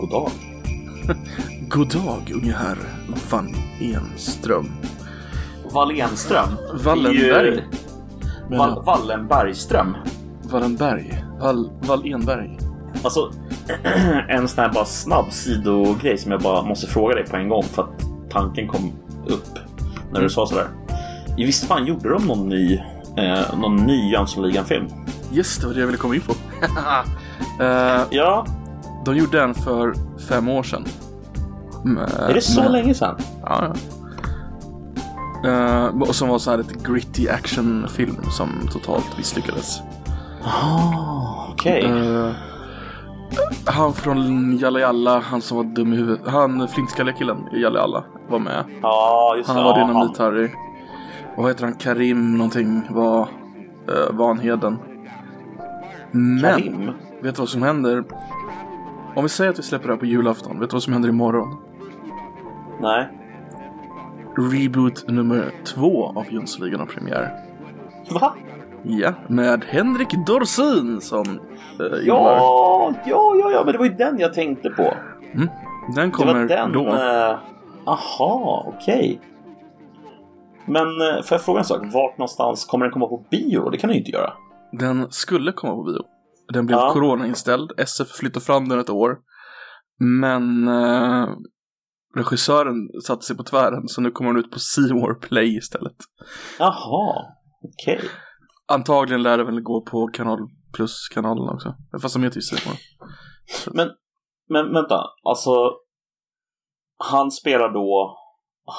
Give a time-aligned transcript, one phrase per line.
[0.00, 0.30] god dag.
[1.68, 2.78] God dag, unge herr
[3.30, 4.68] Van Enström.
[5.72, 6.48] Wallenström.
[6.84, 7.54] Wallenberg.
[8.50, 9.96] Ju- Wallenbergström.
[10.42, 11.24] Wallenberg.
[11.40, 12.58] Wall Wallenberg.
[13.04, 13.32] Alltså,
[14.28, 17.62] en sån här bara snabb sidogrej som jag bara måste fråga dig på en gång
[17.62, 18.92] för att tanken kom
[19.26, 19.58] upp
[20.12, 20.68] när du sa sådär.
[21.38, 22.74] I visst fan gjorde de någon ny,
[23.16, 24.86] eh, någon ny Jönssonligan-film?
[25.34, 26.32] Yes, det var det jag ville komma in på.
[27.60, 28.46] Eh, Ja,
[29.04, 29.94] de gjorde en för
[30.28, 30.84] fem år sedan.
[31.84, 33.16] Med- är det så med- länge sedan?
[33.44, 33.74] Ja, ja.
[35.50, 39.80] Eh, och som var så här ett gritty actionfilm som totalt misslyckades.
[40.44, 41.84] Ah, okej.
[41.84, 42.30] Eh,
[43.66, 46.28] han från Jalla Jalla, han som var dum i huvudet.
[46.28, 48.64] Han flintskalliga killen i Jalla Jalla var med.
[48.82, 49.54] Ja, just det.
[49.54, 50.50] Han var dynamit-Harry.
[51.36, 51.74] Och vad heter han?
[51.74, 54.78] Karim någonting var uh, Vanheden.
[56.10, 56.90] Men, Karim?
[57.22, 58.04] vet du vad som händer?
[59.16, 61.08] Om vi säger att vi släpper det här på julafton, vet du vad som händer
[61.08, 61.56] imorgon?
[62.80, 63.08] Nej.
[64.52, 67.30] Reboot nummer två av Jönssonligan har premiär.
[68.10, 68.34] Va?
[68.82, 72.00] Ja, med Henrik Dorsin som Ingvar.
[72.04, 74.94] Ja, ja, ja, ja, men det var ju den jag tänkte på.
[75.32, 75.48] Den
[75.96, 76.72] Det kommer var den.
[76.72, 76.88] då.
[76.88, 77.38] eh,
[77.84, 79.20] Aha, okej.
[80.66, 81.80] Men eh, får jag fråga en sak?
[81.92, 83.70] Vart någonstans kommer den komma på bio?
[83.70, 84.32] Det kan den ju inte göra.
[84.72, 86.02] Den skulle komma på bio.
[86.52, 86.92] Den blev Ja.
[86.92, 87.72] corona-inställd.
[87.76, 89.18] SF flyttade fram den ett år.
[89.98, 91.28] Men eh,
[92.16, 95.96] regissören satte sig på tvären så nu kommer den ut på C More Play istället.
[96.58, 97.24] Jaha,
[97.62, 98.00] okej.
[98.68, 100.38] Antagligen lär det väl gå på Kanal
[100.72, 101.74] Plus-kanalen också.
[102.02, 102.78] Fast de heter ju More.
[103.72, 103.88] Men,
[104.48, 105.50] men vänta, alltså.
[107.04, 108.16] Han spelar då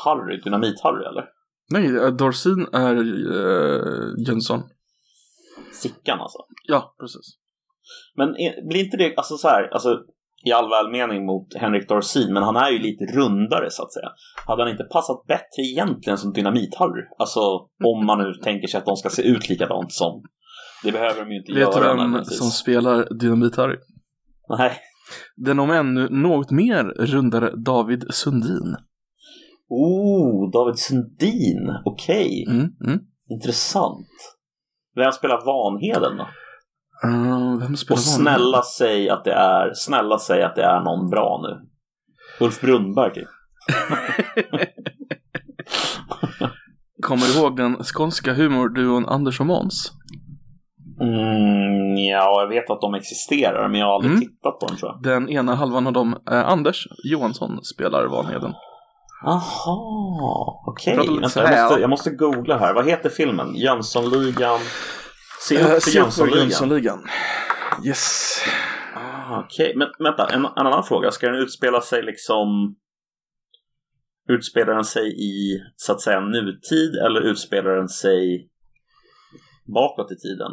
[0.05, 1.25] Harry, Dynamit-Harry eller?
[1.71, 4.63] Nej, eh, Dorsin är uh, Jönsson.
[5.73, 6.37] Sickan alltså.
[6.67, 7.40] Ja, precis.
[8.17, 9.99] Men är, blir inte det, alltså så här, alltså
[10.45, 14.09] i all välmening mot Henrik Dorsin, men han är ju lite rundare så att säga.
[14.47, 17.03] Hade han inte passat bättre egentligen som Dynamit-Harry?
[17.19, 17.39] Alltså
[17.83, 20.23] om man nu tänker sig att de ska se ut likadant som.
[20.83, 21.87] Det behöver de ju inte Vet du göra.
[21.87, 22.37] vem nödvändigtvis.
[22.39, 23.77] som spelar Dynamit-Harry?
[24.57, 24.71] Nej.
[25.35, 28.75] Den om ännu något mer rundare David Sundin.
[29.69, 31.75] Oh, David Sundin.
[31.85, 32.99] Okej, Mm, mm.
[33.29, 34.07] intressant.
[34.95, 36.27] Vem spelar Vanheden då?
[37.05, 41.67] Uh, Och snälla säg att det är, snälla säg att det är någon bra nu.
[42.45, 43.27] Ulf Brunnberg typ.
[47.01, 49.91] Kommer du ihåg den skånska humorduon Anders och Måns?
[51.01, 54.21] Mm, ja, jag vet att de existerar, men jag har aldrig Mm.
[54.21, 55.03] tittat på dem tror jag.
[55.03, 58.53] Den ena halvan av dem, eh, Anders Johansson, spelar Vanheden.
[59.25, 60.99] Aha, okej.
[61.29, 62.73] Så Jag, jag måste googla här.
[62.73, 63.55] Vad heter filmen?
[63.55, 64.59] Jönssonligan?
[65.47, 67.07] Se Eh, upp för se upp för Jönssonligan.
[67.85, 68.37] Yes.
[68.95, 69.73] Ah, okej.
[69.75, 71.11] Men vänta, en, en annan fråga.
[71.11, 72.75] Ska den utspela sig liksom...
[74.29, 78.49] Utspelar den sig i, så att säga, nutid eller utspelar den sig
[79.73, 80.51] bakåt i tiden?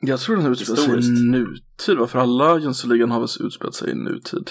[0.00, 2.06] Jag tror den utspelar sig i nutid, va?
[2.06, 4.50] För alla Jönssonligan har väl utspelat sig i nutid.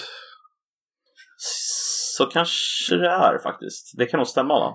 [2.16, 3.94] Så kanske det är faktiskt.
[3.98, 4.74] Det kan nog stämma va?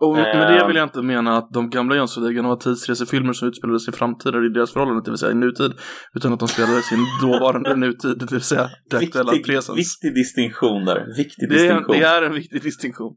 [0.00, 0.66] Och med det Ehm.
[0.66, 4.44] vill jag inte mena att de gamla Jönssonligan var tidsresefilmer som utspelade sig i framtiden
[4.44, 5.72] i deras förhållande, det vill säga i nutid.
[6.14, 9.78] Utan att de spelade en dåvarande nutid, det vill säga det aktuella presens.
[9.78, 11.06] viktig distinktion där.
[11.16, 11.96] Viktig Det är, distinktion.
[11.98, 13.16] det är en viktig distinktion.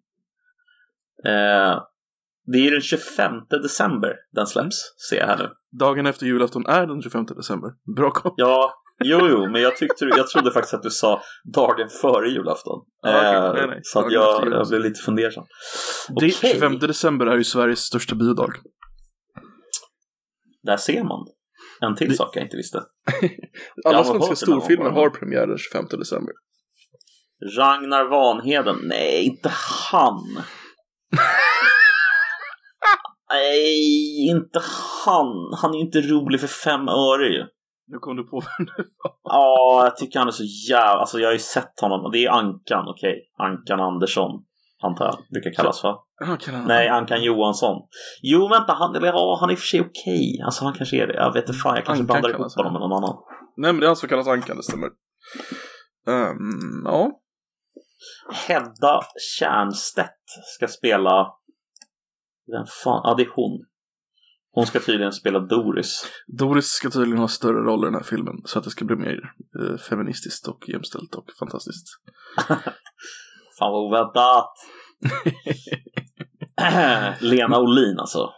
[1.25, 1.81] Eh,
[2.51, 3.31] det är den 25
[3.63, 4.75] december den släpps,
[5.09, 5.49] ser jag här nu.
[5.79, 7.69] Dagen efter julafton är den 25 december.
[7.95, 8.33] Bra koll.
[8.35, 8.73] Ja,
[9.03, 11.21] jo, jo, men jag, tyckte, jag trodde faktiskt att du sa
[11.53, 12.79] dagen före julafton.
[13.01, 13.35] Ja, okej.
[13.35, 13.79] Eh, Nej, nej.
[13.83, 15.43] Så att jag, jag blev lite fundersam.
[16.09, 16.31] Det, Okej.
[16.53, 18.49] 25 december är ju Sveriges största biodag.
[20.63, 21.25] Där ser man.
[21.81, 22.81] En till Det- sak jag inte visste.
[23.85, 26.33] Alla svenska storfilmer har premiär den 25 december.
[27.57, 28.77] Ragnar Vanheden.
[28.83, 29.51] Nej, inte
[29.91, 30.23] han.
[33.33, 34.61] Nej, inte
[35.05, 35.53] han.
[35.61, 37.43] Han är ju inte rolig för fem öre ju.
[37.91, 38.83] Nu kom du på vem det
[39.23, 40.99] Ja, jag tycker han är så jävla...
[40.99, 42.11] Alltså jag har ju sett honom.
[42.11, 43.15] Det är Ankan, okej.
[43.37, 44.31] Ankan Andersson,
[44.83, 45.17] antar jag.
[45.31, 45.95] Brukar kallas för.
[46.27, 46.37] var.
[46.37, 46.67] Kan han...
[46.67, 47.81] Nej, Ankan Johansson.
[48.21, 50.41] Jo, vänta, han, eller, ja, han är i och för sig okej.
[50.45, 51.13] Alltså han kanske är det.
[51.13, 53.15] Jag vet inte fan, jag kanske Ankan blandar ihop honom med någon annan.
[53.57, 54.89] Nej, men det är han som kallas Ankan, det stämmer.
[56.07, 57.11] Ehm, ja.
[58.47, 59.01] Hedda
[59.39, 61.27] Tjärnstedt ska spela...
[62.51, 63.01] Vem fan?
[63.03, 63.65] Ja, det är hon.
[64.53, 66.05] Hon ska tydligen spela Doris.
[66.27, 68.95] Doris ska tydligen ha större roll i den här filmen så att det ska bli
[68.95, 71.87] mer eh, feministiskt och jämställt och fantastiskt.
[73.59, 74.53] Fan vad oväntat.
[77.21, 78.29] Lena Olin alltså.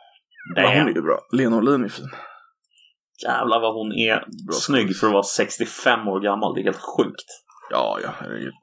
[0.56, 1.20] Ja, hon är ju bra.
[1.32, 2.10] Lena Olin är fin.
[3.24, 6.54] Jävlar vad hon är snygg för att vara 65 år gammal.
[6.54, 7.26] Det är helt sjukt.
[7.72, 8.54] Ja, ja, herregud.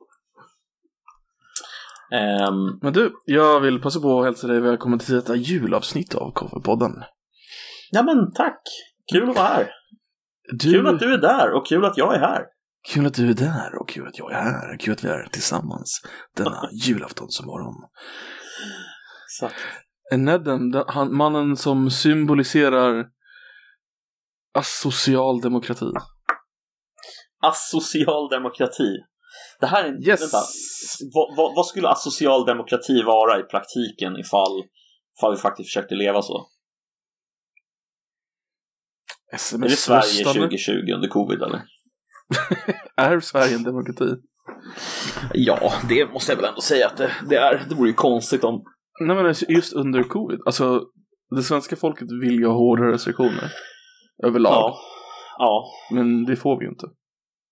[2.13, 6.33] Ehm, Men du, jag vill passa på att hälsa dig välkommen till detta julavsnitt av
[6.33, 7.03] Coverpodden.
[7.91, 8.63] Ja men tack!
[9.13, 9.71] Kul att vara här.
[10.53, 12.45] Du, Kul att du är där och kul att jag är här.
[12.89, 14.79] kul att du är där och kul att jag är här.
[14.79, 16.03] Kul att vi är tillsammans
[16.37, 17.75] denna julaftonsmorgon.
[19.27, 19.61] Exakt.
[20.17, 23.07] Nedden, han, mannen som symboliserar
[24.59, 25.93] asocial demokrati.
[27.43, 28.97] Asocial demokrati.
[29.61, 30.09] Det här är...
[30.09, 30.21] Yes!
[30.21, 30.39] Vänta.
[31.15, 34.65] Vad, vad, vad skulle asocial demokrati vara i praktiken ifall,
[35.19, 36.50] ifall vi faktiskt försökte leva så?
[39.33, 40.41] Är det Sverige SMS-röstande.
[40.41, 41.63] 2020 under covid eller?
[42.97, 44.15] Är Sverige en demokrati?
[45.35, 47.67] Ja, det måste jag väl ändå säga att det, det är.
[47.69, 48.63] Det vore ju konstigt om...
[49.01, 50.41] Nej men alltså, just under covid.
[50.47, 50.83] Alltså,
[51.37, 53.53] det svenska folket vill ju ha hårdare restriktioner.
[54.25, 54.53] Överlag.
[54.53, 54.79] Ja.
[55.39, 55.65] Ja.
[55.91, 56.87] Men det får vi ju inte.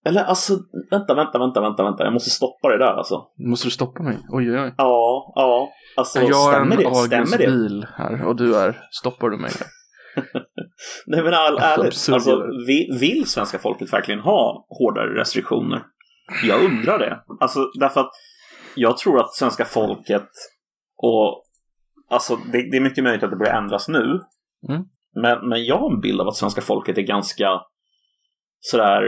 [0.07, 0.59] Eller alltså,
[0.91, 2.05] vänta, vänta, vänta, vänta, vänta.
[2.05, 3.27] Jag måste stoppa det där alltså.
[3.49, 4.19] Måste du stoppa mig?
[4.29, 4.75] Oj, oj, oj.
[4.77, 5.69] Ja, ja.
[5.97, 6.95] Alltså, jag en stämmer det?
[6.95, 7.47] Stämmer det?
[7.47, 9.53] bil här och du är, stoppar du mig?
[11.07, 15.83] Nej men all, ärligt, alltså, vi, vill svenska folket verkligen ha hårdare restriktioner?
[16.45, 17.23] Jag undrar det.
[17.41, 18.11] Alltså, därför att
[18.75, 20.29] jag tror att svenska folket
[20.97, 21.45] och
[22.11, 24.21] alltså, det, det är mycket möjligt att det börjar ändras nu.
[24.69, 24.83] Mm.
[25.23, 27.61] Men, men jag har en bild av att svenska folket är ganska
[28.61, 29.03] sådär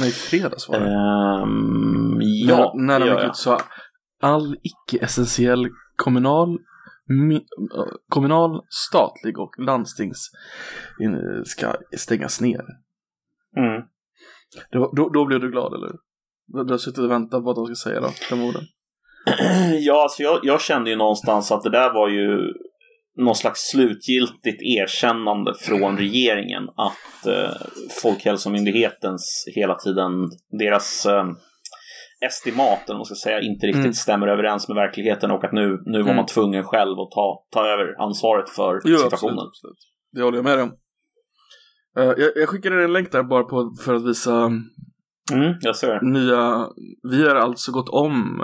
[0.00, 0.86] Nej, fredags var det.
[0.86, 3.30] ehm, ja, när, när de gick jag.
[3.30, 3.60] ut sa
[4.22, 10.30] all icke-essentiell kommunal, eh, kommunal, statlig och landstings
[11.00, 12.64] in, ska stängas ner.
[13.56, 13.82] Mm.
[14.72, 15.92] Var, då, då blev du glad, eller?
[16.66, 18.62] Du har suttit och väntat på att de ska säga då, de orden.
[19.80, 22.52] Ja, alltså jag, jag kände ju någonstans att det där var ju
[23.16, 27.56] någon slags slutgiltigt erkännande från regeringen att eh,
[28.02, 30.12] Folkhälsomyndighetens hela tiden,
[30.58, 31.24] deras eh,
[32.26, 33.92] estimat, eller man ska säga, inte riktigt Mm.
[33.92, 36.16] stämmer överens med verkligheten och att nu, nu var Mm.
[36.16, 39.38] man tvungen själv att ta, ta över ansvaret för situationen.
[39.38, 39.78] Absolut, absolut.
[40.12, 40.72] Det håller jag med om.
[41.98, 44.50] Eh, jag, jag skickade en länk där bara på, för att visa
[45.32, 45.54] Mm,
[46.02, 46.68] nya...
[47.10, 48.42] Vi har alltså gått om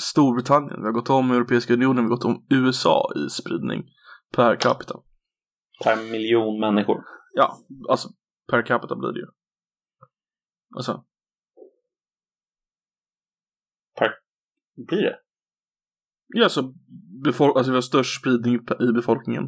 [0.00, 3.84] Storbritannien, vi har gått om Europeiska unionen, vi har gått om USA i spridning
[4.36, 4.94] per capita.
[5.84, 7.04] Per miljon människor.
[7.34, 7.58] Ja,
[7.88, 8.08] alltså
[8.50, 9.26] per capita blir det ju.
[10.76, 11.04] Alltså,
[14.88, 15.16] Blir det?
[16.34, 16.62] ja, så
[17.26, 18.54] befol- alltså vi har störst spridning
[18.88, 19.44] i befolkningen.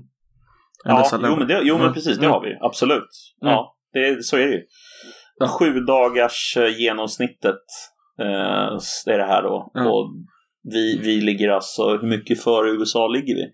[0.84, 1.94] Ja, jo men, det, jo men Mm.
[1.94, 2.32] precis, det Mm.
[2.32, 2.58] har vi.
[2.60, 3.08] Absolut.
[3.42, 3.52] Mm.
[3.52, 4.62] Ja, det, så är det ju.
[5.36, 5.48] Ja.
[5.48, 7.62] Sju dagars eh, genomsnittet
[8.20, 9.70] eh, är det här då.
[9.74, 9.92] Ja.
[9.92, 10.14] Och
[10.62, 13.52] vi, vi ligger alltså, hur mycket före USA ligger vi?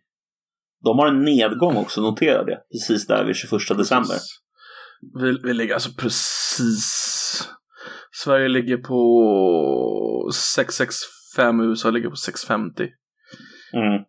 [0.85, 2.59] De har en nedgång också, notera det.
[2.73, 4.17] Precis där vid 21 december.
[5.23, 7.49] Vi, vi ligger alltså precis...
[8.13, 12.89] Sverige ligger på 665, USA ligger på 650.
[13.75, 14.05] Mm.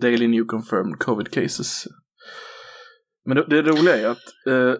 [0.00, 1.86] Daily New Confirmed Covid Cases.
[3.24, 4.74] Men det, det roliga är att eh,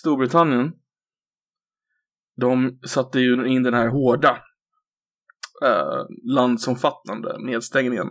[0.00, 0.72] Storbritannien
[2.42, 4.38] de satte ju in den här hårda
[5.64, 8.06] eh, landsomfattande nedstängningen.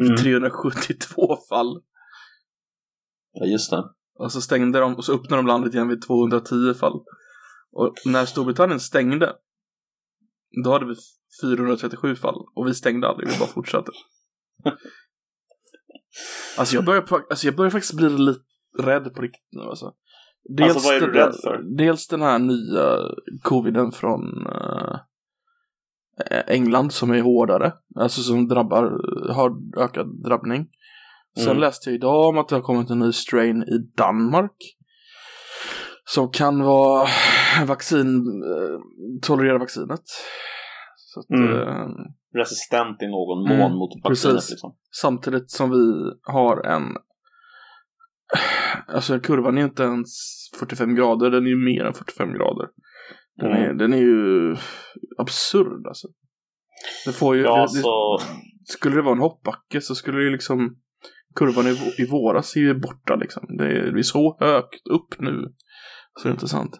[0.00, 0.16] Mm.
[0.16, 1.82] 372 fall.
[3.32, 3.84] Ja, just det.
[4.18, 7.00] Och så stängde de och så öppnade de landet igen vid 210 fall.
[7.72, 9.36] Och när Storbritannien stängde
[10.64, 10.94] då hade vi
[11.42, 13.90] 437 fall och vi stängde aldrig, vi bara fortsatte.
[16.58, 18.40] Alltså jag börjar, alltså jag börjar faktiskt bli lite
[18.78, 19.94] rädd på riktigt nu alltså.
[20.48, 21.76] Dels, Alltså, vad är du rädd för?
[21.76, 22.98] dels den här nya
[23.42, 24.96] coviden från uh,
[26.46, 28.82] England som är hårdare, alltså som drabbar,
[29.32, 30.66] har ökad drabbning.
[31.36, 31.60] Sen Mm.
[31.60, 34.56] läste jag idag om att det har kommit en ny strain i Danmark.
[36.04, 37.06] Som kan vara
[37.66, 38.78] vaccin, eh,
[39.22, 40.02] tolerera vaccinet.
[40.96, 41.52] Så att, Mm.
[41.52, 41.88] eh,
[42.34, 44.50] Resistent i någon Mm, mån mot vaccinet precis.
[44.50, 44.74] liksom.
[44.90, 46.82] samtidigt som vi har en
[48.86, 50.08] Alltså kurvan är inte ens
[50.58, 52.66] 45 grader, den är ju mer än 45 grader.
[53.36, 53.62] Den, Mm.
[53.62, 54.56] är, den är ju
[55.18, 56.08] absurd alltså.
[57.06, 60.30] Det får ju, Ja, det, alltså, det, skulle det vara en hoppbacke så skulle det
[60.30, 60.76] liksom
[61.34, 63.42] Kurvan i, i våras är ju borta liksom.
[63.58, 65.42] Det är, det är så högt upp nu.
[66.20, 66.76] Så det är inte sant.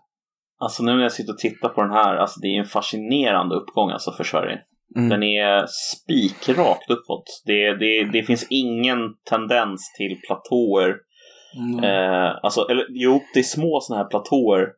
[0.61, 3.55] alltså nu när jag sitter och tittar på den här, alltså det är en fascinerande
[3.55, 4.59] uppgång alltså för Sverige.
[4.97, 5.09] Mm.
[5.09, 7.25] Den är spikrakt uppåt.
[7.47, 8.99] Det, det, det finns ingen
[9.31, 10.95] tendens till platåer.
[11.59, 11.85] Mm.
[11.85, 14.69] Eh, alltså, eller jo, det är små sådana här platåer.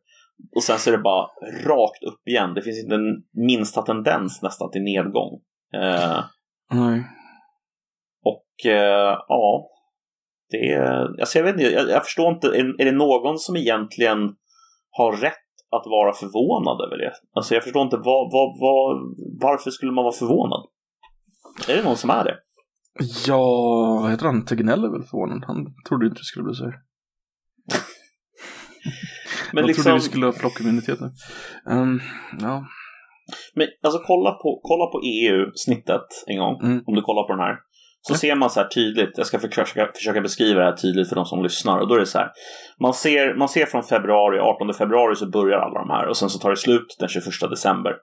[0.55, 1.27] Och sen så är det bara
[1.65, 2.53] rakt upp igen.
[2.53, 5.33] Det finns inte en minsta tendens nästan till nedgång.
[5.73, 6.19] Eh,
[6.73, 7.03] Nej.
[8.23, 9.67] och eh, ja,
[10.49, 13.55] det är, alltså jag vet inte, jag, jag förstår inte, är, är det någon som
[13.55, 14.35] egentligen
[14.91, 15.33] har rätt
[15.71, 17.13] att vara förvånad över det?
[17.33, 18.97] Alltså jag förstår inte, vad, vad, vad,
[19.41, 20.67] varför skulle man vara förvånad?
[21.69, 22.35] Är det någon som är det?
[23.27, 24.45] Ja, vad heter han?
[24.45, 25.43] Tegnell är väl förvånad.
[25.47, 25.57] Han
[25.87, 26.73] trodde inte det skulle bli så här.
[29.53, 31.09] Men Jag liksom, trodde vi skulle ha flockimmunitet nu.
[31.71, 31.99] Ehm,
[32.39, 32.65] ja.
[33.55, 36.83] men, alltså kolla på, kolla på EU-snittet en gång, Mm.
[36.85, 37.55] om du kollar på den här.
[38.01, 41.15] Så ser man så här tydligt, jag ska försöka, försöka beskriva det här tydligt för
[41.15, 41.79] de som lyssnar.
[41.79, 42.31] Och då är det så här,
[42.79, 46.29] man ser, man ser från februari, 18 februari så börjar alla de här och sen
[46.29, 47.95] så tar det slut den 21 december.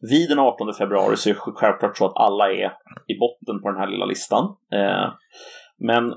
[0.00, 2.72] Vid den 18 februari så är det självklart så att alla är
[3.06, 4.44] i botten på den här lilla listan.
[4.72, 5.12] Eh,
[5.78, 6.14] men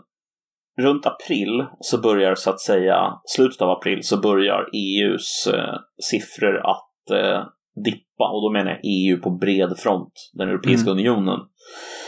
[0.81, 6.57] runt april så börjar så att säga, slutet av april så börjar EUs eh, siffror
[6.57, 7.43] att eh,
[7.85, 11.39] dippa och då menar jag EU på bred front, den Europeiska unionen.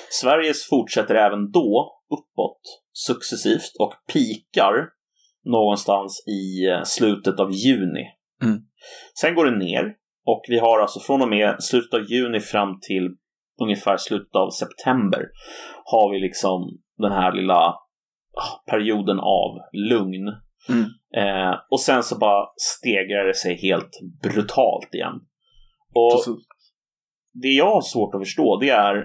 [0.10, 2.62] Sveriges fortsätter även då uppåt
[2.94, 4.90] successivt och pikar
[5.46, 8.06] någonstans i eh, slutet av juni.
[8.44, 8.60] Mm.
[9.22, 9.96] Sen går det ner
[10.26, 13.10] och vi har alltså från och med slutet av juni fram till
[13.62, 15.26] ungefär slutet av september
[15.86, 20.28] har vi liksom den här lilla ah, perioden av lugn.
[20.70, 20.86] Mm.
[21.18, 23.92] Eh, och sen så bara stegrar det sig helt
[24.24, 25.16] brutalt igen.
[25.96, 26.36] Och
[27.34, 28.96] det jag har svårt att förstå det är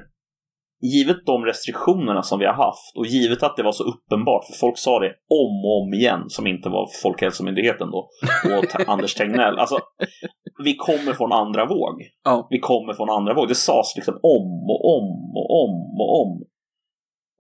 [0.81, 4.53] givet de restriktionerna som vi har haft och givet att det var så uppenbart, för
[4.53, 8.09] folk sa det om och om igen som inte var Folkhälsomyndigheten då
[8.59, 9.59] och Anders Tegnell.
[9.59, 9.79] Alltså,
[10.65, 12.03] vi kommer från andra våg.
[12.25, 12.47] ja.
[12.51, 13.49] Vi kommer från andra våg.
[13.49, 16.45] Det sades liksom om och om och om och om.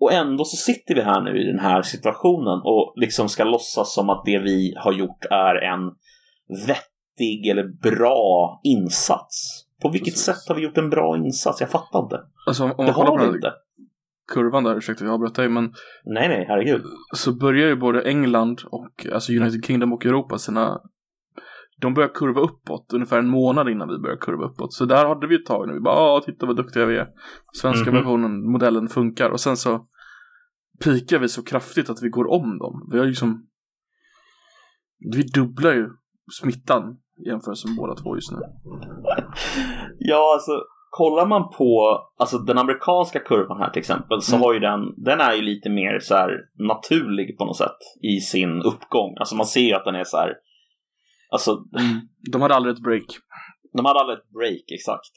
[0.00, 3.94] Och ändå så sitter vi här nu i den här situationen och liksom ska låtsas
[3.94, 5.80] som att det vi har gjort är en
[6.66, 9.66] vettig eller bra insats.
[9.82, 10.24] På vilket Precis.
[10.24, 11.60] sätt har vi gjort en bra insats?
[11.60, 12.20] Jag fattar inte.
[12.46, 13.52] Alltså om Det man kollar har vi inte.
[14.32, 15.64] kurvan där, ursäkta jag avbröt dig, men
[16.04, 16.82] Nej, nej, herregud.
[17.16, 20.80] så börjar ju både England och alltså United Kingdom och Europa sina
[21.80, 24.72] de börjar kurva uppåt ungefär en månad innan vi börjar kurva uppåt.
[24.72, 25.74] Så där hade vi ett tag nu.
[25.74, 27.08] Vi bara, ah, titta vad duktiga vi är.
[27.52, 27.94] Svenska Mhm.
[27.94, 29.30] versionen, modellen funkar.
[29.30, 29.86] Och sen så
[30.84, 32.88] pikar vi så kraftigt att vi går om dem.
[32.92, 33.46] Vi har liksom
[35.14, 35.88] vi dubblar ju
[36.40, 36.96] smittan
[37.26, 38.38] jämfört med båda två just nu.
[39.98, 40.52] Ja, alltså
[40.90, 44.44] kollar man på alltså, den amerikanska kurvan här till exempel så Mm.
[44.44, 48.20] har ju den, den är ju lite mer så här naturlig på något sätt i
[48.20, 49.16] sin uppgång.
[49.20, 50.34] Alltså man ser ju att den är så här,
[51.32, 51.56] alltså
[52.32, 53.06] De hade aldrig ett break.
[53.76, 55.12] de hade aldrig ett break exakt.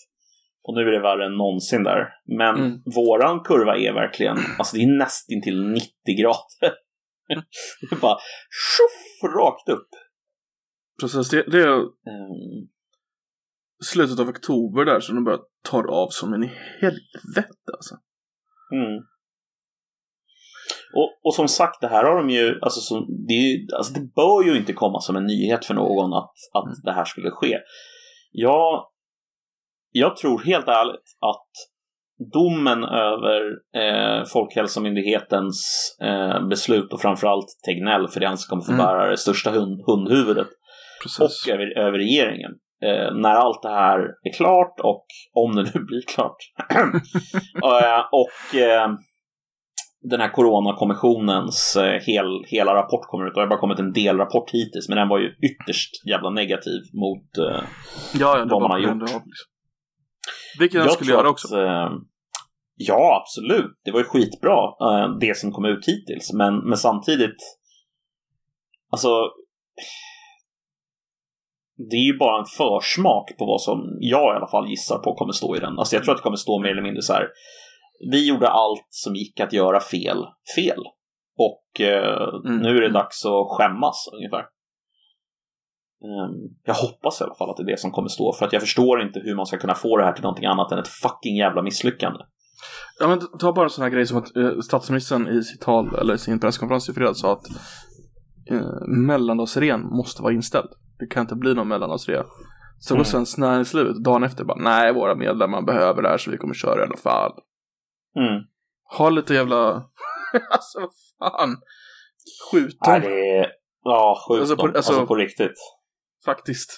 [0.65, 2.07] Och nu är det värre än någonsin där.
[2.37, 2.81] Men Mm.
[2.95, 5.87] våran kurva är verkligen, alltså det är nästintill 90
[6.21, 6.75] grader.
[7.89, 8.17] det är bara
[8.49, 9.87] tjoff, rakt upp.
[11.01, 12.67] Precis, det, det är Ehm,
[13.85, 17.95] slutet av oktober där som de börjar ta av som en i helvete alltså.
[18.73, 18.97] Mm.
[20.95, 24.13] Och, och som sagt, det här har de ju, alltså, som, det, ju, alltså det
[24.15, 26.75] bör ju inte komma som en nyhet för någon att, att Mm.
[26.83, 27.59] det här skulle ske.
[28.31, 28.85] Jag,
[29.91, 31.49] jag tror helt ärligt att
[32.33, 33.41] domen över
[33.75, 35.59] eh, Folkhälsomyndighetens
[36.01, 38.85] eh, beslut och framförallt Tegnell, för det är han som kommer få Mm.
[38.85, 40.47] bära det största hund, hundhuvudet,
[41.03, 41.19] Precis.
[41.19, 42.51] och över, över regeringen.
[42.83, 46.37] Eh, när allt det här är klart och om det nu blir klart.
[47.63, 48.89] eh, och eh,
[50.01, 53.33] den här Coronakommissionens eh, hel, hela rapport kommer ut.
[53.33, 57.37] Det har bara kommit en delrapport hittills, men den var ju ytterst jävla negativ mot
[57.37, 57.63] eh,
[58.19, 59.01] ja, ja, vad man har gjort.
[59.01, 59.21] liksom.
[60.59, 61.57] Vilket han skulle göra att, också.
[61.57, 61.89] eh,
[62.75, 63.79] ja, absolut.
[63.85, 64.57] Det var ju skitbra,
[65.19, 66.33] det som kom ut hittills.
[66.33, 67.37] Men, men samtidigt,
[68.91, 69.09] alltså,
[71.77, 75.15] det är ju bara en försmak på vad som jag i alla fall gissar på
[75.15, 75.79] kommer stå i den.
[75.79, 77.27] Alltså jag tror att det kommer stå mer eller mindre så här.
[78.11, 80.17] Vi gjorde allt som gick att göra fel,
[80.55, 80.79] fel.
[81.37, 82.57] Och eh, mm.
[82.57, 84.45] nu är det dags att skämmas ungefär.
[86.03, 88.53] Um, jag hoppas i alla fall att det är det som kommer stå, för att
[88.53, 90.87] jag förstår inte hur man ska kunna få det här till någonting annat än ett
[90.87, 92.19] fucking jävla misslyckande.
[92.99, 95.95] Ja men ta bara en sån här grej som att eh, statsministern i sitt tal,
[95.95, 97.45] eller sin presskonferens i fredags sa att
[98.49, 100.69] eh, mellandagsrean måste vara inställd.
[101.03, 102.23] Det kan inte bli någon mellandagsrea.
[102.79, 103.05] Så går mm.
[103.05, 106.79] Svenskt Näringsliv dagen efter bara nej våra medlemmar behöver det här så vi kommer köra
[106.79, 107.31] i alla fall.
[108.15, 108.43] Mm.
[108.97, 109.65] Ha lite jävla,
[110.51, 111.57] alltså vad fan.
[112.51, 113.01] Skjut dem.
[113.01, 113.47] det är...
[113.83, 114.65] Ja, skjut alltså, dem.
[114.75, 115.57] alltså, alltså på riktigt.
[116.25, 116.69] Faktiskt.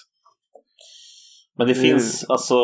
[1.58, 1.82] Men det mm.
[1.82, 2.56] finns, alltså,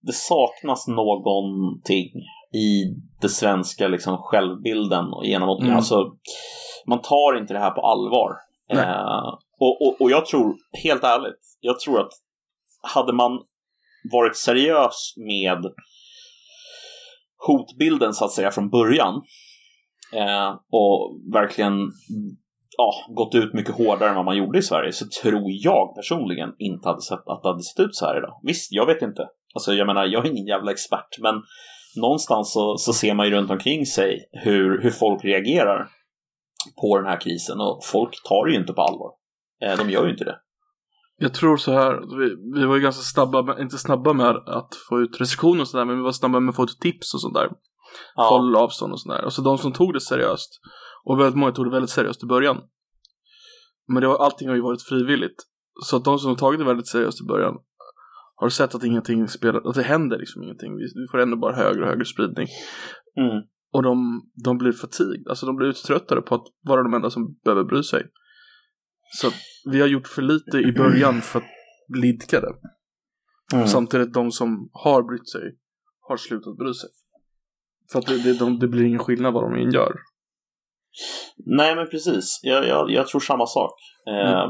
[0.00, 2.10] det saknas någonting
[2.54, 2.84] i
[3.20, 5.76] det svenska liksom självbilden och genom mm.
[5.76, 6.12] alltså,
[6.86, 8.30] man tar inte det här på allvar.
[8.72, 12.12] Eh, och, och, och jag tror, helt ärligt, jag tror att
[12.94, 13.32] hade man
[14.12, 15.72] varit seriös med
[17.46, 19.14] hotbilden så att säga från början
[20.14, 21.74] eh, och verkligen
[22.76, 26.50] ja, gått ut mycket hårdare än vad man gjorde i Sverige så tror jag personligen
[26.58, 28.40] inte hade sett, att det hade sett ut så här idag.
[28.42, 29.28] Visst, jag vet inte.
[29.54, 31.34] Alltså jag menar, jag är ingen jävla expert, men
[31.96, 35.88] någonstans så, så ser man ju runt omkring sig hur, hur folk reagerar
[36.80, 39.19] på den här krisen och folk tar det ju inte på allvar.
[39.64, 40.38] Eh, de gör ju inte det.
[41.22, 45.00] Jag tror så här, vi, vi var ju ganska snabba, inte snabba med att få
[45.00, 47.48] ut restriktioner och sådär, men vi var snabba med att få ut tips och sådär.
[48.14, 48.28] Ja.
[48.28, 49.24] Håll avstånd och sådär.
[49.24, 50.60] Och så de som tog det seriöst,
[51.04, 52.60] och väldigt många tog det väldigt seriöst i början.
[53.88, 55.36] Men det var, allting har ju varit frivilligt.
[55.84, 57.54] Så att de som har tagit det väldigt seriöst i början
[58.34, 60.76] har sett att ingenting spelar, att det händer liksom ingenting.
[60.76, 62.46] Vi, vi får ändå bara högre och högre spridning.
[63.16, 63.42] Mm.
[63.72, 67.38] Och de, de blir fatig, alltså de blir uttröttade på att vara de enda som
[67.44, 68.06] behöver bry sig.
[69.10, 69.30] Så
[69.64, 71.46] vi har gjort för lite i början för att
[71.88, 72.54] blidka det.
[73.52, 73.66] Mm.
[73.66, 75.42] Samtidigt de som har brytt sig
[76.00, 76.90] har slutat bry sig.
[77.92, 79.92] För att det, det, de, det blir ingen skillnad vad de än gör.
[81.46, 83.72] Nej men precis, jag, jag, jag tror samma sak.
[84.06, 84.26] Mm.
[84.26, 84.48] Eh,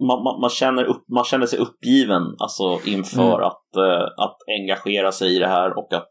[0.00, 3.46] man, man, man, känner upp, man känner sig uppgiven alltså, inför mm.
[3.46, 6.10] att, eh, att engagera sig i det här och att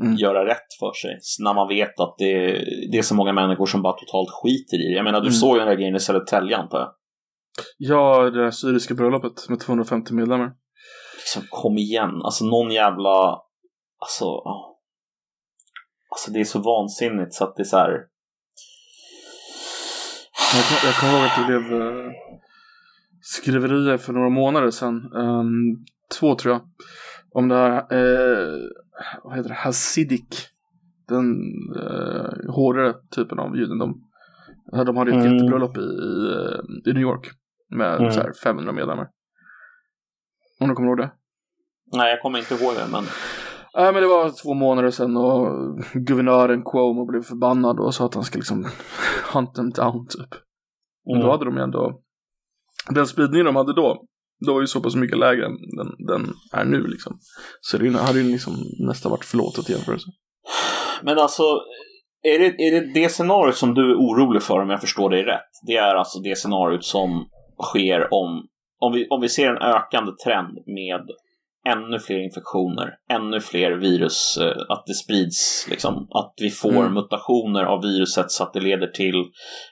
[0.00, 0.14] mm.
[0.14, 1.18] göra rätt för sig.
[1.44, 2.52] När man vet att det,
[2.92, 4.96] det är så många människor som bara totalt skiter i det.
[4.96, 5.32] Jag menar, du mm.
[5.32, 6.92] såg ju den här grejen i Södertälje antar jag?
[7.78, 10.52] Ja, det syriska bröllopet med 250 medlemmar.
[11.16, 12.22] Liksom, kom igen.
[12.24, 13.40] Alltså någon jävla...
[13.98, 14.76] Alltså, oh.
[16.10, 17.90] alltså det är så vansinnigt så att det är så här...
[20.54, 22.12] Jag, jag kommer ihåg att det blev uh,
[23.20, 25.12] skriverier för några månader sedan.
[25.14, 25.84] Um,
[26.18, 26.62] två tror jag.
[27.32, 28.60] Om det här, uh,
[29.24, 30.36] vad heter det, Hasidik.
[31.08, 31.36] Den
[31.76, 34.10] uh, hårdare typen av judendom.
[34.86, 35.32] De hade ett mm.
[35.32, 37.30] jättebröllop i, i, i New York.
[37.74, 38.12] Med mm.
[38.12, 39.08] så här 500 medlemmar.
[40.60, 41.10] Om du kommer ihåg det?
[41.92, 43.04] Nej, jag kommer inte ihåg det, men...
[43.76, 45.48] Nej, men det var två månader sedan och
[45.94, 48.66] guvernören Cuomo blev förbannad och sa att han ska liksom
[49.32, 50.40] hunt them down, typ.
[51.06, 51.26] Men mm.
[51.26, 52.00] då hade de ju ändå...
[52.90, 54.04] Den spridningen de hade då,
[54.46, 57.18] då var ju så pass mycket lägre än den, den är nu liksom.
[57.60, 60.06] Så det hade ju liksom nästan varit förlåtet i jämförelse.
[61.02, 61.42] Men alltså,
[62.22, 65.22] är det, är det det scenariot som du är orolig för om jag förstår dig
[65.22, 65.50] rätt?
[65.66, 67.26] Det är alltså det scenariot som
[67.62, 68.46] sker om,
[68.80, 71.10] om, vi, om vi ser en ökande trend med
[71.68, 76.94] ännu fler infektioner, ännu fler virus, eh, att det sprids, liksom, att vi får mm.
[76.94, 79.24] mutationer av viruset så att det leder till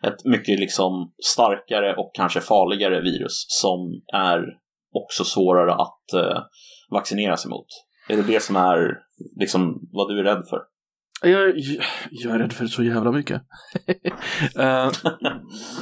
[0.03, 4.45] ett mycket liksom, starkare och kanske farligare virus som är
[4.93, 6.43] också svårare att eh,
[6.91, 7.67] vaccinera sig mot.
[8.09, 8.99] Är det det som är
[9.41, 10.59] liksom, vad du är rädd för?
[11.23, 11.53] Jag,
[12.11, 13.43] jag är rädd för så jävla mycket.
[14.59, 14.93] uh,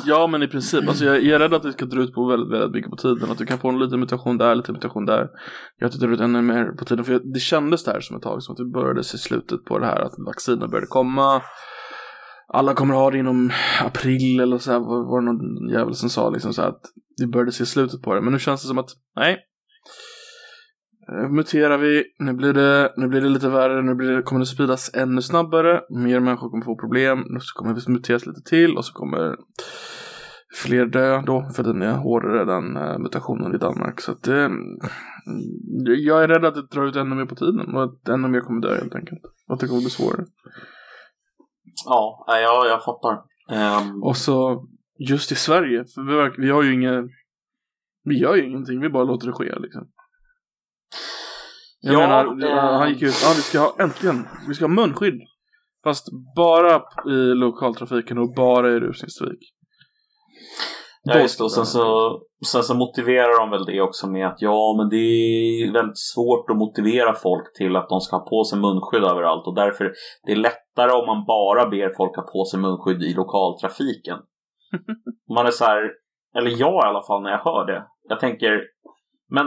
[0.07, 0.89] ja, men i princip.
[0.89, 2.97] Alltså jag, jag, är rädd att det ska dra ut på väldigt, väldigt mycket på
[2.97, 3.31] tiden.
[3.31, 5.29] Att du kan få en liten mutation där, lite mutation där.
[5.79, 7.05] Jag att det ut ännu mer på tiden.
[7.05, 9.79] För jag, det kändes där som ett tag som att vi började se slutet på
[9.79, 10.01] det här.
[10.01, 11.43] Att vaccinen började komma.
[12.49, 13.51] Alla kommer ha det inom
[13.85, 14.79] april eller så här.
[14.79, 16.83] Var det någon jävel som sa liksom så här att
[17.21, 18.21] vi började se slutet på det.
[18.21, 19.39] Men nu känns det som att nej,
[21.11, 24.41] Eh, muterar vi, nu blir det, nu blir det lite värre, nu blir det, kommer
[24.41, 28.77] det spridas ännu snabbare, mer människor kommer få problem, nu kommer det muteras lite till
[28.77, 29.37] och så kommer
[30.55, 34.01] fler dö då, för den är hårdare den uh, mutationen i Danmark.
[34.01, 34.79] Så att det, mm,
[35.85, 38.41] jag är rädd att det drar ut ännu mer på tiden och att ännu mer
[38.41, 39.21] kommer dö helt enkelt.
[39.49, 40.25] Och att det kommer bli svårare.
[41.87, 43.23] Ja, ja jag fattar.
[43.83, 44.03] Um...
[44.03, 44.67] Och så
[45.09, 47.09] just i Sverige, för vi, vi har ju inga,
[48.05, 49.89] vi gör ju ingenting, vi bara låter det ske liksom.
[51.81, 52.79] Jag ja, menar, äh...
[52.79, 55.21] han gick ut, ja vi ska ha, äntligen, vi ska ha munskydd.
[55.85, 59.55] Fast bara i lokaltrafiken och bara i rusningstrafik.
[61.03, 61.45] Ja, just det.
[61.45, 64.97] Och sen så, sen så motiverar de väl det också med att ja, men det
[64.97, 69.47] är väldigt svårt att motivera folk till att de ska ha på sig munskydd överallt
[69.47, 69.93] och därför
[70.27, 74.19] det är lättare om man bara ber folk ha på sig munskydd i lokaltrafiken.
[75.35, 75.91] man är så här,
[76.37, 77.85] eller jag i alla fall när jag hör det.
[78.09, 78.63] Jag tänker,
[79.31, 79.47] men...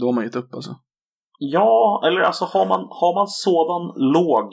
[0.00, 0.70] Då har man gett upp alltså?
[1.38, 4.52] Ja, eller alltså har man, har man sådan låg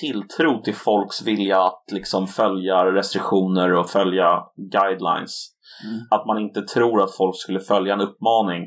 [0.00, 5.48] tilltro till folks vilja att liksom följa restriktioner och följa guidelines.
[5.84, 6.00] Mm.
[6.10, 8.62] Att man inte tror att folk skulle följa en uppmaning.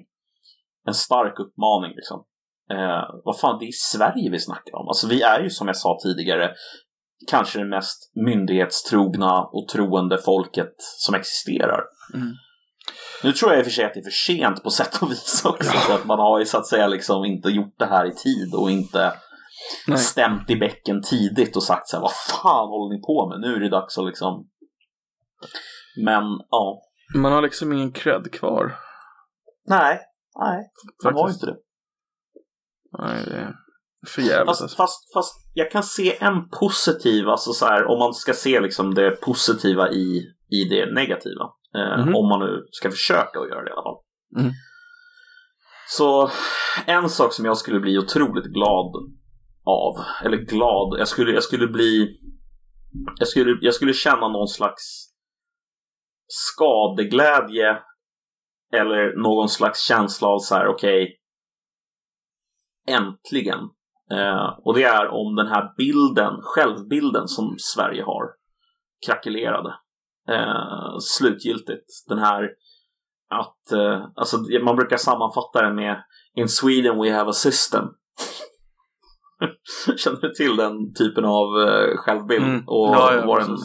[0.88, 2.24] En stark uppmaning liksom.
[2.71, 4.88] Eh, vad fan, det är Sverige vi snackar om.
[4.88, 6.52] Alltså vi är ju som jag sa tidigare
[7.28, 11.82] kanske det mest myndighetstrogna och troende folket som existerar.
[12.13, 12.34] Mm.
[13.24, 15.12] Nu tror jag i och för sig att det är för sent på sätt och
[15.12, 15.72] vis också.
[15.90, 15.96] Ja.
[15.96, 18.72] Att man har ju så att säga liksom inte gjort det här i tid och
[18.72, 19.14] inte
[19.88, 19.98] Nej.
[19.98, 23.40] stämt i bäcken tidigt och sagt så här, vad fan håller ni på med?
[23.40, 24.48] Nu är det dags att liksom...
[26.06, 26.82] Men, ja.
[27.16, 28.76] Man har liksom ingen cred kvar.
[29.68, 30.00] Nej,
[30.40, 30.72] nej.
[31.04, 31.56] Man har inte det.
[33.00, 33.54] Nej, det är
[34.08, 34.78] för jävligt fast, alltså.
[34.78, 38.94] fast, fast jag kan se en positiv, alltså så här, om man ska se liksom
[38.94, 41.50] det positiva i, i det negativa.
[41.76, 42.16] Eh, mm.
[42.16, 44.02] Om man nu ska försöka att göra det i alla fall.
[44.40, 44.52] Mm.
[45.88, 46.32] Så
[46.86, 48.96] en sak som jag skulle bli otroligt glad
[49.66, 52.18] av, eller glad, jag skulle, jag skulle bli
[53.20, 55.12] jag skulle, jag skulle känna någon slags
[56.28, 57.80] skadeglädje
[58.74, 61.16] eller någon slags känsla av så här, okej, okay,
[62.96, 63.60] äntligen.
[64.12, 68.24] Eh, och det är om den här bilden, självbilden som Sverige har,
[69.06, 69.76] krackelerade.
[70.30, 71.86] Eh, slutgiltigt.
[72.08, 72.50] Den här
[73.30, 76.04] att, eh, alltså man brukar sammanfatta det med
[76.36, 77.86] In Sweden we have a system.
[79.98, 82.44] Känner du till den typen av uh, självbild?
[82.44, 82.64] Mm.
[82.68, 83.58] Och ja, ja, den...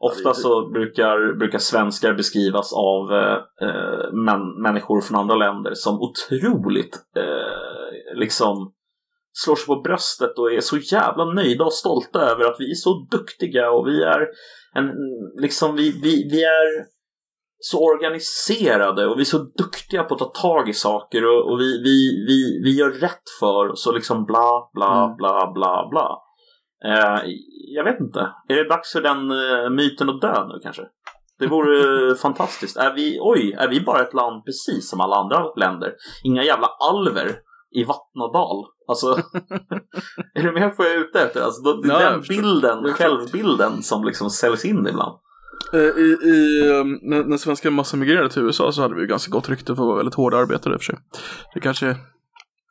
[0.00, 6.98] Ofta så brukar, brukar svenskar beskrivas av uh, män, människor från andra länder som otroligt
[7.18, 8.72] uh, liksom
[9.32, 12.74] slår sig på bröstet och är så jävla nöjda och stolta över att vi är
[12.74, 14.28] så duktiga och vi är
[14.74, 14.90] en,
[15.42, 16.84] liksom vi, vi, vi är
[17.58, 21.60] så organiserade och vi är så duktiga på att ta tag i saker och, och
[21.60, 25.16] vi, vi, vi, vi gör rätt för så liksom bla bla mm.
[25.16, 26.18] bla bla bla.
[26.84, 27.20] Eh,
[27.74, 28.20] jag vet inte.
[28.48, 30.82] Är det dags för den uh, myten att dö nu kanske?
[31.38, 32.76] Det vore fantastiskt.
[32.76, 35.94] Är vi, oj, är vi bara ett land precis som alla andra länder?
[36.24, 37.36] Inga jävla alver
[37.70, 38.66] i Vattnadal.
[38.88, 39.06] Alltså,
[40.34, 41.42] är du med på vad jag är ute efter?
[41.42, 45.18] Alltså, då, ja, den bilden, självbilden som liksom säljs in ibland.
[45.72, 49.30] Eh, I, i, um, när, när svenskar massemigrerade till USA så hade vi ju ganska
[49.30, 50.98] gott rykte för att vara väldigt hårda arbetare i och för sig.
[51.54, 51.96] Det kanske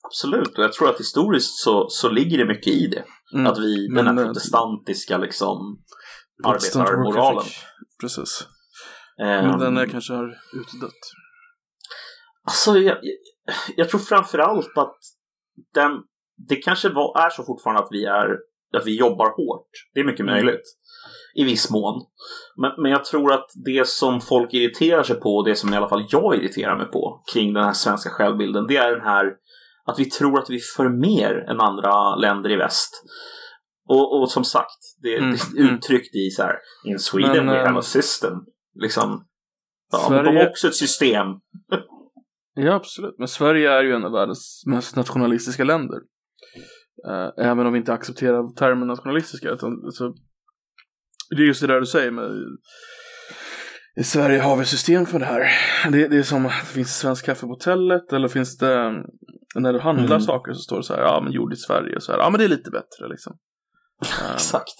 [0.09, 3.03] Absolut, och jag tror att historiskt så, så ligger det mycket i det.
[3.33, 3.47] Mm.
[3.47, 5.79] Att vi, den här protestantiska liksom
[6.43, 7.43] arbetarmoralen.
[8.01, 8.47] Precis.
[9.21, 11.01] Um, Men den är kanske har utdött.
[12.47, 12.97] Alltså, jag,
[13.75, 14.97] jag tror framförallt att
[15.73, 15.91] den,
[16.47, 18.29] det kanske var, är så fortfarande att vi, är,
[18.77, 19.69] att vi jobbar hårt.
[19.93, 20.33] Det är mycket mm.
[20.33, 20.75] möjligt.
[21.35, 22.01] I viss mån.
[22.55, 25.77] Men, men jag tror att det som folk irriterar sig på, och det som i
[25.77, 29.25] alla fall jag irriterar mig på kring den här svenska självbilden, det är den här
[29.85, 33.03] att vi tror att vi för mer än andra länder i väst.
[33.88, 35.31] Och, och som sagt, det, mm.
[35.53, 35.75] det är mm.
[35.75, 38.33] uttryckt i så här, in Sweden men, we have a ehm, system.
[38.75, 39.25] Liksom,
[39.91, 40.23] ja, Sverige...
[40.23, 41.27] de har också ett system.
[42.53, 43.15] Ja, absolut.
[43.17, 45.97] Men Sverige är ju en av världens mest nationalistiska länder.
[47.07, 49.49] Uh, även om vi inte accepterar termen nationalistiska.
[49.49, 50.13] Utan, så,
[51.29, 52.31] det är just det där du säger med
[53.99, 55.51] i Sverige har vi system för det här.
[55.91, 59.03] Det, det är som att det finns svensk kaffe på hotellet eller finns det
[59.55, 60.21] när du handlar mm.
[60.21, 62.39] saker så står det så här, ja men gjord i Sverige så här, ja men
[62.39, 63.38] det är lite bättre liksom.
[64.33, 64.75] Exakt.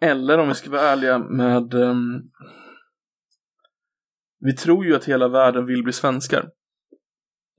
[0.00, 2.22] Eller om vi ska vara ärliga med um,
[4.40, 6.48] vi tror ju att hela världen vill bli svenskar.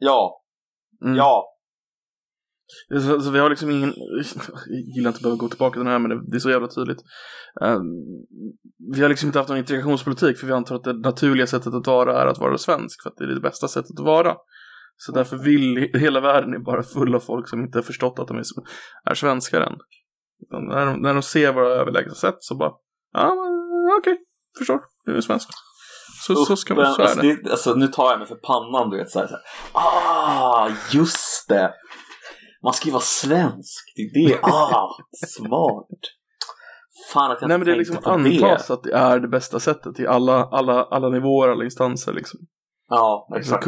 [0.03, 0.43] Ja.
[1.05, 1.15] Mm.
[1.15, 1.49] Ja.
[2.93, 4.25] Så, så, vi har liksom ingen, jag
[4.95, 6.67] gillar inte att behöva gå tillbaka till den här men det, det är så jävla
[6.67, 7.01] tydligt.
[7.63, 7.81] Uh,
[8.95, 11.87] vi har liksom inte haft någon integrationspolitik för vi antar att det naturliga sättet att
[11.87, 14.35] vara är att vara svensk för att det är det bästa sättet att vara.
[14.95, 18.27] Så därför vill hela världen är bara full av folk som inte har förstått att
[18.27, 18.43] de är,
[19.09, 19.77] är svenskar än.
[20.51, 22.71] När de, när de ser våra överlägsna sätt så bara,
[23.11, 23.35] ja
[23.99, 24.23] okej, okay,
[24.57, 25.49] förstår, du är svensk.
[26.27, 27.51] Så, så ska man, så alltså, det.
[27.51, 29.43] alltså, nu tar jag mig för pannan, du vet så här, så här.
[29.73, 31.73] Ah, just det!
[32.63, 34.39] Man ska ju vara svensk, det är det.
[34.43, 34.89] Ah,
[35.27, 35.99] smart.
[37.13, 38.73] Fan att jag Nej men det är liksom antas det.
[38.73, 42.39] att det är det bästa sättet i alla, alla, alla nivåer, alla instanser liksom.
[42.89, 43.67] Ja, exakt.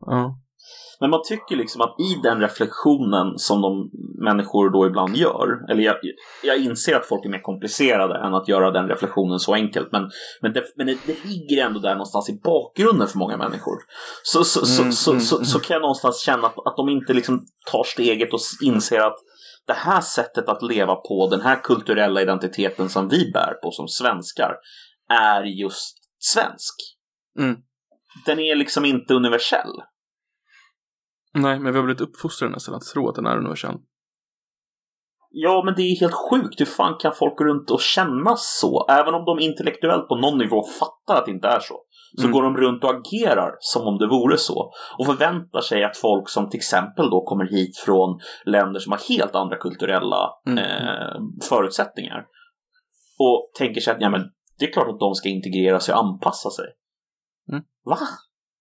[0.00, 0.38] Ja.
[1.00, 3.90] Men man tycker liksom att i den reflektionen som de
[4.24, 5.96] människor då ibland gör, eller jag,
[6.42, 10.10] jag inser att folk är mer komplicerade än att göra den reflektionen så enkelt, men,
[10.42, 13.76] men, det, men det, det ligger ändå där någonstans i bakgrunden för många människor.
[14.22, 15.46] Så, så, Mm, så, mm, så, så, mm.
[15.46, 19.16] så kan jag någonstans känna att, att de inte liksom tar steget och inser att
[19.66, 23.88] det här sättet att leva på, den här kulturella identiteten som vi bär på som
[23.88, 24.54] svenskar,
[25.08, 26.74] är just svensk.
[27.38, 27.56] Mm.
[28.26, 29.72] Den är liksom inte universell.
[31.34, 33.76] Nej, men vi har blivit uppfostrade nästan att tro att den är universell.
[35.30, 36.60] Ja, men det är helt sjukt.
[36.60, 38.86] Hur fan kan folk gå runt och känna så?
[38.90, 41.74] Även om de intellektuellt på någon nivå fattar att det inte är så.
[42.16, 42.32] Så Mm.
[42.32, 44.72] går de runt och agerar som om det vore så.
[44.98, 49.00] Och förväntar sig att folk som till exempel då kommer hit från länder som har
[49.08, 50.58] helt andra kulturella Mm.
[50.58, 52.26] eh, förutsättningar.
[53.18, 54.22] Och tänker sig att ja, men
[54.58, 56.66] det är klart att de ska integrera sig och anpassa sig.
[57.52, 57.62] Mm.
[57.84, 57.98] Va?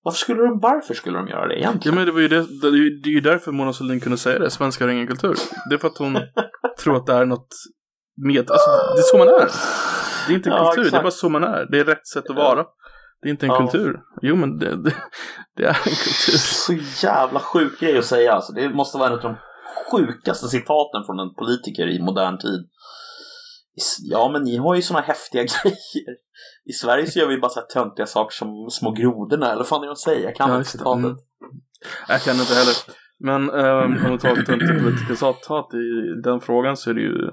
[0.07, 1.95] Varför skulle de, varför skulle de göra det Ja, egentligen?
[1.95, 4.17] men det var ju det, det, är ju- det är ju därför Mona Sahlin kunde
[4.17, 5.35] säga det, svenskar har ingen kultur.
[5.69, 6.17] Det är för att hon
[6.83, 7.47] tror att det är något
[8.27, 9.49] med, alltså det är så man är.
[10.27, 11.03] Det är inte en Ja, kultur, det är exakt.
[11.03, 11.67] bara så man är.
[11.71, 12.63] Det är rätt sätt att vara.
[13.21, 13.57] Det är inte en Ja.
[13.69, 13.99] kultur.
[14.21, 14.93] Jo men det, det,
[15.57, 16.37] det är en kultur.
[16.37, 16.73] Så
[17.07, 18.53] jävla sjuk grej att säga alltså.
[18.53, 19.35] Det måste vara en av de
[19.91, 22.59] sjukaste citaten från en politiker i modern tid.
[24.01, 26.15] Ja, men ni har ju såna häftiga grejer.
[26.69, 29.67] I Sverige så gör vi bara så här töntiga saker som små grodorna, eller vad
[29.67, 30.23] fan är det att säga?
[30.23, 31.03] Jag kan Ja, inte citatet.
[31.03, 31.17] Mm.
[32.07, 32.75] Jag kan inte heller.
[33.19, 37.31] Men um, om vi tar töntigt politikercitat i den frågan så är det ju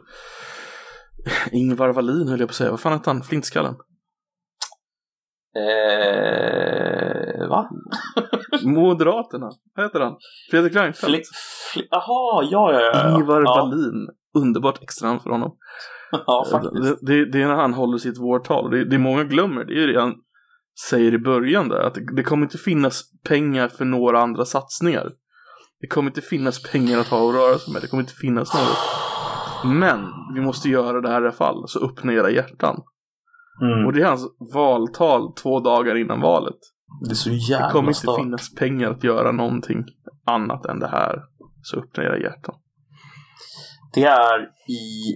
[1.53, 2.71] Ingvar Wallin höll jag på att säga.
[2.71, 3.23] Vad fan hette han?
[3.23, 3.75] Flintskallen?
[5.57, 7.71] Eh, va?
[8.65, 9.51] Moderaterna.
[9.75, 10.17] Vad heter han?
[10.51, 11.17] Fredrik Reinfeldt.
[11.17, 11.23] Fli,
[11.73, 12.91] fli, aha, ja, ja, ja.
[12.95, 13.17] ja.
[13.17, 13.55] Ingvar ja.
[13.55, 14.09] Wallin.
[14.35, 15.57] Underbart extra för honom.
[16.27, 16.75] Ja, faktiskt.
[16.75, 18.71] Det, det, det är när han håller sitt vårtal.
[18.71, 19.65] Det, det många glömmer.
[19.65, 20.15] Det är ju det han
[20.89, 21.81] säger i början där.
[21.81, 25.11] Att det, det kommer inte finnas pengar för några andra satsningar.
[25.81, 27.83] Det kommer inte finnas pengar att ha att röra sig med.
[27.83, 29.75] Det kommer inte finnas något.
[29.75, 30.01] Men
[30.35, 31.69] vi måste göra det här i alla fall.
[31.69, 32.83] Så öppna era hjärtan.
[33.63, 33.87] Mm.
[33.87, 36.59] Och det är hans valtal två dagar innan valet.
[37.05, 39.85] Det är så Det jävla kommer inte finnas pengar att göra någonting
[40.27, 41.23] annat än det här.
[41.63, 42.55] Så öppna era hjärtan.
[43.95, 45.15] Det är i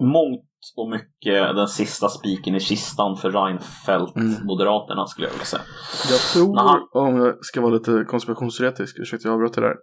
[0.00, 0.46] mångt
[0.76, 4.44] och mycket den sista spiken i kistan för Reinfeldt, Mm.
[4.46, 5.62] Moderaterna skulle jag vilja säga.
[6.10, 6.88] Jag tror, Aha.
[6.92, 9.74] om jag ska vara lite konspirationsteoretisk, ursäkta jag avbröt det där.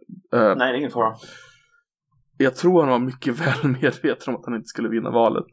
[0.51, 1.15] Eh, Nej, det är ingen fara.
[2.37, 5.45] jag tror han var mycket väl medveten om att han inte skulle vinna valet.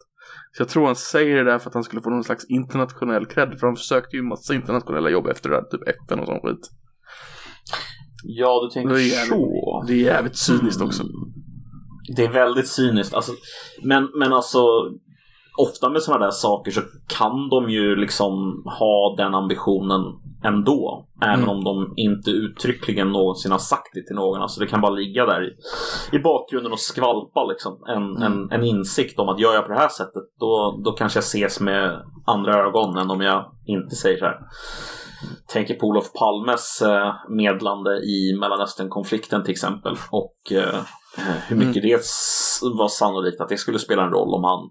[0.57, 3.27] Så jag tror han säger det där för att han skulle få någon slags internationell
[3.27, 3.61] cred.
[3.61, 6.71] För han försökte ju massa internationella jobb efter det där, typ FN och sån skit.
[8.27, 9.85] Ja, du tänker Det jävligt- så.
[9.87, 11.03] Det är jävligt cyniskt också.
[11.03, 11.13] Mm.
[12.17, 13.15] Det är väldigt cyniskt.
[13.15, 13.33] Alltså,
[13.83, 14.65] men, men alltså,
[15.59, 20.01] ofta med sådana där saker så kan de ju liksom ha den ambitionen
[20.45, 21.07] ändå.
[21.23, 21.49] Även Mm.
[21.49, 24.43] om de inte uttryckligen någonsin har sagt det till någon.
[24.43, 25.57] Alltså det kan bara ligga där i,
[26.17, 27.79] i bakgrunden och skvalpa liksom.
[27.89, 28.23] En, Mm.
[28.23, 31.23] en, en insikt om att gör jag på det här sättet då, då kanske jag
[31.25, 34.39] ses med andra ögon än om jag inte säger så här.
[35.53, 39.97] Tänker på Olof Palmes eh, medlande i Mellanöstern-konflikten till exempel.
[40.11, 40.81] Och eh,
[41.49, 44.71] hur mycket det s- var sannolikt att det skulle spela en roll om han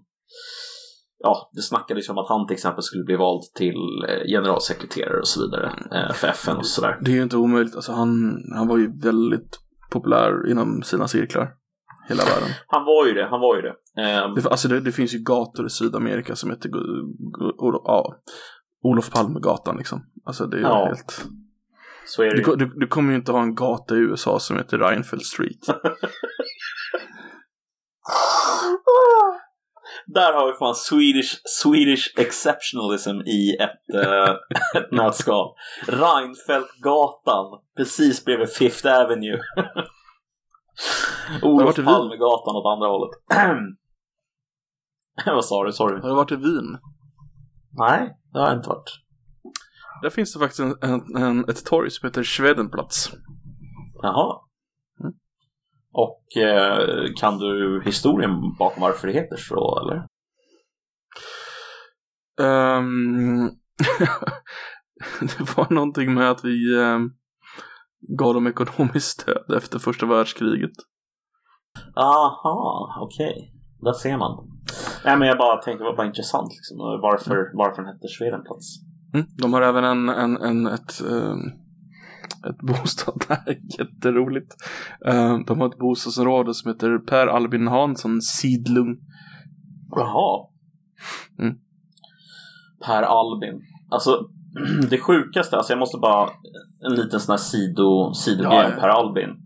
[1.18, 3.74] Ja, det snackades ju om att han till exempel skulle bli vald till
[4.08, 5.72] eh, generalsekreterare och så vidare
[6.14, 6.98] för FN och sådär.
[7.00, 7.74] Det är ju inte omöjligt.
[7.76, 8.08] Alltså han,
[8.56, 9.58] han var ju väldigt
[9.92, 11.48] populär inom sina cirklar.
[12.08, 12.48] Hela världen.
[12.66, 14.02] Han var ju det, han var ju det.
[14.02, 16.70] Ehm, Det, alltså det, det finns ju gator i Sydamerika som heter
[17.84, 18.16] ja,
[18.84, 20.06] Olof Palmegatan liksom.
[20.24, 20.84] Alltså det är ju Ja.
[20.86, 21.24] helt...
[22.06, 24.56] så är det Du, du, du kommer ju inte ha en gata i USA som
[24.56, 25.60] heter Reinfeldt Street.
[30.06, 34.34] Där har vi fan Swedish, Swedish exceptionalism i ett, eh,
[34.82, 35.54] ett nötskal.
[35.86, 39.38] Reinfeldtgatan, precis bredvid Fifth Avenue.
[41.42, 41.76] Olof?
[41.76, 43.10] Palmegatan åt andra hållet.
[45.26, 45.72] Vad sa du?
[45.72, 46.00] Sorry.
[46.00, 46.78] Har du varit i Wien?
[47.76, 48.90] Nej, det har jag inte varit.
[50.02, 53.10] Där finns det faktiskt en, en, en, ett torg som heter Schwedenplatz.
[54.02, 54.40] Jaha.
[55.00, 55.14] Mm.
[55.92, 60.06] Och eh, kan du historien bakom varför det heter så, eller?
[62.40, 63.50] Ehm,
[65.20, 67.14] det var någonting med att vi um,
[68.18, 70.72] gav dem ekonomiskt stöd efter första världskriget.
[71.96, 73.53] Aha, okej.
[73.84, 74.50] Där ser man.
[75.04, 78.66] Nej, men jag bara tänkte det var bara intressant liksom, varför, varför den hette Schwedenplatz.
[79.14, 79.26] Mm.
[79.42, 81.40] De har även en, en, en ett, ehm,
[82.50, 84.54] ett bostad där, jätteroligt.
[85.06, 88.96] Ehm, de har ett bostadsområde som heter Per Albin Hansson Sidlung.
[89.90, 90.48] Jaha.
[91.38, 91.54] Mm.
[92.86, 93.62] Per Albin.
[93.90, 94.28] Alltså,
[94.90, 96.30] det sjukaste, alltså jag måste bara,
[96.80, 98.80] en liten sån här sido, sidogrej Ja, ja.
[98.80, 99.43] Per Albin.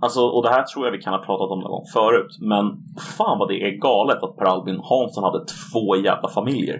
[0.00, 2.64] Alltså, och det här tror jag vi kan ha pratat om någon gång förut, men
[3.16, 6.78] fan vad det är galet att Per Albin Hansson hade två jävla familjer.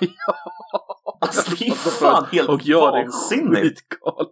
[1.20, 3.80] Alltså det är fan helt Och ja, är vansinnigt.
[3.80, 4.28] skitgalet.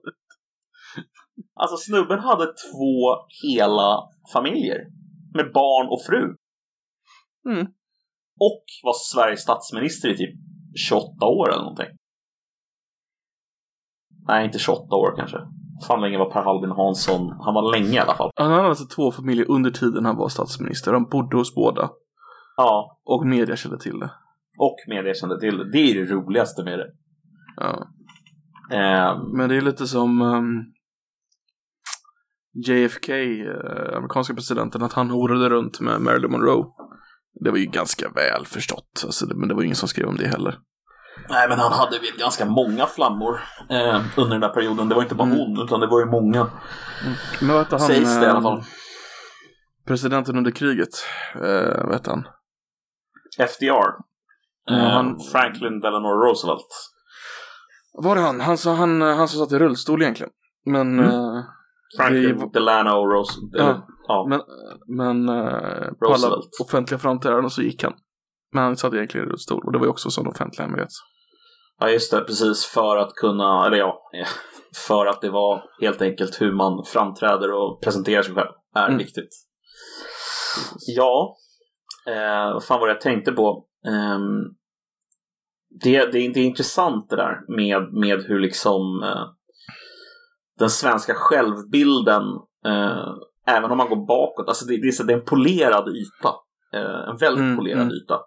[1.55, 4.79] Alltså snubben hade två hela familjer.
[5.35, 6.37] Med barn och fru.
[7.49, 7.67] Mm.
[8.41, 10.35] Och var Sveriges statsminister i typ
[10.89, 11.97] 28 år eller någonting.
[14.29, 15.39] Nej, inte 28 år kanske.
[15.89, 17.31] Fan länge var Per Albin Hansson.
[17.41, 18.31] Han var länge i alla fall.
[18.37, 20.93] Han hade alltså två familjer under tiden han var statsminister.
[20.93, 21.91] De bodde hos båda.
[22.57, 24.11] Ja, Och media kände till det.
[24.59, 25.71] och media kände till det.
[25.73, 26.87] Det är det roligaste med det.
[27.57, 27.89] Ja.
[28.77, 30.61] Ehm, Men det är lite som ehm,
[32.67, 36.65] JFK, eh, amerikanska presidenten, att han horade runt med Marilyn Monroe.
[37.45, 40.17] Det var ju ganska väl förstått, alltså, men det var ju ingen som skrev om
[40.17, 40.59] det heller.
[41.29, 44.89] Nej, men han hade väl ganska många flammor eh, under den där perioden.
[44.89, 45.39] Det var inte bara Mm.
[45.39, 46.51] hon, utan det var ju många.
[47.41, 47.81] Hette han?
[47.81, 48.63] Sägs det i alla ehm, fall.
[49.87, 50.89] Presidenten under kriget,
[51.35, 52.25] eh, hette han?
[53.39, 53.65] FDR.
[53.67, 53.97] Ja,
[54.71, 56.91] Eh, han- Franklin Delano Roosevelt.
[58.03, 58.41] Var det han?
[58.41, 60.33] Han, sa, han, han som satt i rullstol egentligen.
[60.67, 61.11] Men, Mm.
[61.11, 61.43] eh,
[61.97, 63.51] Franklin Det- Delano Roosevelt.
[63.53, 63.87] Ja.
[64.09, 64.27] ja.
[64.29, 64.41] men,
[64.97, 67.93] men eh, på alla offentliga framträdanden så gick han.
[68.53, 70.89] Men han satt egentligen i rullstol och det var ju också sån offentlig hemlighet.
[71.81, 72.21] Ja, just det.
[72.21, 72.65] Precis.
[72.67, 74.29] För att kunna, eller ja, eh,
[74.87, 78.99] för att det var helt enkelt hur man framträder och presenterar sig själv är Mm.
[78.99, 79.29] viktigt.
[80.87, 81.37] Ja,
[82.09, 83.65] eh, vad fan var det jag tänkte på?
[83.87, 84.43] Ehm,
[85.83, 89.25] det, det, det är intressant det där med, med hur liksom eh,
[90.59, 92.23] den svenska självbilden,
[92.67, 93.09] eh,
[93.47, 96.35] även om man går bakåt, alltså det, det, är, så, det är en polerad yta.
[96.75, 97.93] Eh, en väldigt Mm, polerad mm.
[97.95, 98.21] yta.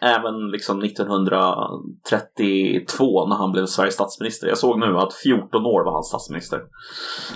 [0.00, 4.48] Även liksom 1932 när han blev Sveriges statsminister.
[4.48, 6.60] Jag såg nu att 14 år var han statsminister.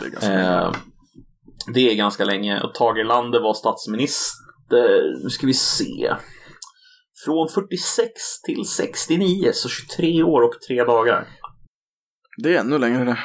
[0.01, 0.73] Det är ganska Eh,
[1.75, 2.61] det är ganska länge.
[2.61, 6.15] Och Tage Erlander var statsminister, nu ska vi se.
[7.25, 8.13] Från 46
[8.47, 11.27] till 69, så 23 år och 3 dagar.
[12.43, 13.19] Det är ännu längre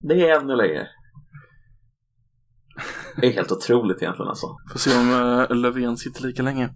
[0.00, 0.14] det.
[0.14, 0.88] Är ännu längre.
[3.16, 4.46] Det är helt otroligt egentligen alltså.
[4.72, 6.70] Får se om uh, Löfven sitter lika länge.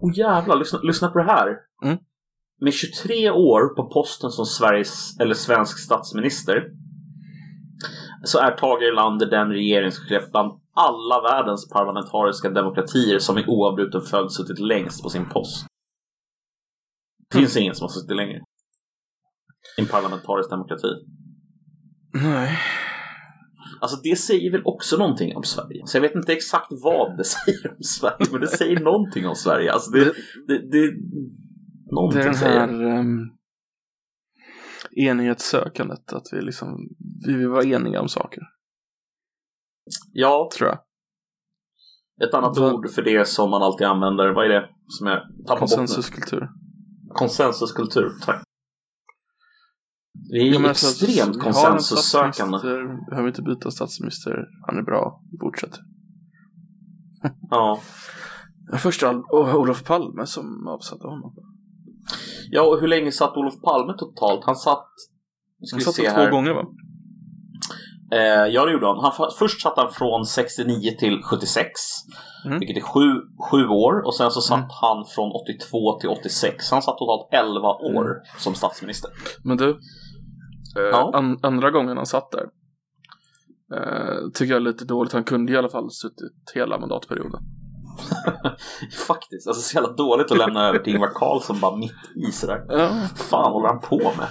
[0.00, 1.56] Och jävlar, lyssna, lyssna på det här.
[1.84, 1.98] Mm.
[2.60, 6.70] Med 23 år på posten som Sveriges, eller svensk statsminister
[8.24, 14.32] så är Tage Erlander den regeringschef bland alla världens parlamentariska demokratier som i oavbruten följd
[14.32, 15.66] suttit längst på sin post.
[17.30, 18.40] Det finns ingen som har suttit längre.
[19.78, 20.88] I en parlamentarisk demokrati.
[22.12, 22.58] Nej.
[23.80, 25.82] Alltså det säger väl också någonting om Sverige.
[25.86, 29.34] Så jag vet inte exakt vad det säger om Sverige, men det säger någonting om
[29.34, 29.72] Sverige.
[29.72, 30.12] Alltså det, Det,
[30.46, 30.96] det, det, det
[31.94, 32.60] någonting är den säger.
[32.60, 33.30] här um,
[34.96, 36.12] enighetssökandet.
[36.12, 36.88] Att vi liksom,
[37.26, 38.42] vi vill vara eniga om saker.
[40.12, 40.78] Ja, Tror jag.
[42.28, 44.34] ett annat Då- ord för det som man alltid använder.
[44.34, 45.76] Vad är det som jag tappar bort nu?
[45.76, 46.48] Konsensuskultur.
[47.08, 48.42] Konsensuskultur, tack.
[50.30, 52.58] Vi är Ja, men alltså, extremt konsensussökande.
[53.10, 54.44] Behöver inte byta statsminister.
[54.66, 55.20] Han är bra.
[55.40, 55.78] Fortsätt.
[57.50, 57.80] Ja.
[58.78, 59.02] Först
[59.54, 61.34] Olof Palme som avsatte honom.
[62.50, 64.44] ja, och hur länge satt Olof Palme totalt?
[64.44, 64.86] Han satt...
[65.72, 66.30] Han vi satt se två här.
[66.30, 66.64] gånger va?
[68.12, 68.98] Eh, ja, det gjorde han.
[68.98, 69.12] han.
[69.38, 71.70] Först satt han från 69 till 76.
[72.46, 72.58] Mm.
[72.58, 74.06] Vilket är sju, sju år.
[74.06, 74.68] Och sen så satt Mm.
[74.80, 76.70] han från 82 till 86.
[76.70, 78.22] Han satt totalt 11 år Mm.
[78.38, 79.10] som statsminister.
[79.44, 79.78] Men du.
[80.76, 81.10] Eh, Ja.
[81.14, 82.46] an- andra gången han satt där.
[83.76, 85.12] Eh, tycker jag är lite dåligt.
[85.12, 87.40] Han kunde i alla fall suttit hela mandatperioden.
[89.06, 89.48] Faktiskt.
[89.48, 92.64] Alltså så jävla dåligt att lämna över till Ingvar Carlsson bara mitt i sådär.
[92.68, 94.26] Ja, fan håller han på med?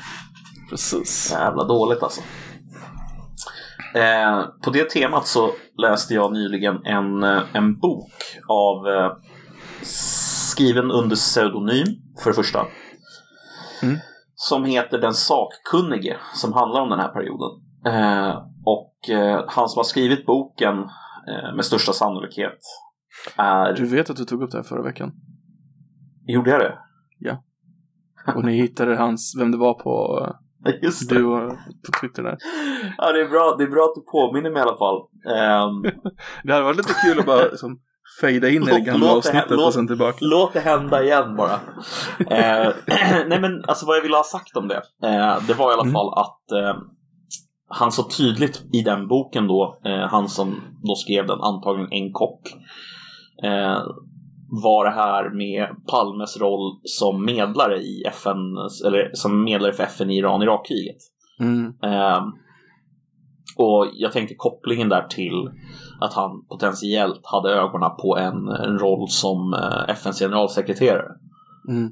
[0.69, 1.32] precis.
[1.32, 2.21] Jävla dåligt alltså.
[3.95, 8.12] Eh, på det temat så läste jag nyligen en, eh, en bok
[8.47, 9.12] av eh,
[9.82, 11.86] skriven under pseudonym
[12.23, 12.65] för det första.
[13.84, 13.97] Mm.
[14.39, 17.50] Som heter Den sakkunnige som handlar om den här perioden.
[17.86, 20.78] Eh, och eh, han som har skrivit boken
[21.28, 22.60] eh, med största sannolikhet
[23.36, 23.73] är...
[23.73, 25.12] Du vet att du tog upp det här förra veckan.
[26.28, 26.78] Gjorde jag det?
[28.36, 30.26] Och ni hittade hans, vem det var på,
[30.82, 31.15] Just det.
[31.15, 31.50] du och,
[31.85, 32.38] på Twitter där.
[32.98, 34.98] Ja, det är bra, det är bra att du påminner mig i alla fall.
[35.35, 35.81] Ehm,
[36.44, 37.79] Det hade varit lite kul att bara liksom,
[38.22, 40.18] fejda in i det gamla låt avsnittet låt- och sen tillbaka.
[40.22, 41.54] Låt det hända igen bara.
[42.20, 42.74] eh,
[43.28, 44.82] nej men alltså vad jag ville ha sagt om det.
[45.04, 45.94] Eh, det var i alla Mm.
[45.94, 46.82] fall att eh,
[47.70, 50.56] han så tydligt i den boken då, eh, han som
[50.88, 52.42] då skrev den, antagligen en kock.
[53.44, 53.78] Eh,
[54.63, 58.38] var det här med Palmes roll som medlare i FN,
[58.86, 60.98] eller som medlare för FN i Iran-Irak-kriget.
[61.40, 61.74] Mm.
[63.58, 65.50] Och jag tänkte kopplingen där till
[66.02, 71.12] att han potentiellt hade ögonen på en, en roll som eh, FNs generalsekreterare.
[71.70, 71.90] Mm.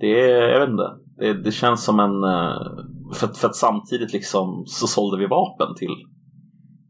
[0.00, 2.24] Det är, jag vet inte, det, det känns som en...
[2.24, 2.60] eh,
[3.14, 5.94] För, för att samtidigt liksom så sålde vi vapen till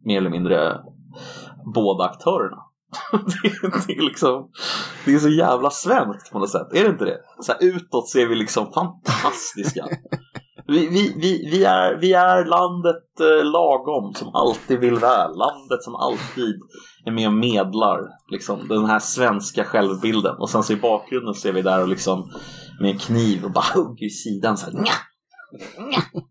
[0.05, 0.81] mer eller mindre
[1.75, 2.57] båda aktörerna.
[3.13, 4.51] det, är- det är liksom,
[5.05, 7.19] det är så jävla svenskt på något sätt, är det inte det?
[7.41, 9.85] Så här, utåt ser vi liksom fantastiska.
[10.71, 15.31] Vi, vi, vi, vi, är, vi är landet eh, lagom som alltid vill väl.
[15.37, 16.61] Landet som alltid
[17.05, 18.09] är med och medlar.
[18.31, 20.37] Liksom, den här svenska självbilden.
[20.37, 22.31] Och sen så i bakgrunden ser vi där och liksom
[22.81, 24.73] med en kniv och bara hugger i sidan så här.
[24.73, 24.93] Nja!
[25.79, 26.03] Nja!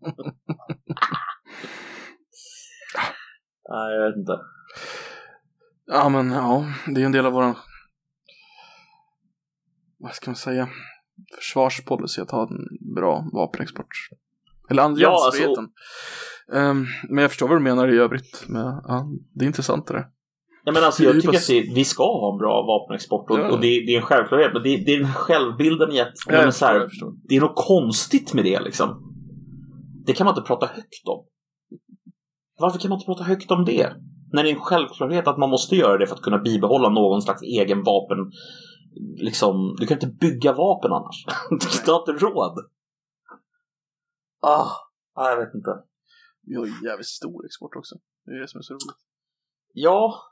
[3.70, 4.38] Nej, jag vet inte.
[5.86, 7.54] Ja, men ja, det är en del av våran,
[9.98, 10.68] vad ska man säga,
[11.36, 14.08] försvarspolicy att ha en bra vapenexport.
[14.70, 15.68] Eller alliansfriheten.
[16.54, 18.44] Ehm, men jag förstår vad du menar i övrigt.
[18.48, 20.06] Men, ja, det är intressant det där.
[20.64, 23.50] Ja, men alltså, jag tycker att det, vi ska ha en bra vapenexport och, Ja.
[23.50, 24.50] och det, det är en självklarhet.
[24.52, 26.88] Men det, det är den här självbilden i att Ja, men så här,
[27.28, 29.14] det är något konstigt med det liksom.
[30.06, 31.24] Det kan man inte prata högt om.
[32.58, 33.92] Varför kan man inte prata högt om det?
[34.32, 37.22] När det är en självklarhet att man måste göra det för att kunna bibehålla någon
[37.22, 38.18] slags egen vapen.
[39.16, 41.24] Liksom, du kan inte bygga vapen annars.
[41.84, 42.54] Du har inte råd.
[44.40, 44.70] Ah,
[45.14, 45.70] ah, jag vet inte.
[46.46, 47.94] Vi har ju jävligt stor export också.
[48.24, 49.00] Det är det som är så roligt.
[49.72, 50.22] Ja,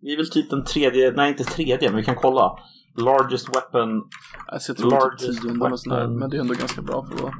[0.00, 2.58] vi är väl typ den tredje, nej inte tredje, men vi kan kolla.
[2.98, 4.02] Largest weapon,
[4.46, 6.18] Alltså, jag tror Largest eller sådär, weapon.
[6.18, 7.32] men det är ändå ganska bra för att vara.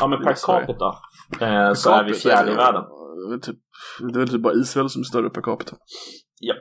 [0.00, 0.94] ja men per capita.
[1.40, 2.82] Eh, så är vi fjärde i världen.
[2.82, 3.56] Det är väl typ,
[4.00, 5.76] det är väl typ bara Israel som är större per capita.
[6.40, 6.54] Ja.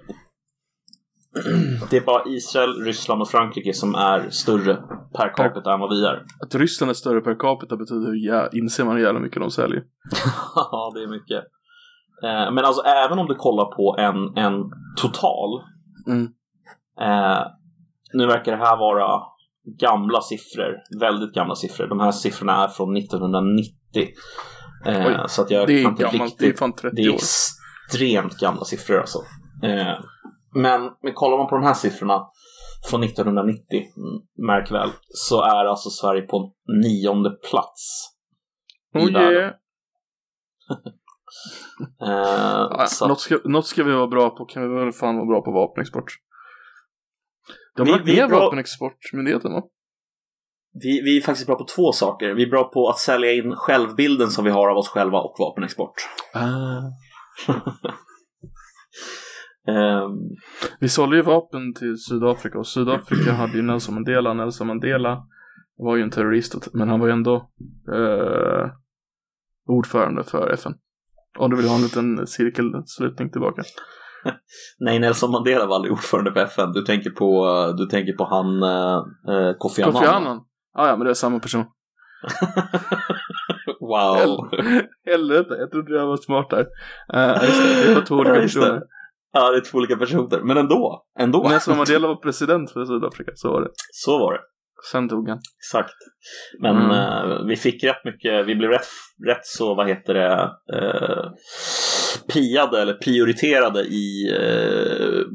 [1.89, 4.75] Det är bara Israel, Ryssland och Frankrike som är större
[5.15, 6.23] per capita än vad vi är.
[6.43, 9.51] Att Ryssland är större per capita betyder hur jä- inser man hur jävla mycket de
[9.51, 9.84] säljer.
[10.55, 11.43] Ja, det är mycket.
[12.23, 14.53] Eh, men alltså även om du kollar på en, en
[14.97, 15.61] total.
[16.07, 16.23] Mm.
[17.01, 17.41] Eh,
[18.13, 19.21] nu verkar det här vara
[19.80, 20.75] gamla siffror.
[20.99, 21.88] Väldigt gamla siffror.
[21.88, 23.73] De här siffrorna är från 1990.
[24.86, 27.09] Eh, Oj, så att jag Det är gammalt, det är riktigt fan 30 Det är
[27.09, 27.15] år.
[27.15, 29.19] extremt gamla siffror alltså.
[30.54, 32.28] Men, men kollar man på de här siffrorna
[32.89, 38.10] från 1990, mm, märk väl, så är alltså Sverige på nionde plats.
[38.95, 39.32] i Oh världen.
[39.34, 39.54] yeah.
[42.02, 45.16] Eh, så att- något, ska, något ska vi vara bra på, kan vi väl fan
[45.16, 46.06] vara bra på vapenexport.
[47.76, 49.62] De Vi- har lagt vi är bra- vapenexportmyndigheten va?
[50.84, 52.34] vi, vi är faktiskt bra på två saker.
[52.34, 55.36] Vi är bra på att sälja in självbilden som vi har av oss själva och
[55.39, 55.93] vapenexport.
[56.34, 56.82] Ah.
[59.70, 60.11] Ehm,
[60.80, 64.34] Vi sålde ju vapen till Sydafrika och Sydafrika hade ju Nelson Mandela.
[64.34, 65.24] Nelson Mandela
[65.78, 67.36] var ju en terrorist, men han var ju ändå
[67.93, 68.70] eh,
[69.67, 70.74] ordförande för FN.
[71.38, 73.61] Om du vill ha en liten cirkelslutning tillbaka.
[74.80, 76.72] nej, Nelson Mandela var aldrig ordförande för FN.
[76.72, 77.45] Du tänker på,
[77.78, 79.03] du tänker på han uh,
[79.57, 79.93] Kofi Annan.
[79.93, 80.38] Kofi Annan.
[80.74, 81.65] Ah, ja, men det är samma person.
[83.80, 84.49] wow.
[85.05, 86.65] Helvete, jag trodde jag var smart där.
[87.15, 88.82] Uh, just det, det var två olika personer.
[89.34, 90.41] Ja, det är två olika personer.
[90.43, 91.03] Men ändå.
[91.19, 91.49] ändå.
[91.49, 93.69] Nelson Mandela var president för Sydafrika, så var det.
[93.93, 94.39] Så var det.
[94.91, 95.39] Sen dog han.
[95.59, 95.93] Exakt.
[96.59, 96.91] Men Mm.
[96.91, 98.88] eh, vi fick rätt mycket, vi blev rätt,
[99.27, 101.32] rätt så, vad heter det, uh,
[102.34, 105.25] priade eller prioriterade i uh,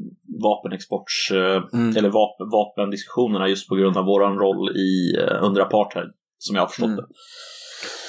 [0.43, 1.97] vapenexports, eh, Mm.
[1.97, 6.63] eller vapen, vapendiskussionerna just på grund av våran roll i, uh, under apartheid, som jag
[6.63, 6.97] har förstått Mm.
[6.97, 7.07] det.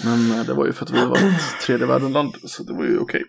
[0.04, 2.84] Men eh, det var ju för att vi var ett tredje världen-land, så det var
[2.84, 3.24] ju okej.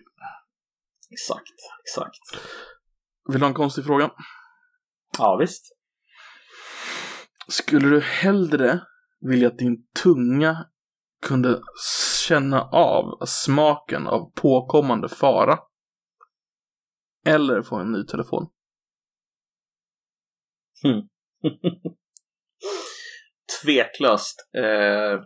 [1.09, 2.45] Exakt, exakt.
[3.29, 4.11] Vill du ha en konstig fråga?
[5.17, 5.77] Ja, visst.
[7.47, 8.81] Skulle du hellre
[9.19, 10.65] vilja att din tunga
[11.21, 11.61] kunde
[12.27, 15.59] känna av smaken av påkommande fara?
[17.25, 18.49] Eller få en ny telefon?
[23.63, 25.19] Tveklöst eh,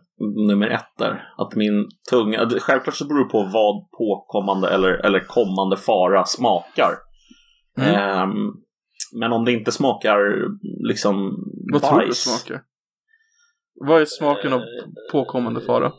[0.48, 1.24] nummer ett där.
[1.38, 6.92] Att min tunga, självklart så beror det på vad påkommande eller, eller kommande fara smakar.
[7.78, 7.96] Mm.
[7.96, 8.32] Ehm,
[9.20, 10.18] men om det inte smakar
[10.88, 11.16] liksom
[11.72, 11.90] Vad bajs.
[11.92, 12.62] tror du smakar?
[13.88, 14.66] Vad är smaken av Eh,
[15.12, 15.92] påkommande fara?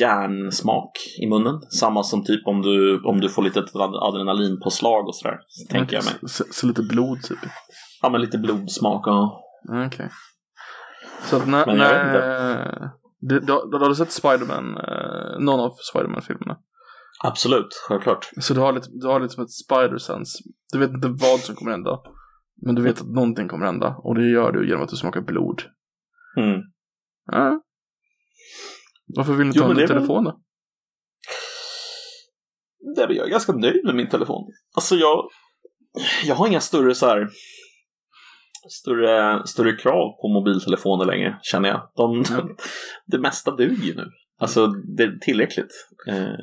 [0.00, 0.90] Järnsmak
[1.22, 1.60] i munnen.
[1.80, 3.64] Samma som typ om du, om du får lite
[4.00, 5.38] adrenalinpåslag och sådär.
[5.48, 6.14] Så tänker jag mig.
[6.22, 7.38] Så, så lite blod typ?
[8.02, 9.40] Ja, men lite blodsmak och...
[9.86, 10.10] Okej.
[11.24, 11.66] Så att när...
[11.66, 14.76] Men jag vet när du, du, du, har du sett Spiderman?
[14.76, 16.58] Eh, någon av Spiderman-filmerna?
[17.24, 18.30] Absolut, självklart.
[18.40, 20.38] Så du har lite, du har lite som ett spider sense.
[20.72, 22.00] Du vet inte vad som kommer hända.
[22.62, 25.20] Men du vet att någonting kommer hända och det gör du genom att du smakar
[25.20, 25.62] blod.
[26.36, 26.60] Mm.
[27.32, 27.60] Ja.
[29.16, 30.40] Varför vill du inte Jo, ha en ny det är telefon då?
[32.96, 34.52] Nej, men jag är ganska nöjd med min telefon.
[34.74, 35.28] Alltså jag,
[36.24, 37.28] jag har inga större så här
[38.68, 41.90] större, större krav på mobiltelefoner längre, känner jag.
[41.96, 42.24] De,
[43.06, 44.10] det mesta duger nu.
[44.38, 45.88] Alltså, det är tillräckligt.
[46.08, 46.34] Eh,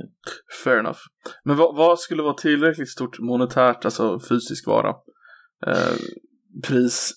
[0.63, 0.99] Fair enough.
[1.43, 4.89] Men vad, vad skulle vara tillräckligt stort monetärt, alltså fysisk vara,
[5.67, 5.95] eh,
[6.67, 7.13] pris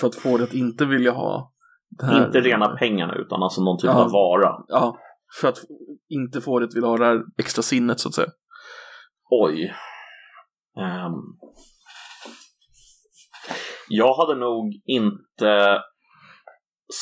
[0.00, 1.52] för att få dig att inte vilja ha
[1.90, 4.04] det här, Inte rena pengarna, utan alltså någon typ Ja.
[4.04, 4.64] av vara.
[4.68, 4.98] Ja,
[5.40, 5.58] för att
[6.08, 8.30] inte få dig att vilja ha det här extra sinnet så att säga.
[9.30, 9.74] Oj.
[10.78, 11.12] Ehm.
[13.90, 15.78] Jag hade nog inte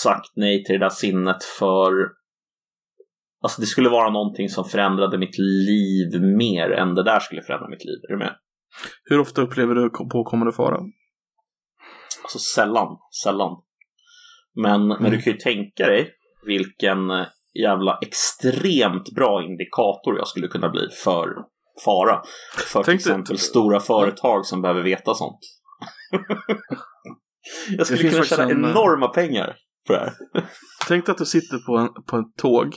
[0.02, 1.92] sagt nej till det där sinnet för
[3.42, 7.68] Alltså det skulle vara någonting som förändrade mitt liv mer än det där skulle förändra
[7.68, 7.98] mitt liv.
[8.08, 8.34] Är du med?
[9.04, 10.80] Hur ofta upplever du påkommande fara?
[12.22, 13.56] Alltså sällan, sällan.
[14.54, 16.10] Men, men du kan ju tänka dig
[16.46, 17.26] vilken eh,
[17.62, 21.28] jävla extremt bra indikator jag skulle kunna bli för
[21.84, 22.22] fara.
[22.56, 25.38] För till Tänk dig- exempel stora företag som behöver veta sånt.
[27.70, 29.56] Jag skulle kunna tjäna en- enorma pengar
[29.86, 30.12] på det här.
[30.88, 32.74] Tänk dig att du sitter på en, på en tåg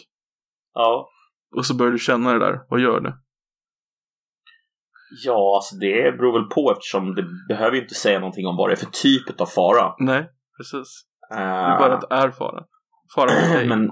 [0.74, 1.10] Ja.
[1.58, 2.60] och så börjar du känna det där.
[2.70, 3.14] Vad gör du?
[5.26, 8.70] ja, alltså det beror väl på eftersom det behöver ju inte säga någonting om vad
[8.70, 9.94] det är för typ av fara.
[10.00, 10.88] Nej, precis.
[11.34, 12.64] Uh, Det är bara att det är fara.
[13.16, 13.68] Fara för dig.
[13.68, 13.90] Men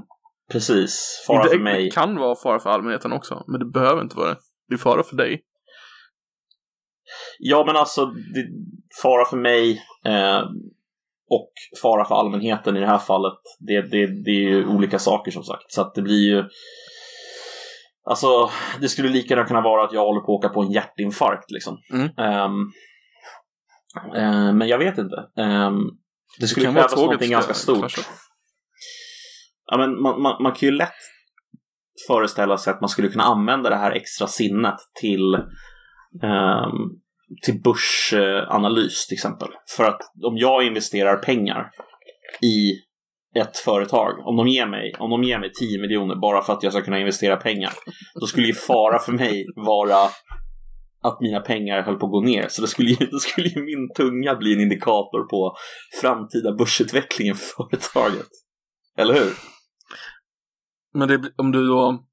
[0.52, 1.84] precis, fara Inte- för mig.
[1.86, 4.38] Det kan vara fara för allmänheten också, men det behöver inte vara det.
[4.68, 5.42] Det är fara för dig.
[7.40, 8.48] Ja, men alltså det,
[9.02, 10.42] fara för mig eh,
[11.30, 11.52] och
[11.82, 15.44] fara för allmänheten i det här fallet, det, det, det är ju olika saker som
[15.44, 15.72] sagt.
[15.72, 16.44] Så att det blir ju...
[18.10, 18.50] Alltså,
[18.82, 21.52] det skulle lika gärna kunna vara att jag håller på att åka på en hjärtinfarkt
[21.52, 21.78] liksom.
[21.94, 22.10] Mm.
[22.18, 22.72] Ehm,
[24.16, 25.16] eh, men jag vet inte.
[25.38, 25.80] Ehm,
[26.40, 27.94] det skulle kan vara krävas någonting ska ganska stort.
[29.66, 30.94] Ja, men man, man, man kan ju lätt
[32.08, 35.38] föreställa sig att man skulle kunna använda det här extra sinnet till,
[36.24, 37.00] Ehm,
[37.46, 39.50] till börsanalys till exempel.
[39.78, 41.72] För att om jag investerar pengar
[42.42, 42.72] i
[43.42, 46.64] ett företag, om de ger mig, om de ger mig 10 miljoner bara för att
[46.64, 47.72] jag ska kunna investera pengar,
[48.22, 50.10] då skulle ju fara för mig vara
[51.02, 52.48] att mina pengar höll på att gå ner.
[52.50, 55.56] Så det skulle ju, då skulle ju min tunga bli en indikator på
[56.02, 58.30] framtida börsutvecklingen för företaget.
[58.98, 59.34] Eller hur?
[60.94, 62.04] Men det, om du då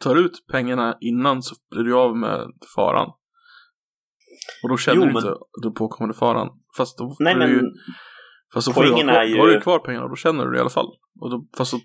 [0.00, 3.12] tar ut pengarna innan så blir du av med faran.
[4.62, 6.48] Och då känner Jo, du men- inte den påkommande faran.
[6.76, 7.62] Fast då Nej, får men du ju,
[8.54, 10.50] fast då får du är ju- då har du kvar pengarna och då känner du
[10.50, 10.86] det i alla fall.
[11.20, 11.78] Och då, fast så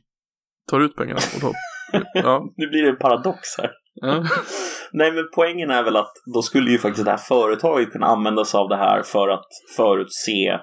[0.69, 1.51] tar du ut pengarna och då,
[2.13, 2.53] ja.
[2.57, 3.71] nu blir det en paradox här.
[3.93, 4.23] ja.
[4.95, 8.45] Nej, men poängen är väl att då skulle ju faktiskt det här företaget kunna använda
[8.45, 9.45] sig av det här för att
[9.77, 10.59] förutse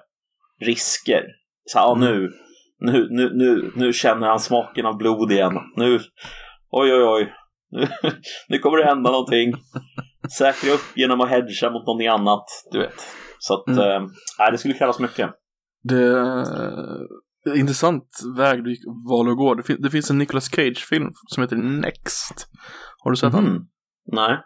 [0.61, 1.23] risker.
[1.65, 2.29] Så ja, nu,
[2.81, 5.59] nu, nu, nu, nu känner han smaken av blod igen.
[5.77, 5.95] Nu,
[6.71, 7.33] oj, oj, oj.
[7.71, 7.89] Nu,
[8.49, 9.53] nu kommer det hända någonting.
[10.39, 13.07] Säkra upp genom att hedga mot någonting annat, du vet.
[13.39, 14.05] Så att, Mm.
[14.39, 15.31] eh, det skulle krävas mycket.
[15.83, 18.05] Det är en intressant
[18.37, 19.55] väg du gick, val att gå.
[19.55, 22.49] Det, fin- det finns en Nicolas Cage-film som heter Next.
[22.99, 23.45] Har du sett den?
[23.45, 23.67] Mhm.
[24.13, 24.39] Nej.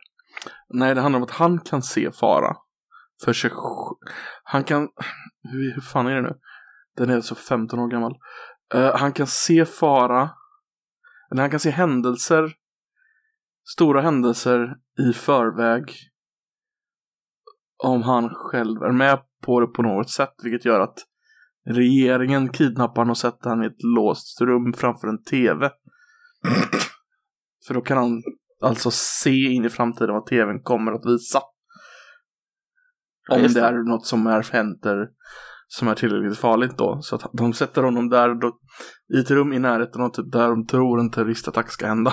[0.69, 2.57] Nej, det handlar om att han kan se fara
[3.25, 3.51] för sig
[4.45, 4.89] Han kan...
[5.53, 6.33] Hur, hur fan är det nu?
[6.97, 8.13] Den är alltså 15 år gammal.
[8.75, 10.31] Eh, han kan se fara.
[11.33, 12.53] Eller han kan se händelser.
[13.65, 14.77] Stora händelser
[15.11, 15.85] i förväg.
[17.85, 20.35] Om han själv är med på det på något sätt.
[20.43, 20.99] Vilket gör att
[21.67, 25.71] regeringen kidnappar honom och sätter han i ett låst rum framför en TV.
[27.67, 28.23] För då kan han
[28.63, 31.41] alltså se in i framtiden vad TVn kommer att visa.
[33.29, 33.67] Ja, Om just det det.
[33.67, 35.09] är något som är hänt är-
[35.67, 36.99] som är tillräckligt farligt då.
[37.03, 38.59] Så att de sätter honom där då,
[39.17, 42.13] i ett rum i närheten av typ där de tror en terroristattack ska hända.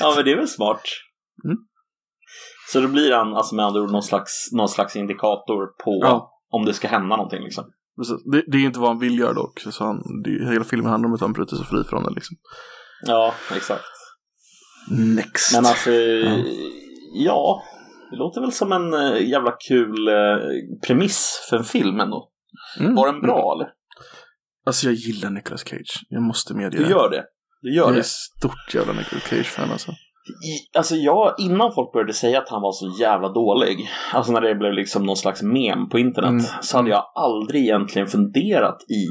[0.00, 0.82] Ja, men det är väl smart.
[1.44, 1.56] Mm.
[2.72, 6.30] Så då blir han alltså med andra ord någon slags, någon slags indikator på Ja.
[6.52, 7.64] om det ska hända någonting liksom.
[8.32, 9.60] Det, det är inte vad han vill göra dock.
[9.60, 12.36] Så han, det, hela filmen handlar om att han bryter sig fri från det liksom.
[13.06, 13.84] Ja, exakt.
[15.16, 15.54] Next.
[15.54, 15.90] Men alltså,
[17.14, 17.62] ja.
[18.10, 20.36] Det låter väl som en eh, jävla kul eh,
[20.86, 22.28] premiss för en film ändå.
[22.80, 22.94] Mm.
[22.94, 23.68] Var den bra eller?
[24.66, 26.00] Alltså jag gillar Nicolas Cage.
[26.08, 26.90] Jag måste medge Du det.
[26.90, 27.24] gör det?
[27.62, 28.04] Du gör jag är det?
[28.04, 29.90] stort jävla Nicolas Cage-fan alltså.
[29.92, 34.40] I, alltså jag, innan folk började säga att han var så jävla dålig, alltså när
[34.40, 36.44] det blev liksom någon slags mem på internet, Mm.
[36.62, 39.04] så hade jag aldrig egentligen funderat i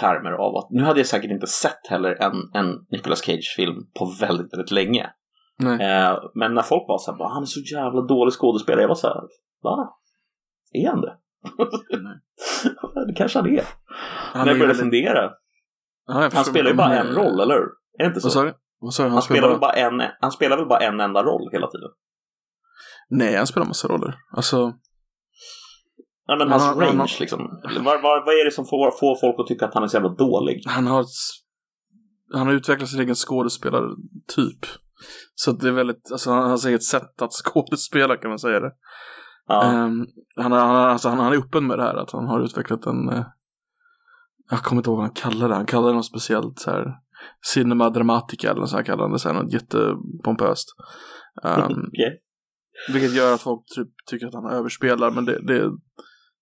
[0.00, 4.04] termer av att, nu hade jag säkert inte sett heller en, en Nicolas Cage-film på
[4.20, 5.10] väldigt, väldigt länge.
[5.62, 8.88] Eh, men när folk var så här, "Bara, han är så jävla dålig skådespelare, jag
[8.88, 9.20] var så här,
[9.62, 9.88] va?
[10.72, 11.14] Är han det?
[13.06, 13.62] Det kanske han är.
[14.32, 15.30] Han När jag började väldigt- fundera.
[16.08, 17.68] Ja, jag Han spelar ju bara en roll, eller hur?
[17.98, 18.26] Är det inte så?
[18.26, 18.54] Vad sa du?
[18.80, 19.08] Vad sa du?
[19.08, 21.90] Han, Han spelar, väl bara en, han spelar väl bara en enda roll hela tiden?
[23.08, 24.14] Nej, han spelar massa roller.
[24.36, 24.66] Alltså,
[26.28, 27.60] Nej, men hans han- range han- liksom.
[27.64, 29.96] Vad, vad, vad är det som får, får folk att tycka att han är så
[29.96, 30.62] jävla dålig?
[30.66, 31.04] han har
[32.34, 34.66] han har utvecklat sin egen skådespelartyp.
[35.34, 38.60] Så det är väldigt, alltså han har sitt eget sätt att skådespela kan man säga
[38.60, 38.72] det.
[39.46, 39.62] Ja.
[39.64, 42.86] Ehm, han, han, alltså, han, han är öppen med det här att han har utvecklat
[42.86, 43.24] en, eh,
[44.50, 46.84] jag kommer inte ihåg vad han kallar det, han kallar det något speciellt så här,
[47.52, 50.68] cinema dramatica eller så här kallar han det, något jättepompöst.
[51.44, 52.20] Ehm, Okej.
[52.92, 55.70] Vilket gör att folk typ, tycker att han överspelar, men det, det,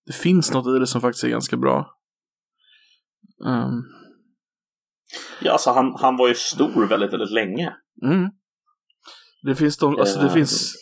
[0.05, 1.87] det finns något i det som faktiskt är ganska bra.
[3.45, 3.81] Ehm,
[5.41, 7.73] Ja, alltså han, han var ju stor väldigt, väldigt länge.
[8.03, 8.29] mm.
[9.43, 10.33] Det finns de, alltså det Eh.
[10.33, 10.75] finns,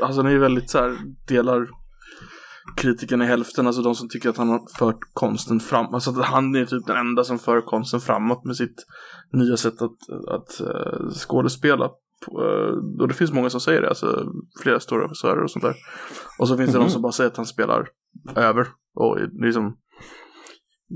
[0.00, 0.96] alltså han är ju väldigt så här,
[1.28, 1.68] delar
[2.76, 6.24] kritikerna i hälften, alltså de som tycker att han har fört konsten fram, alltså att
[6.24, 8.86] han är typ den enda som för konsten framåt med sitt
[9.32, 9.98] nya sätt att,
[10.28, 11.84] att uh, skådespela.
[11.84, 14.26] Uh, och det finns många som säger det, alltså
[14.62, 15.74] flera stora regissörer och sånt där.
[16.38, 16.86] Och så finns det Mhm.
[16.86, 17.88] de som bara säger att han spelar
[18.36, 19.76] över och är liksom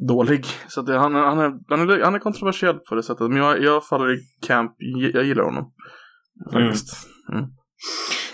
[0.08, 0.46] dålig.
[0.68, 3.36] Så att det, han, han, är, han, är, han är kontroversiell på det sättet, men
[3.36, 4.72] jag, jag faller i camp,
[5.12, 5.72] jag gillar honom.
[6.52, 7.08] Faktiskt.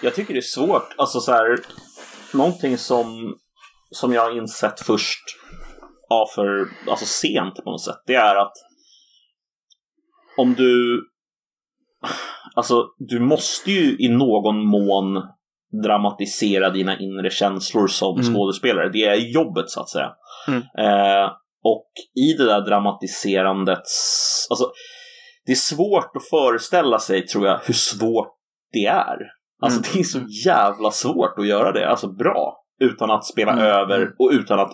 [0.03, 0.95] Jag tycker det är svårt.
[0.97, 1.59] Alltså så här,
[2.35, 3.35] någonting som,
[3.91, 5.23] som jag har insett först,
[6.09, 8.53] ja, för, alltså sent på något sätt, det är att
[10.37, 11.03] om du,
[12.55, 15.23] alltså du måste ju i någon mån
[15.83, 18.35] dramatisera dina inre känslor som Mm.
[18.35, 18.89] skådespelare.
[18.93, 20.13] Det är jobbet så att säga.
[20.49, 20.61] Mm.
[20.61, 21.31] Eh,
[21.65, 23.83] och i det där dramatiserandet,
[24.51, 24.73] alltså
[25.47, 28.35] det är svårt att föreställa sig tror jag hur svårt
[28.73, 29.19] det är.
[29.63, 29.91] Alltså Mm.
[29.93, 32.59] det är så jävla svårt att göra det, alltså bra.
[32.81, 33.65] Utan att spela Mm.
[33.65, 34.73] över och utan att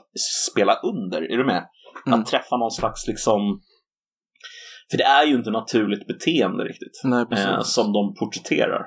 [0.50, 1.22] spela under.
[1.32, 1.68] Är du med?
[2.06, 2.20] Mm.
[2.20, 3.60] Att träffa någon slags liksom...
[4.90, 7.00] För det är ju inte naturligt beteende riktigt.
[7.04, 7.26] Nej.
[7.32, 8.86] Eh, som de porträtterar.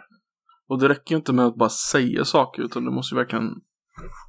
[0.70, 3.50] Och det räcker ju inte med att bara säga saker utan du måste ju verkligen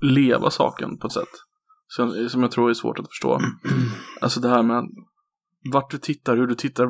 [0.02, 1.28] leva saken på ett sätt.
[1.86, 3.38] Som, som jag tror är svårt att förstå.
[4.20, 4.84] Alltså det här med
[5.72, 6.86] vart du tittar, hur du tittar,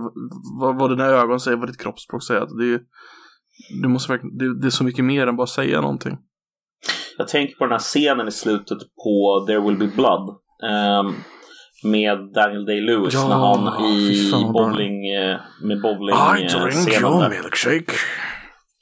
[0.60, 2.40] vad, vad dina ögon säger, vad ditt kroppsspråk säger.
[2.58, 2.80] Det är,
[3.82, 6.18] du måste verkligen, det, det är så mycket mer än bara säga någonting.
[7.18, 10.36] Jag tänker på den här scenen i slutet på There Will Be Blood.
[10.68, 11.14] ehm,
[11.84, 14.62] med Daniel Day-Lewis Ja, när han i fan vad bra.
[14.68, 17.28] bowling, eh, med bowling-scenen där.
[17.30, 17.92] milkshake.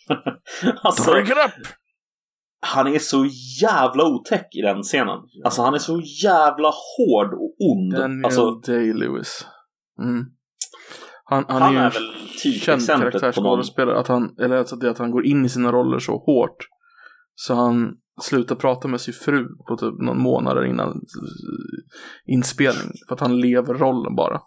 [0.82, 1.66] Alltså, Drink it up!
[2.66, 3.26] han är så
[3.62, 5.18] jävla otäck i den scenen.
[5.44, 7.92] Alltså han är så jävla hård och ond.
[7.94, 9.44] Daniel Alltså, Day-Lewis.
[10.02, 10.24] Mm.
[11.30, 13.00] Han, han, han är, är väl känd på någon...
[13.00, 13.98] karaktärsskådespelare.
[13.98, 16.56] Att han, eller alltså det att han går in i sina roller så hårt.
[17.34, 21.00] Så han slutar prata med sin fru på typ någon månader innan
[22.26, 22.92] inspelning.
[23.08, 24.40] För att han lever rollen bara.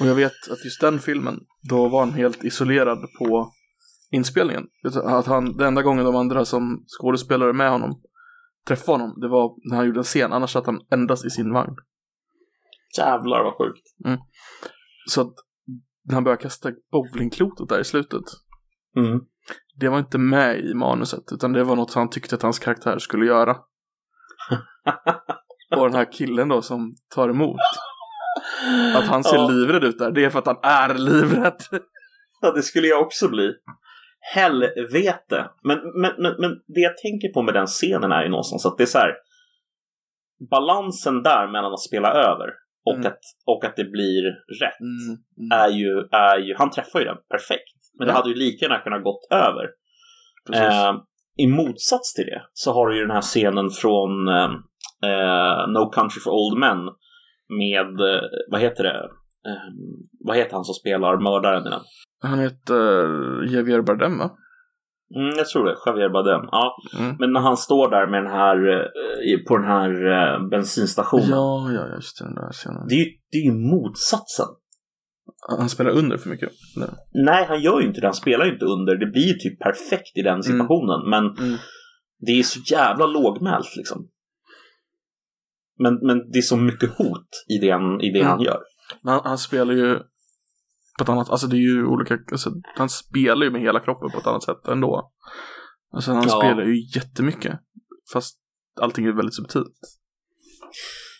[0.00, 3.52] Och jag vet att just den filmen, då var han helt isolerad på
[4.10, 4.66] inspelningen.
[5.04, 8.02] Att han, den enda gången de andra som skådespelare med honom
[8.66, 10.32] träffade honom, det var när han gjorde en scen.
[10.32, 11.76] Annars satt han endast i sin vagn.
[12.98, 13.86] Jävlar vad sjukt.
[15.10, 15.34] Så att
[16.10, 18.24] när han började kasta bowlingklotet där i slutet.
[18.96, 19.20] Mm.
[19.76, 22.98] Det var inte med i manuset, utan det var något han tyckte att hans karaktär
[22.98, 23.56] skulle göra.
[25.76, 27.60] Och den här killen då som tar emot.
[28.96, 29.48] Att han ser Ja.
[29.48, 31.62] livrädd ut där, det är för att han är livrädd.
[32.40, 33.52] Ja, det skulle jag också bli.
[34.34, 35.50] Helvete.
[35.62, 38.76] Men, men, men, men det jag tänker på med den scenen är ju någonstans att
[38.78, 39.14] det är så här.
[40.50, 42.48] Balansen där mellan att spela över
[42.86, 43.06] och, Mm.
[43.06, 44.22] att, och att det blir
[44.62, 45.60] rätt Mm, mm.
[45.60, 46.54] är, ju, är ju...
[46.58, 47.76] Han träffar ju den perfekt.
[47.98, 48.16] Men det Ja.
[48.16, 49.64] hade ju lika gärna kunnat gått över.
[50.52, 50.92] Eh,
[51.36, 54.50] I motsats till det så har du ju den här scenen från eh,
[55.10, 56.78] eh, No Country for Old Men
[57.58, 59.08] med, eh, vad heter det?
[59.50, 59.68] Eh,
[60.20, 61.80] vad heter han som spelar mördaren i den?
[62.22, 62.84] Han heter
[63.54, 64.30] Javier Bardem va?
[65.16, 66.48] Mm, jag tror det, Javier Bardem.
[66.52, 67.16] Ja, Mm.
[67.18, 71.28] men när han står där med den här, eh, på den här eh, bensinstationen.
[71.30, 72.86] Ja, ja, just det, den där scenen.
[72.88, 74.46] Det är ju det är ju motsatsen.
[75.58, 76.50] Han spelar under för mycket.
[76.76, 76.88] Nej.
[77.12, 78.06] Nej, han gör ju inte det.
[78.06, 78.96] Han spelar ju inte under.
[78.96, 81.10] Det blir ju typ perfekt i den situationen.
[81.10, 81.58] Men Mm.
[82.26, 84.08] det är så jävla lågmält liksom.
[85.78, 88.30] Men, men det är så mycket hot i det han, i det Mm.
[88.30, 88.60] han gör.
[89.04, 89.98] Han, han spelar ju
[91.00, 94.10] på ett annat, alltså det är ju olika, alltså, han spelar ju med hela kroppen
[94.10, 95.10] på ett annat sätt ändå.
[95.92, 96.38] Alltså han Ja.
[96.40, 97.58] spelar ju jättemycket.
[98.12, 98.36] Fast
[98.80, 99.78] allting är väldigt subtilt.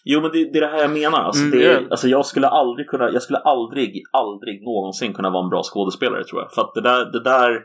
[0.04, 1.18] Jo, men det, det är det här jag menar.
[1.18, 5.30] Alltså, Mm, det är, alltså, jag skulle aldrig kunna, jag skulle aldrig, aldrig någonsin kunna
[5.30, 6.52] vara en bra skådespelare tror jag.
[6.52, 7.60] För att det där, det där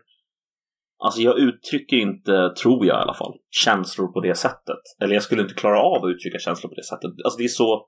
[1.04, 4.80] Alltså jag uttrycker inte, tror jag i alla fall, känslor på det sättet.
[5.02, 7.12] Eller jag skulle inte klara av att uttrycka känslor på det sättet.
[7.26, 7.88] Alltså det är så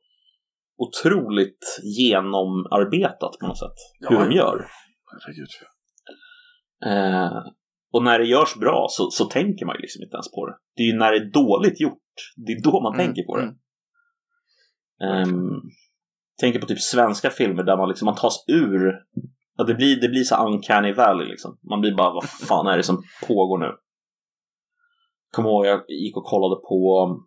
[0.78, 3.78] otroligt genomarbetat på något sätt.
[4.00, 4.10] Ja.
[4.10, 4.66] Hur de gör.
[5.12, 5.48] Herregud.
[6.86, 7.38] Eh,
[7.94, 10.58] och när det görs bra så, så tänker man ju liksom inte ens på det.
[10.76, 12.02] Det är ju när det är dåligt gjort,
[12.36, 13.44] det är då man Mm, tänker på det.
[13.44, 13.58] mm.
[15.24, 15.62] Ehm,
[16.40, 18.94] tänker på typ svenska filmer där man liksom man tas ur
[19.58, 21.60] ja, det, blir, det blir så uncanny valley liksom.
[21.70, 23.72] Man blir bara, vad fan är det som pågår nu?
[25.32, 27.26] Kommer ihåg, jag gick och kollade på um,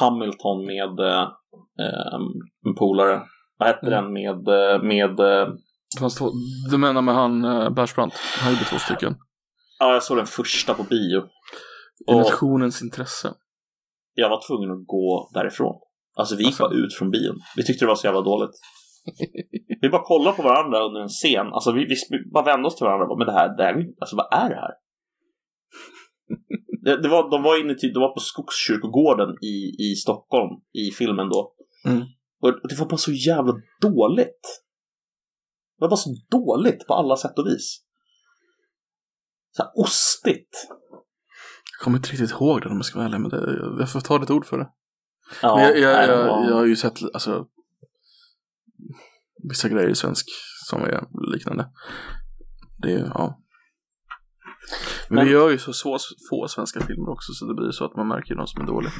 [0.00, 1.28] Hamilton med eh,
[2.66, 3.22] en polare.
[3.58, 4.04] Vad hette Mm.
[4.04, 5.48] den med, eh, med eh,
[6.00, 6.18] Fast
[6.70, 7.42] du menar med han
[7.74, 8.14] Persbrandt?
[8.40, 9.14] Han gjorde två stycken.
[9.78, 11.22] ja jag såg den första på bio.
[12.10, 13.34] I nationens intresse.
[14.14, 15.74] jag var tvungen att gå därifrån.
[16.16, 16.62] Alltså vi gick Alltså.
[16.62, 17.36] bara ut från bion.
[17.56, 18.50] Vi tyckte det var så jävla dåligt.
[19.80, 21.46] Vi bara kollade på varandra under en scen.
[21.46, 21.96] Alltså vi, vi
[22.32, 24.48] bara vände oss till varandra och bara, men det här, det här, alltså vad är
[24.50, 24.72] det här?
[26.84, 30.90] Det, det var, de var inne till, de var på Skogskyrkogården i, i Stockholm i
[30.90, 31.52] filmen då.
[31.86, 32.02] Mm.
[32.42, 34.42] Och det var bara så jävla dåligt.
[35.78, 37.82] Det var bara så dåligt på alla sätt och vis.
[39.56, 40.68] Så här ostigt.
[41.78, 44.00] Jag kommer inte riktigt ihåg det om jag ska vara ärlig, men det, jag får
[44.00, 44.68] ta ditt ord för det.
[45.42, 47.46] Ja, men jag, jag, jag, var- jag har ju sett alltså,
[49.48, 50.26] vissa grejer i svensk
[50.70, 51.68] som är liknande.
[52.82, 53.41] Det är, ja.
[55.08, 55.98] Men, Men- vi gör ju så få,
[56.30, 58.92] få svenska filmer också så det blir så att man märker de som är dåliga.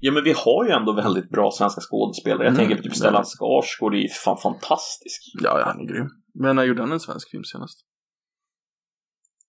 [0.00, 2.44] Ja men vi har ju ändå väldigt bra svenska skådespelare.
[2.44, 5.20] Jag Mm, tänker på typ Stellan Skarsgård, det är ju fan fantastisk.
[5.42, 6.08] Ja, ja, han är grym.
[6.34, 7.86] Men när gjorde han en svensk film senast?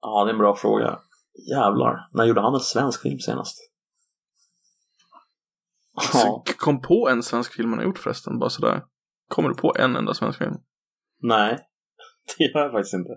[0.01, 0.99] Ja, det är en bra fråga.
[1.51, 3.57] Jävlar, när gjorde han en svensk film senast?
[5.95, 8.83] Ja, Så, Kom på en svensk film han har gjort förresten, bara sådär.
[9.29, 10.55] Kommer du på en enda svensk film?
[11.21, 11.59] nej.
[12.37, 13.09] Det gör jag faktiskt inte.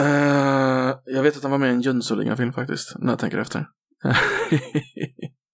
[0.00, 3.66] Eh, jag vet att han var med i en Jönssonligan-film faktiskt, när jag tänker efter.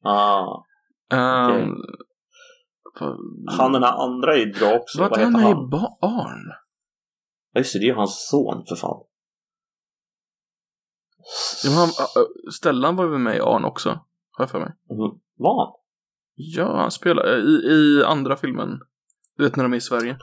[0.02, 0.64] Ah,
[1.12, 1.60] Ehm,
[2.94, 3.08] Okej.
[3.46, 5.00] vad- han den här andra är ju bra också.
[5.00, 5.50] Vad han heter med han?
[5.66, 6.52] i Barn?
[7.52, 9.04] Ja, just det, det är ju hans son för fan.
[11.64, 13.88] Ja, han, äh, äh, Stellan var ju med i Arn också,
[14.30, 14.68] har jag för mig.
[14.90, 15.74] Mm, Var han?
[16.34, 18.68] Ja, han spelar i, i andra filmen.
[19.36, 20.18] Du vet när de är i Sverige.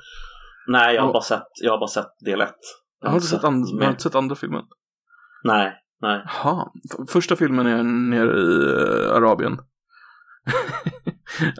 [0.67, 1.13] Nej, jag har, Ja.
[1.13, 2.55] bara sett, jag har bara sett del ett.
[2.99, 3.89] Jag Har du inte sett, and- har du mer.
[3.89, 4.63] inte sett andra filmen?
[5.43, 6.23] Nej, nej.
[6.25, 6.71] Jaha.
[6.91, 8.73] F- Första filmen är nere i
[9.05, 9.57] äh, Arabien.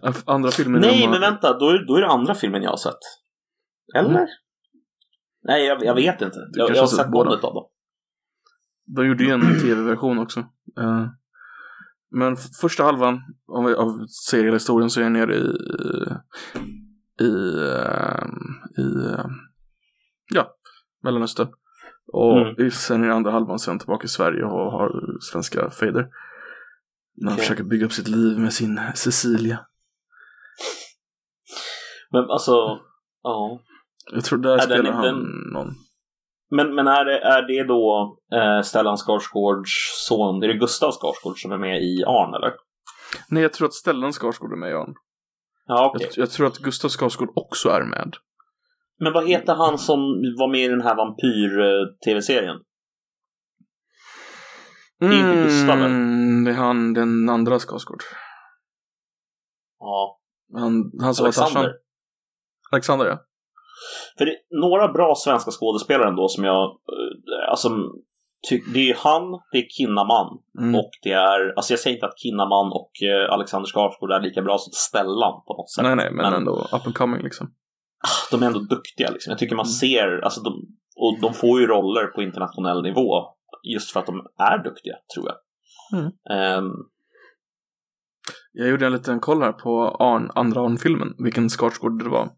[0.26, 2.70] andra filmen är Nej, de- men vänta, då är, då är det andra filmen jag
[2.70, 3.00] har sett.
[3.96, 4.10] Eller?
[4.10, 4.28] Mm.
[5.44, 6.38] Nej, jag, jag vet inte.
[6.54, 7.30] Jag, jag har har sett båda.
[7.32, 7.66] av dem.
[8.96, 10.40] De gjorde ju en tv-version också.
[10.80, 11.08] Eh,
[12.12, 13.22] men första halvan
[13.52, 15.54] av, av seriehistorien så är jag nere i,
[17.22, 18.26] i, eh,
[18.78, 19.30] i eh, ja,
[21.04, 21.48] Mellanöstern.
[22.14, 22.68] Och Mm.
[22.68, 24.92] i- sen i andra halvan så är han tillbaka i Sverige och har
[25.22, 26.08] svenska fejder.
[27.16, 27.42] När han Okej.
[27.44, 29.60] försöker bygga upp sitt liv med sin Cecilia.
[32.12, 32.52] Men alltså,
[33.24, 33.60] ja.
[34.14, 35.68] Jag tror där den- spelar han den- någon.
[36.50, 39.70] Men, men är, det, är det då eh, Stellan Skarsgårds
[40.08, 42.54] son, är det Gustav Skarsgård som är med i Arn eller?
[43.30, 44.94] Nej, jag tror att Stellan Skarsgård är med i Arn.
[45.66, 46.08] Ja, okej.
[46.16, 48.14] Jag, jag tror att Gustav Skarsgård också är med.
[49.00, 50.00] Men vad heter han som
[50.40, 52.58] var med i den här vampyr-tv-serien?
[55.00, 58.04] är inte Gustav, Mm, det är han, den andra Skarsgård.
[59.80, 60.20] Ja,
[60.54, 61.62] Han, han som var Alexander.
[61.62, 61.80] Tarzan.
[62.72, 63.18] Alexander, ja.
[64.18, 67.70] För det är några bra svenska skådespelare ändå som jag, eh, alltså,
[68.74, 70.28] det är han, det är Kinnaman
[70.60, 70.76] Mm.
[70.76, 74.42] och det är, alltså jag säger inte att Kinnaman och eh, Alexander Skarsgård är lika
[74.42, 75.84] bra som Stellan på något sätt.
[75.84, 77.54] nej, nej, men, ändå up and coming liksom.
[78.32, 79.32] De är ändå duktiga liksom.
[79.32, 79.72] Jag tycker man Mm.
[79.72, 80.54] ser, alltså de,
[80.96, 83.24] och de får ju roller på internationell nivå
[83.64, 85.38] just för att de är duktiga, tror jag.
[86.00, 86.12] Mm.
[86.30, 86.72] Ehm,
[88.52, 92.30] Jag gjorde en liten koll här på Arn, andra Arn-filmen, vilken Skarsgård det var.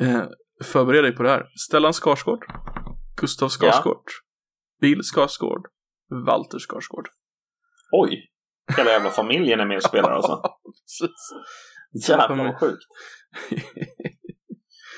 [0.00, 0.22] Eh,
[0.64, 1.46] förbered dig på det här.
[1.68, 2.44] Stellan Skarsgård,
[3.20, 4.02] Gustav Skarsgård,
[4.80, 5.66] Bill Skarsgård,
[6.26, 7.08] Walter Skarsgård.
[7.92, 8.30] oj!
[8.76, 10.32] Hela jävla familjen är med och spelar alltså.
[12.08, 12.82] Jävlar vad sjukt.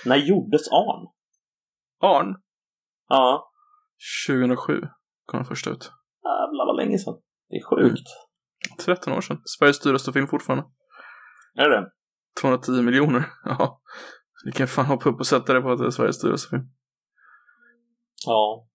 [0.04, 1.06] När gjordes Arn?
[2.02, 2.34] Arn,
[3.08, 3.50] Ja,
[4.28, 4.80] 2007
[5.26, 5.90] kom den första ut.
[6.24, 7.14] jävlar vad länge sedan.
[7.48, 8.08] Det är sjukt.
[8.84, 9.40] 13 år sedan.
[9.44, 10.64] Sveriges dyraste film fortfarande.
[11.54, 11.90] Är det det?
[12.40, 13.24] 210 miljoner.
[13.44, 13.80] Ja.
[14.44, 16.62] Vi kan fan hoppa upp och sätta det på att det är Sveriges dyraste film.
[18.26, 18.66] Ja.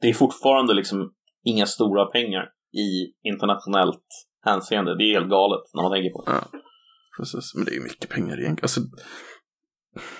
[0.00, 4.06] Det är fortfarande liksom inga stora pengar i internationellt
[4.44, 4.96] hänseende.
[4.98, 6.32] Det är helt galet när man tänker på det.
[6.52, 6.60] Ja.
[7.20, 7.54] Precis.
[7.54, 8.64] Men det är ju mycket pengar egentligen.
[8.64, 8.80] Alltså,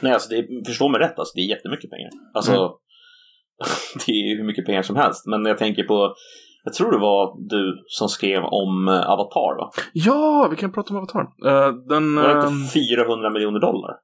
[0.00, 2.10] Nej, alltså det är, förstå mig rätt, alltså det är jättemycket pengar.
[2.34, 2.70] Alltså, Mm.
[4.06, 5.26] det är ju hur mycket pengar som helst.
[5.26, 6.14] Men jag tänker på,
[6.64, 9.70] jag tror det var du som skrev om eh, Avatar va?
[9.92, 11.22] Ja, vi kan prata om Avatar.
[11.22, 12.14] Uh, den...
[12.14, 13.96] Var det inte 400 miljoner dollar?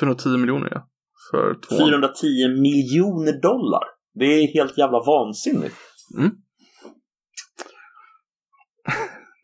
[0.00, 0.88] 410 miljoner ja.
[1.30, 1.76] För två.
[1.76, 3.82] 410 miljoner dollar!
[4.14, 5.76] Det är helt jävla vansinnigt.
[6.18, 6.30] Mm.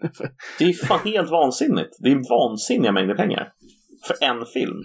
[0.59, 1.97] Det är fan helt vansinnigt.
[1.99, 3.53] Det är vansinniga mängder pengar.
[4.07, 4.77] För en film.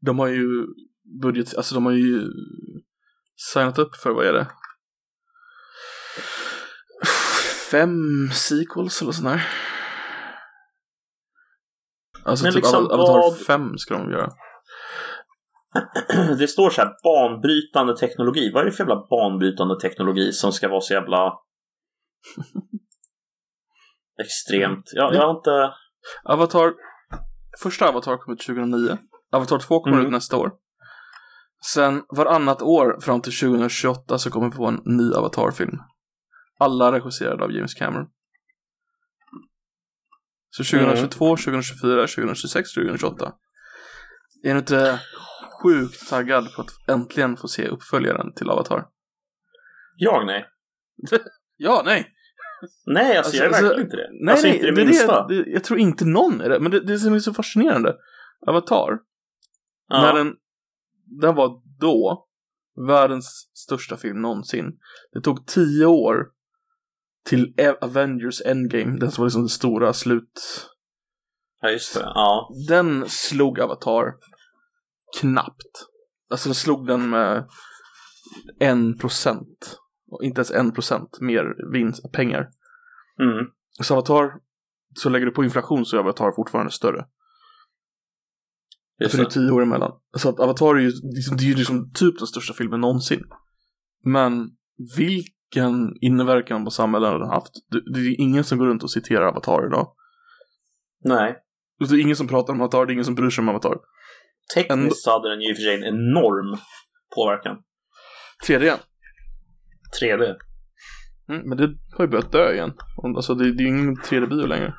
[0.00, 0.48] De har ju
[1.22, 2.22] budget, alltså de har ju
[3.52, 4.46] signat upp för, vad är det?
[7.70, 9.48] Fem sequels eller sånt där.
[12.24, 14.30] Alltså Men typ liksom Ava- Avatar vad- 5 ska de göra.
[16.38, 18.50] Det står så här banbrytande teknologi.
[18.54, 21.32] Vad är det för jävla banbrytande teknologi som ska vara så jävla
[24.22, 24.84] extremt?
[24.92, 25.72] Jag, jag har inte...
[26.24, 26.72] Avatar,
[27.62, 28.98] första Avatar kom ut 2009.
[29.32, 30.06] Avatar 2 kommer Mm.
[30.06, 30.52] ut nästa år.
[31.72, 35.78] Sen varannat år fram till 2028 så kommer vi få en ny Avatar-film.
[36.58, 38.06] Alla regisserade av James Cameron.
[40.50, 43.32] Så 2022, 2024, 2026, 2028.
[44.44, 45.00] Är du inte
[45.62, 48.86] sjukt taggad på att äntligen få se uppföljaren till Avatar?
[49.96, 50.46] Jag nej.
[51.60, 52.12] Ja, nej!
[52.86, 54.08] Nej, alltså, Alltså, jag är alltså, verkligen inte det.
[54.12, 55.26] Nej, alltså nej, inte det, det minsta.
[55.26, 56.60] det, jag tror inte någon är det.
[56.60, 57.96] Men det, det som är så fascinerande,
[58.46, 58.98] Avatar,
[59.88, 60.02] ja.
[60.02, 60.34] när den,
[61.20, 62.26] den var då
[62.86, 64.72] världens största film någonsin.
[65.12, 66.26] Det tog tio år
[67.24, 70.66] till Avengers Endgame, den som var liksom det stora slut.
[71.60, 72.00] ja, just det.
[72.00, 72.50] Ja.
[72.68, 74.14] Den slog Avatar
[75.20, 75.86] knappt.
[76.30, 77.48] Alltså den slog den med
[78.60, 79.78] en procent.
[80.22, 82.48] Inte ens en procent mer vinst, pengar.
[83.20, 83.46] Mm.
[83.82, 84.32] Så Avatar,
[84.94, 87.06] så lägger du på inflation så är Avatar fortfarande större.
[89.00, 89.92] Just För det är tio år emellan.
[90.16, 93.24] Så att Avatar är ju liksom, det är ju liksom typ den största filmen någonsin.
[94.04, 94.50] Men
[94.96, 97.52] vilken inverkan på samhället har den haft?
[97.94, 99.94] Det, är ingen som går runt och citerar Avatar idag.
[101.04, 101.36] Nej.
[101.78, 103.76] Det är ingen som pratar om Avatar, det är ingen som bryr sig om Avatar.
[104.54, 106.58] Tekniskt Ändå- hade den ju i och för sig en enorm
[107.14, 107.56] påverkan.
[108.46, 108.78] 3D.
[110.00, 110.36] 3D.
[111.28, 112.72] Mm, men det har ju börjat dö igen.
[113.16, 114.74] Alltså det, det är ju ingen 3D-bio längre.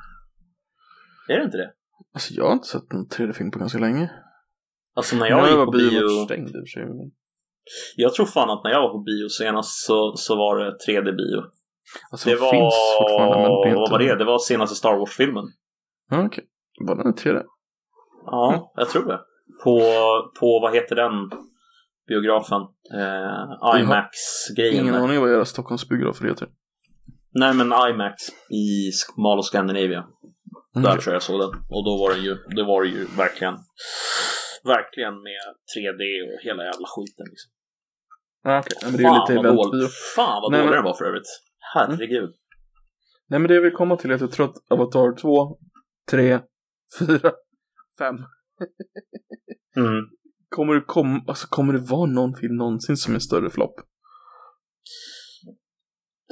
[1.28, 1.72] Är det inte det?
[2.14, 4.10] Alltså jag har inte sett en 3D-film på ganska länge.
[4.94, 6.08] Alltså när jag Nu gick var på bio...
[6.24, 7.12] stängd i och för sig.
[7.96, 11.42] Jag tror fan att när jag var på bio senast så, så var det 3D-bio.
[12.10, 12.50] Alltså Det det var...
[12.50, 13.80] finns fortfarande men det.
[13.80, 14.14] Vad var det?
[14.14, 15.44] Det var senaste Star Wars-filmen.
[16.10, 16.44] Ja, okej.
[16.86, 17.42] Var den en 3D?
[18.26, 19.20] Ja, jag tror det.
[19.64, 19.80] På,
[20.40, 21.12] på vad heter den
[22.10, 22.62] biografen?
[23.00, 24.82] Eh, IMAX-grejen.
[24.84, 26.48] Ingen aning vad era Stockholms biografer heter.
[27.34, 28.16] Nej men IMAX
[28.50, 28.90] i
[29.22, 30.02] Mall of Scandinavia.
[30.76, 30.82] Mm.
[30.84, 31.48] Där tror jag jag såg den.
[31.48, 33.54] Och då var den ju, det var det ju verkligen,
[34.64, 35.42] verkligen med
[35.76, 36.02] 3D
[36.34, 37.50] och hela jävla skiten liksom.
[38.44, 38.78] Okej.
[38.80, 41.30] Ja, men det är lite vad dålig, fan vad dålig men- den var för övrigt.
[41.74, 42.30] Herregud.
[43.28, 45.58] Nej men det jag vill komma till är att jag tror att Avatar 2,
[46.10, 46.40] 3,
[46.98, 47.32] 4,
[47.98, 48.16] 5
[49.76, 50.04] Mm.
[50.56, 53.74] Kommer det, kom, alltså, kommer det vara någon film någonsin som är större flopp?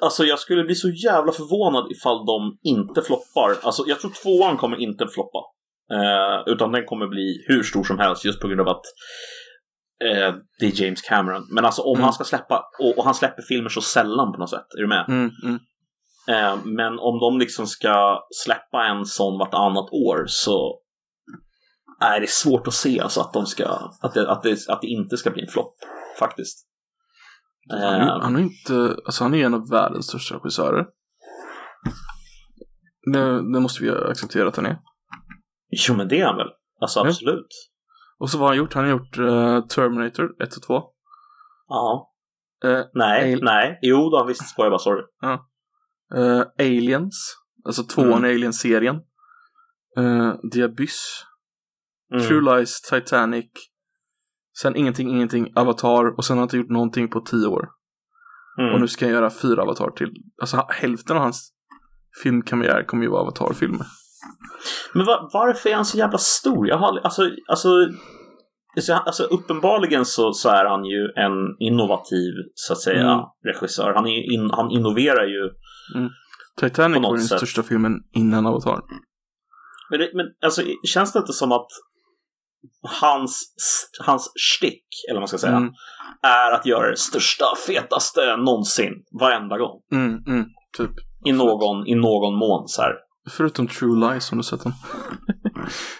[0.03, 3.57] Alltså jag skulle bli så jävla förvånad ifall de inte floppar.
[3.63, 5.39] Alltså jag tror tvåan kommer inte floppa.
[5.93, 8.85] Eh, utan den kommer bli hur stor som helst just på grund av att
[10.05, 11.47] eh, det är James Cameron.
[11.55, 12.05] Men alltså om Mm.
[12.05, 14.67] han ska släppa, och, och han släpper filmer så sällan på något sätt.
[14.79, 15.05] Är du med?
[15.09, 15.59] Mm, mm.
[16.29, 20.81] Eh, men om de liksom ska släppa en sån vartannat år så
[22.01, 23.67] är det svårt att se alltså att de ska,
[24.03, 25.75] att det, att det, att det inte ska bli en flopp.
[26.19, 26.67] Faktiskt.
[27.71, 30.87] Han, är, Eh, han är inte, alltså han är en av världens största regissörer.
[33.13, 34.79] Det, det måste vi acceptera att han är.
[35.89, 36.49] jo men det är han väl?
[36.81, 37.09] Alltså Ja.
[37.09, 37.47] absolut.
[38.19, 38.75] Och så vad har han gjort?
[38.75, 40.83] Han har gjort eh, Terminator 1 och 2.
[41.69, 42.13] Ja.
[42.65, 43.79] Eh, Nej, Al- nej.
[43.83, 44.49] Jo då, visst.
[44.49, 45.03] Skojar bara, sorry.
[46.15, 47.37] eh, Aliens.
[47.65, 48.25] Alltså tvåan Mm.
[48.31, 48.97] i Alien-serien.
[49.99, 51.25] Uh, The Abyss.
[52.15, 52.27] Mm.
[52.27, 53.47] True Lies, Titanic.
[54.63, 56.17] Sen ingenting, ingenting, Avatar.
[56.19, 57.69] Och sen har han inte gjort någonting på tio år.
[58.61, 58.75] Mm.
[58.75, 60.09] Och nu ska han göra fyra Avatar till.
[60.41, 61.53] Alltså hälften av hans
[62.23, 63.87] filmkarriär kommer ju vara Avatar-filmer.
[64.95, 66.69] Men va- varför är han så jävla stor?
[66.69, 67.69] Jag har alltså, alltså,
[68.77, 73.25] alltså, alltså uppenbarligen så, så är han ju en innovativ, så att säga, Mm.
[73.45, 73.93] regissör.
[73.95, 75.51] Han, är in, han innoverar ju.
[76.61, 77.39] Titanic På något var den sätt.
[77.39, 78.81] största filmen innan Avatar.
[79.91, 81.67] Men, det, men alltså, känns det inte som att
[83.01, 83.55] hans,
[84.07, 85.73] hans stick, eller vad man ska säga, Mm,
[86.23, 89.81] är att göra det största, fetaste någonsin, varenda gång.
[89.93, 90.45] mm, mm,
[90.77, 90.91] typ.
[91.25, 92.93] I någon, i någon mån så här.
[93.31, 94.73] Förutom True Lies om du sett den.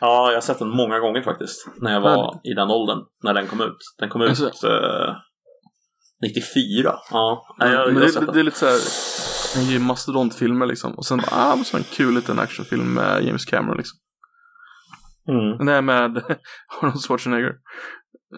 [0.01, 1.67] Ja, jag har sett den många gånger faktiskt.
[1.81, 3.77] När jag var i den åldern, när den kom ut.
[3.99, 5.15] Den kom ut Alltså- eh,
[6.23, 6.95] 94?
[7.11, 8.79] Ja, Nej, jag, men jag det, det, är lite såhär,
[9.61, 10.95] den ger mastodontfilmer liksom.
[10.95, 13.99] Och sen bara, ah, men så en kul liten actionfilm med James Cameron liksom.
[15.29, 15.59] Mm.
[15.59, 16.17] Den är med
[16.83, 17.55] Arnold Schwarzenegger.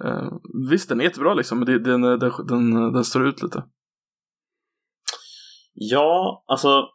[0.05, 0.33] Uh,
[0.71, 3.65] visst, den är jättebra liksom, men det, den, den, den, den står ut lite.
[5.73, 6.89] Ja, alltså...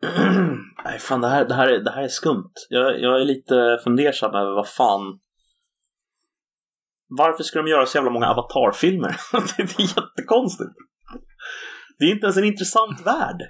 [0.84, 2.52] Nej, fan det här, det här, är, det här är skumt.
[2.68, 5.20] Jag, jag är lite fundersam över vad fan...
[7.08, 9.16] Varför ska de göra så jävla många Avatar-filmer?
[9.56, 10.70] det är jättekonstigt.
[11.98, 13.42] Det är inte ens en intressant värld.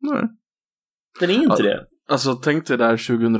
[0.00, 0.22] Nej.
[1.20, 1.62] Den är inte Ja.
[1.62, 1.86] det.
[2.08, 3.32] Alltså tänk dig där 2000,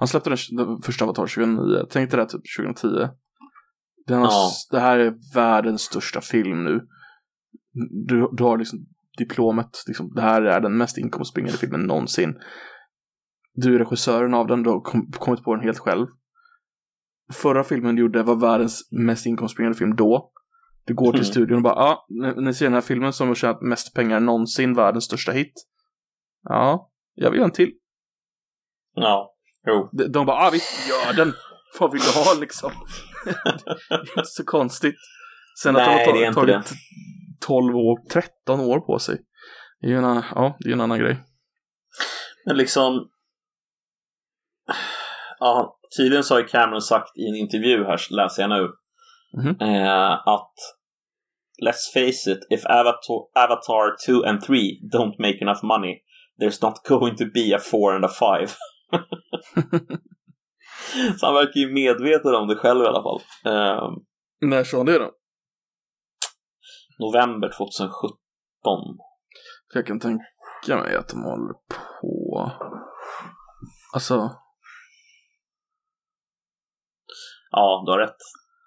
[0.00, 2.88] han släppte den, den första Avatar 2009, tänk dig det typ 2010.
[4.06, 4.50] Den Ja.
[4.70, 6.86] Det här är världens största film nu.
[8.06, 8.78] Du, du har liksom
[9.18, 12.34] diplomet, liksom, det här är den mest inkomstbringande filmen någonsin.
[13.54, 16.06] Du är regissören av den, du har kom, kommit på den helt själv.
[17.32, 20.32] Förra filmen du gjorde var världens mest inkomstbringande film då.
[20.84, 21.24] Du går till Mm.
[21.32, 23.94] studion och bara, ja, ah, ni, ni ser den här filmen som har tjänat mest
[23.94, 25.52] pengar någonsin, världens största hit.
[26.42, 27.72] Ja, jag vill göra en till.
[28.94, 29.34] Ja,
[29.66, 29.88] jo.
[29.92, 31.34] De, de bara, ah visst, gör den.
[31.80, 32.72] Vad vill du ha liksom?
[33.24, 34.96] det är inte så konstigt.
[35.62, 36.52] Sen att Nej, de det är har tagit, det.
[36.62, 36.72] tagit
[37.40, 39.18] 12 år, 13 år på sig.
[39.80, 41.24] Det är ju en, ja, det är en annan grej.
[42.46, 43.08] Men liksom...
[45.38, 48.68] Ja, tydligen så har Cameron sagt i en intervju här, läser jag nu,
[49.32, 49.56] Mhm.
[49.60, 50.54] eh, att
[51.66, 54.56] Let's face it, if Avatar, Avatar 2 and 3
[54.92, 55.94] don't make enough money,
[56.42, 58.48] there's not going to be a 4 and a 5.
[61.20, 63.20] så han verkar ju medveten om det själv i alla fall.
[63.44, 63.90] Eh,
[64.40, 65.10] När sa han det då?
[66.98, 68.10] november 2017.
[69.72, 70.24] För jag kan tänka
[70.68, 71.54] mig att de håller
[72.00, 72.50] på.
[73.94, 74.30] Alltså,
[77.50, 78.16] Ja, du har rätt.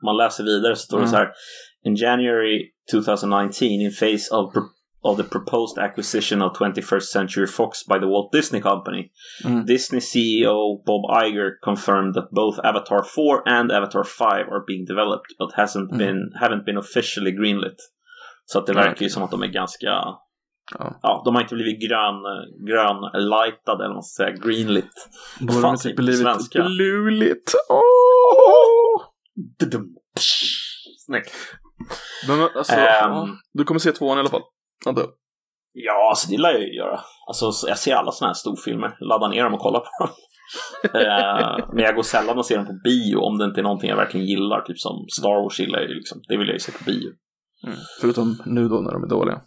[0.06, 1.12] Man läser vidare så står det Mm.
[1.12, 1.32] så här.
[1.86, 4.54] In January 2019, in face of,
[5.04, 9.12] of the proposed acquisition of 21st Century Fox by the Walt Disney Company,
[9.44, 14.86] mm, Disney CEO Bob Iger confirmed that both Avatar 4 and Avatar 5 are being
[14.86, 15.98] developed, but hasn't Mm.
[15.98, 17.78] been haven't been officially greenlit.
[18.46, 20.20] Så att det verkar ju som att de är ganska ja.
[21.02, 22.24] Ja, de har inte blivit grön,
[22.68, 25.10] grön-lightade eller vad man ska säga, greenlit.
[25.40, 25.96] Borde de inte säger
[27.06, 27.54] blivit?
[27.70, 29.04] Åh!
[29.60, 29.96] Dudum.
[31.06, 31.34] Snyggt.
[32.28, 34.42] Men alltså, ja, du kommer se tvåan i alla fall.
[34.86, 35.06] Ja, då.
[35.74, 37.00] Ja, alltså det lär jag ju göra.
[37.28, 38.98] Alltså, så- jag ser alla såna här storfilmer.
[39.00, 40.10] Laddar ner dem och kollar på dem.
[41.02, 43.90] eh, men jag går sällan och ser dem på bio om det inte är någonting
[43.90, 44.62] jag verkligen gillar.
[44.62, 46.22] Typ som Star Wars gillar jag ju liksom.
[46.28, 47.10] Det vill jag ju se på bio.
[47.68, 47.78] Mm.
[48.02, 49.42] Förutom nu då när de är dåliga.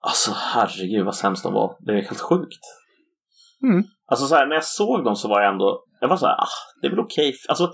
[0.00, 1.76] Alltså herregud vad sämst de var.
[1.80, 2.60] Det är helt sjukt.
[3.62, 3.84] Mm.
[4.06, 6.34] Alltså så här, när jag såg dem så var jag ändå, jag var så här,
[6.34, 6.48] ah,
[6.80, 7.34] det är väl okej.
[7.48, 7.72] Alltså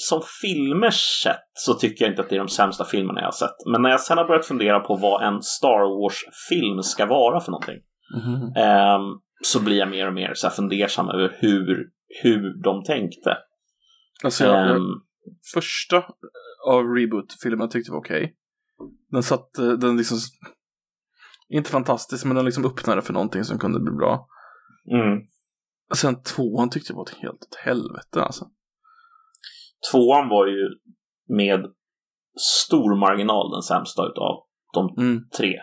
[0.00, 3.32] som filmer sett så tycker jag inte att det är de sämsta filmerna jag har
[3.32, 3.56] sett.
[3.72, 7.50] Men när jag sen har börjat fundera på vad en Star Wars-film ska vara för
[7.50, 7.78] någonting.
[8.14, 8.52] Mhm.
[8.56, 11.88] Ehm, så blir jag mer och mer så här fundersam över hur,
[12.22, 13.36] hur de tänkte.
[14.24, 14.82] Alltså, jag, jag, Ehm,
[15.54, 15.96] första
[16.68, 18.34] av reboot-filmen tyckte jag var okej.
[19.10, 20.18] Den satt, eh, den liksom,
[21.48, 24.28] inte fantastisk, men den liksom öppnade för någonting som kunde bli bra.
[24.92, 25.18] mm.
[25.94, 28.46] Sen tvåan tyckte jag var ett helt åt helvete alltså.
[29.92, 30.68] Tvåan var ju
[31.28, 31.66] med
[32.40, 35.28] stor marginal den sämsta utav de Mm.
[35.36, 35.54] tre.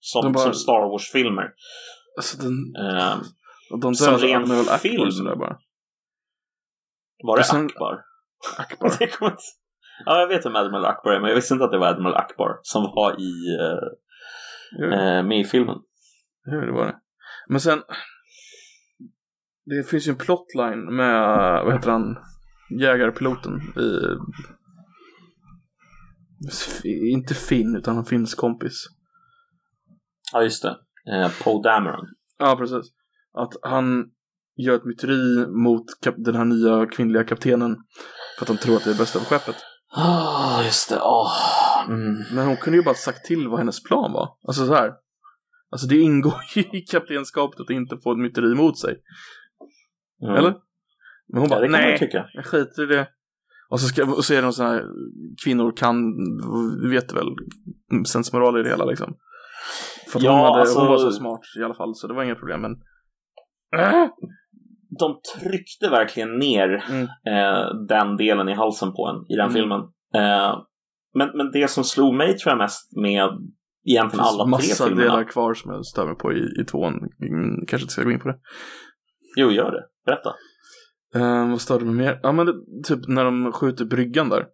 [0.00, 1.50] Som, bara- som Star Wars-filmer.
[2.16, 2.52] Alltså den,
[2.86, 3.18] Ehm,
[3.80, 5.10] de som ren Admiral Akbar film.
[5.10, 5.58] sådär bara.
[7.24, 8.00] var det sen- Akbar?
[8.58, 8.88] Akbar.
[8.98, 9.36] Det inte-
[10.04, 12.14] ja, jag vet vem Admiral Akbar är, men jag visste inte att det var Admiral
[12.16, 15.76] Akbar som var i, eh, eh, med i filmen.
[16.44, 16.96] det var det.
[17.48, 17.82] Men sen,
[19.64, 21.20] det finns ju en plotline med,
[21.64, 22.16] vad heter han,
[22.70, 23.60] jägarpiloten
[26.84, 28.86] i, inte Finn, utan finsk kompis.
[30.32, 30.76] Ja, just det.
[31.12, 32.06] Eh, Poe Dameron.
[32.38, 32.92] Ja, precis.
[33.34, 34.04] Att han
[34.56, 35.84] gör ett myteri mot
[36.16, 37.76] den här nya kvinnliga kaptenen
[38.38, 39.56] för att de tror att det är bästa på skeppet.
[39.92, 41.00] Ah, just det.
[41.02, 41.32] Åh.
[41.88, 42.24] Mm.
[42.32, 44.28] Men hon kunde ju bara sagt till vad hennes plan var.
[44.48, 44.92] Alltså så här.
[45.70, 48.96] Alltså det ingår ju i kaptenskapet att inte få ett myteri mot sig.
[50.22, 50.34] Mm.
[50.34, 50.54] Eller?
[51.32, 52.26] Men hon Ja, bara, det kan man nej, tycka.
[52.32, 53.08] jag skiter i det.
[53.70, 54.82] Och så, ska, och så är det någon sån här,
[55.44, 55.94] kvinnor kan,
[56.82, 57.26] du vet väl,
[58.06, 59.16] sensmoral i det hela liksom.
[60.12, 62.14] För att Ja, hon, hade, alltså- hon var så smart i alla fall, så det
[62.14, 62.60] var inga problem.
[62.60, 62.72] Men
[63.80, 64.06] Äh!
[64.98, 67.02] De tryckte verkligen ner Mm.
[67.02, 69.54] eh, den delen i halsen på en i den Mm.
[69.54, 69.80] filmen.
[70.14, 70.58] Eh,
[71.14, 73.28] men, men det som slog mig tror jag mest med
[73.88, 75.02] egentligen finns alla tre massa filmerna.
[75.10, 76.94] delar kvar som jag stör mig på i, i tvåan.
[76.94, 78.38] Mm, kanske inte ska gå in på det.
[79.36, 79.84] Jo, gör det.
[80.06, 80.34] Berätta.
[81.16, 82.20] Uh, vad störde mig mer?
[82.22, 82.52] Ja men det,
[82.84, 84.46] typ när de skjuter bryggan där.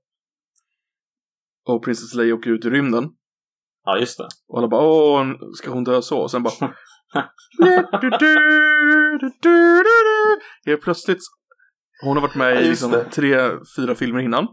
[1.69, 3.11] och Princess Leia åker ut i rymden.
[3.85, 4.29] Ja, just det.
[4.49, 6.19] Och alla bara åh, ska hon dö så?
[6.19, 6.53] Och sen bara
[10.67, 11.19] Helt plötsligt
[12.05, 13.05] Hon har varit med i liksom det.
[13.05, 14.47] tre, fyra filmer innan.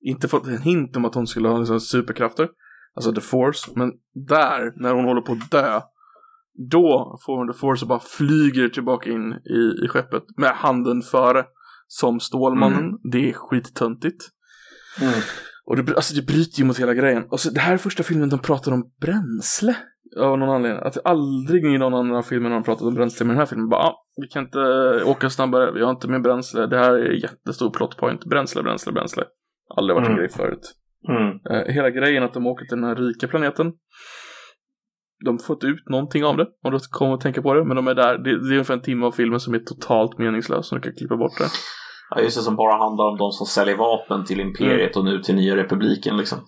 [0.00, 2.48] Inte fått en hint om att hon skulle ha liksom superkrafter.
[2.94, 3.70] Alltså the force.
[3.74, 3.92] Men
[4.28, 5.80] där, när hon håller på att dö.
[6.70, 10.22] Då får hon the force och bara flyger tillbaka in i, i skeppet.
[10.36, 11.44] Med handen före.
[11.90, 12.98] Som Stålmannen.
[13.12, 14.24] Det är skittöntigt.
[15.00, 15.14] Mm.
[15.66, 17.24] Och det, alltså det bryter ju mot hela grejen.
[17.30, 19.76] Och så, det här är första filmen de pratar om bränsle.
[20.20, 20.82] Av någon anledning.
[20.82, 23.26] Att aldrig i någon annan film har de pratat om bränsle.
[23.26, 24.58] Men den här filmen bara, ah, vi kan inte
[25.04, 25.72] åka snabbare.
[25.72, 26.66] Vi har inte mer bränsle.
[26.66, 28.24] Det här är jättestor plot point.
[28.24, 29.24] Bränsle, bränsle, bränsle.
[29.76, 30.18] Aldrig varit en Mm.
[30.18, 30.74] grej förut.
[31.08, 31.28] Mm.
[31.50, 33.72] Eh, hela grejen att de åker till den här rika planeten.
[35.24, 36.46] De får inte ut någonting av det.
[36.62, 37.64] Om du kommer att tänka på det.
[37.64, 38.18] Men de är där.
[38.18, 40.68] Det, det är ungefär en timme av filmen som är totalt meningslös.
[40.68, 41.44] Så du kan klippa bort det.
[42.10, 45.22] Ja, just det, som bara handlar om de som säljer vapen till Imperiet och nu
[45.22, 46.38] till Nya Republiken liksom.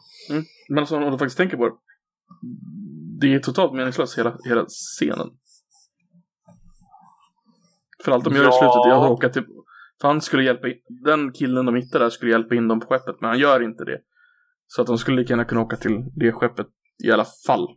[0.69, 1.75] Men alltså om du faktiskt tänker på det.
[3.21, 5.27] Det är totalt meningslöst hela, hela scenen.
[8.05, 8.53] För allt de gör i Ja.
[8.53, 9.45] slutet är att åka till...
[10.01, 12.87] För han skulle hjälpa in, Den killen de hittade där skulle hjälpa in dem på
[12.87, 13.17] skeppet.
[13.21, 13.99] Men han gör inte det.
[14.67, 16.67] Så att de skulle lika gärna kunna åka till det skeppet
[17.05, 17.69] i alla fall.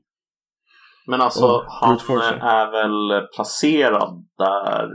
[1.07, 2.35] Men alltså, Och han force.
[2.41, 4.87] är väl placerad där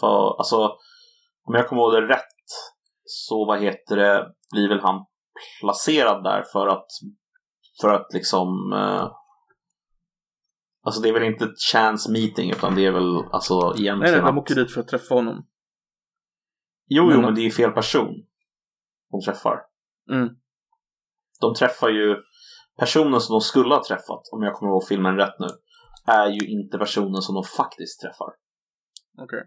[0.00, 0.56] för, alltså,
[1.44, 2.26] om jag kommer ihåg det rätt,
[3.04, 5.04] så vad heter det, blir väl han
[5.60, 6.86] placerad där för att,
[7.80, 9.10] för att liksom, eh,
[10.86, 14.12] alltså det är väl inte ett chance meeting, utan det är väl alltså egentligen Nej,
[14.12, 15.46] nej, de åker dit för att träffa honom.
[16.88, 18.14] Jo, jo, Men- men det är ju fel person
[19.10, 19.58] de träffar.
[20.10, 20.28] Mm.
[21.40, 22.16] De träffar ju
[22.82, 25.46] personen som de skulle ha träffat, om jag kommer ihåg filmen rätt nu,
[26.06, 28.30] är ju inte personen som de faktiskt träffar.
[29.22, 29.42] Okej.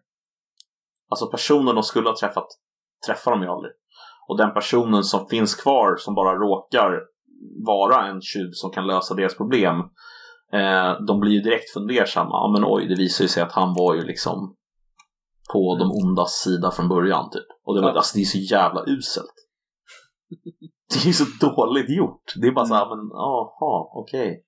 [1.09, 2.47] Alltså personen de skulle ha träffat
[3.07, 3.73] träffar de ju aldrig.
[4.27, 6.91] Och den personen som finns kvar som bara råkar
[7.65, 9.75] vara en tjuv som kan lösa deras problem.
[10.53, 12.29] Eh, de blir ju direkt fundersamma.
[12.31, 14.55] Ja men oj, det visar ju sig att han var ju liksom
[15.53, 17.47] på de ondas sida från början typ.
[17.65, 17.95] Och det, var, Ja.
[17.95, 19.35] alltså, det är så jävla uselt.
[20.89, 22.33] Det är ju så dåligt gjort.
[22.41, 24.41] Det är bara så här, men jaha, okej.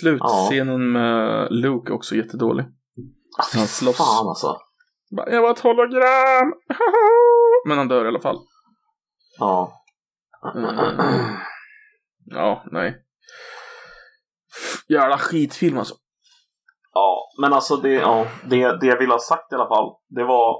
[0.00, 2.64] Slutscenen med Luke är också jättedålig.
[3.38, 3.96] Ah, Han slåss.
[3.96, 4.56] fan alltså.
[5.16, 6.52] Bara, Jag var ett hologram!
[7.66, 8.38] Men han dör i alla fall.
[9.38, 9.72] Ja.
[10.54, 10.74] Mm.
[12.24, 12.96] Ja, nej.
[14.88, 15.94] Jävla skitfilm alltså.
[16.92, 20.24] Ja, men alltså det, ja, det, det jag ville ha sagt i alla fall, det
[20.24, 20.56] var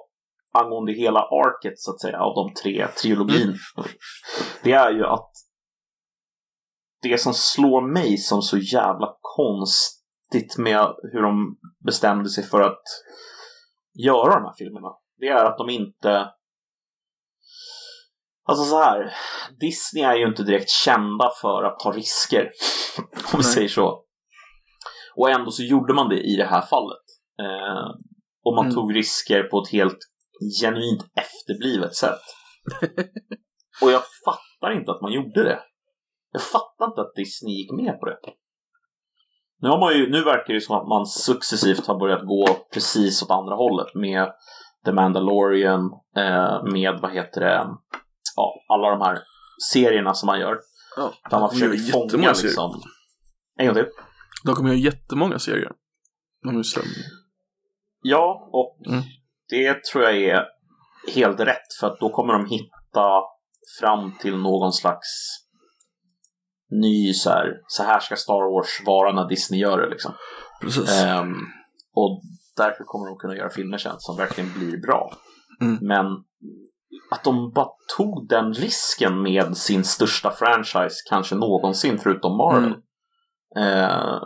[0.53, 3.55] angående hela arket så att säga av de tre trilogin.
[4.63, 5.31] Det är ju att
[7.03, 12.83] det som slår mig som så jävla konstigt med hur de bestämde sig för att
[14.05, 14.89] göra de här filmerna,
[15.19, 16.31] det är att de inte
[18.45, 19.13] Alltså så här,
[19.61, 22.51] Disney är ju inte direkt kända för att ta risker,
[23.33, 24.05] om vi säger så.
[25.17, 27.05] Och ändå så gjorde man det i det här fallet.
[27.41, 27.91] Eh,
[28.45, 28.75] och man Mm.
[28.75, 29.99] tog risker på ett helt
[30.63, 32.21] genuint efterblivet sätt.
[33.83, 35.59] och jag fattar inte att man gjorde det.
[36.33, 38.19] Jag fattar inte att Disney gick med på det.
[39.63, 43.23] Nu, har man ju, nu verkar det som att man successivt har börjat gå precis
[43.23, 44.33] åt andra hållet med
[44.85, 45.81] The Mandalorian,
[46.17, 47.67] eh, med vad heter det,
[48.37, 49.19] ja, alla de här
[49.73, 50.59] serierna som man gör.
[50.97, 52.35] Ja, Där man försöker fånga serier.
[52.35, 52.83] liksom...
[53.59, 53.87] En gång till.
[54.45, 55.73] De kommer göra jättemånga serier.
[56.43, 56.85] De är släpp.
[58.03, 59.03] Ja, och Mm.
[59.51, 60.45] Det tror jag är
[61.15, 63.23] helt rätt för att då kommer de hitta
[63.81, 65.09] fram till någon slags
[66.71, 70.13] ny så här, så här ska Star Wars vara när Disney gör det liksom.
[70.61, 71.03] Precis.
[71.03, 71.35] Ehm,
[71.95, 72.23] och
[72.57, 75.13] därför kommer de kunna göra filmer sen som verkligen blir bra.
[75.61, 75.79] Mm.
[75.81, 76.07] Men
[77.11, 82.75] att de bara tog den risken med sin största franchise kanske någonsin förutom Marvel.
[83.57, 83.85] Mm.
[83.85, 84.23] Eh,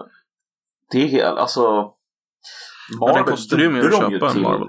[0.91, 1.93] det är helt, alltså
[3.01, 4.69] Men det kostar ju mer att köpa till- Marvel.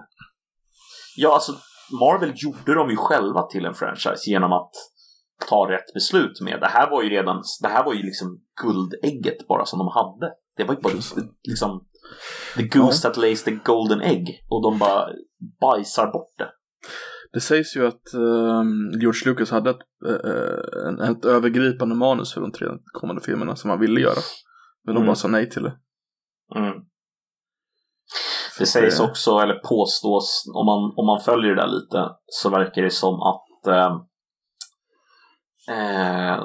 [1.17, 1.51] Ja, alltså
[1.99, 4.71] Marvel gjorde de ju själva till en franchise genom att
[5.49, 6.59] ta rätt beslut med.
[6.61, 10.33] Det här var ju redan, det här var ju liksom guldägget bara som de hade.
[10.57, 10.93] Det var ju bara
[11.43, 11.85] liksom
[12.57, 15.09] the goose that lays the golden egg och de bara
[15.61, 16.49] bajsar bort det.
[17.33, 22.51] Det sägs ju att ehm, George Lucas hade ett, eh, ett övergripande manus för de
[22.51, 24.19] tre kommande filmerna som han ville göra.
[24.85, 25.07] Men de Mm.
[25.07, 25.73] bara sa nej till det.
[26.55, 26.73] Mm.
[28.59, 32.81] Det sägs också, eller påstås, om man, om man följer det där lite, så verkar
[32.81, 33.95] det som att eh,
[35.75, 36.43] eh,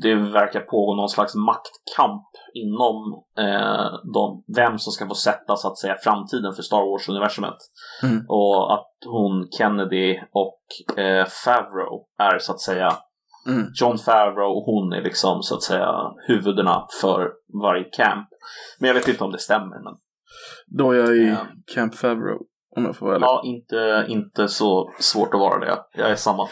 [0.00, 5.68] det verkar pågå någon slags maktkamp inom eh, de, vem som ska få sätta så
[5.68, 7.58] att säga framtiden för Star Wars-universumet.
[8.02, 8.26] Mm.
[8.28, 12.98] Och att hon, Kennedy och eh, Favreau är så att säga
[13.46, 13.66] Mm.
[13.74, 17.30] John Favreau och hon är liksom så att säga huvudena för
[17.62, 18.28] varje camp.
[18.78, 19.84] Men jag vet inte om det stämmer.
[19.84, 19.94] Men,
[20.66, 21.46] Då är jag i Ja.
[21.74, 22.38] Camp Favreau,
[22.76, 23.24] om jag får vara ärlig.
[23.26, 25.78] ja, inte, inte så svårt att vara det.
[25.92, 26.48] Jag är samma.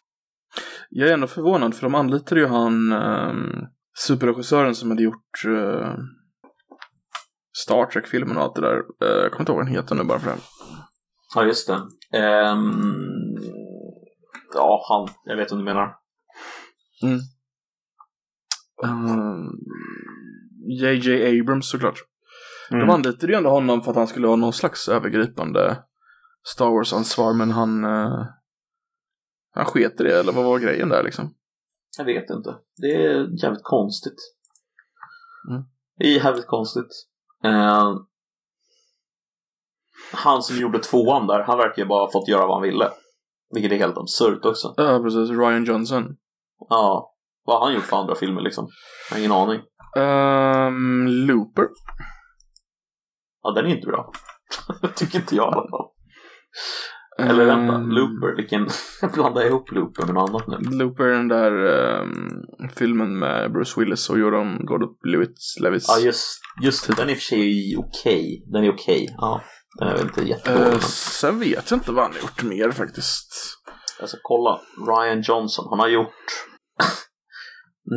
[0.90, 3.66] Jag är ändå förvånad, för de anlitade ju han um,
[4.07, 5.94] superregissören som hade gjort eh,
[7.65, 8.77] Star Trek-filmen och allt det där.
[8.77, 10.36] Eh, jag kommer inte ihåg vad den heter nu bara för det.
[11.35, 11.81] Ja, just det.
[12.19, 13.36] Ehm,
[14.55, 15.09] ja, han.
[15.24, 15.94] Jag vet vad du menar.
[18.82, 19.51] Um,
[20.81, 21.40] J.J.
[21.40, 21.98] Abrams såklart.
[22.71, 22.87] Mm.
[22.87, 25.83] De anlitade ju ändå honom för att han skulle ha någon slags övergripande
[26.55, 27.85] Star Wars-ansvar, men han...
[27.85, 28.27] eh,
[29.55, 31.35] han sket i det, eller vad var grejen där liksom?
[31.99, 32.57] Jag vet inte.
[32.77, 34.19] Det är jävligt konstigt.
[35.51, 35.63] Mm.
[35.99, 37.07] Det är jävligt konstigt.
[37.45, 37.95] Eh,
[40.13, 42.91] han som gjorde tvåan där, han verkar ju bara ha fått göra vad han ville.
[43.55, 44.75] Vilket är helt absurt också.
[44.77, 45.31] Ja, precis.
[45.31, 46.17] Ryan Johnson.
[46.69, 47.15] Ja.
[47.45, 48.69] Vad har han gjort för andra filmer liksom?
[49.09, 49.61] Jag har ingen aning.
[49.97, 51.69] Um, Looper.
[53.43, 54.12] Ja, den är inte bra.
[54.95, 55.87] Tycker inte jag i alla fall.
[57.19, 58.37] Eller vänta, Ehm, Looper.
[58.37, 58.69] Vilken...
[59.03, 60.79] Jag blandar ihop Looper med något annat nu.
[60.79, 65.61] Looper är den där ehm, filmen med Bruce Willis och Jordan Goddard-Lewis.
[65.62, 65.85] Levis.
[65.89, 66.95] Ja, just, just det.
[66.97, 68.45] Den är i och för sig okej.
[68.53, 69.15] Den är okej.
[69.17, 69.43] Ja.
[69.79, 70.67] Den är väl inte jättedålig.
[70.67, 73.57] Eh, men- sen vet jag inte vad han har gjort mer faktiskt.
[74.01, 76.15] Alltså kolla, Ryan Johnson, han har gjort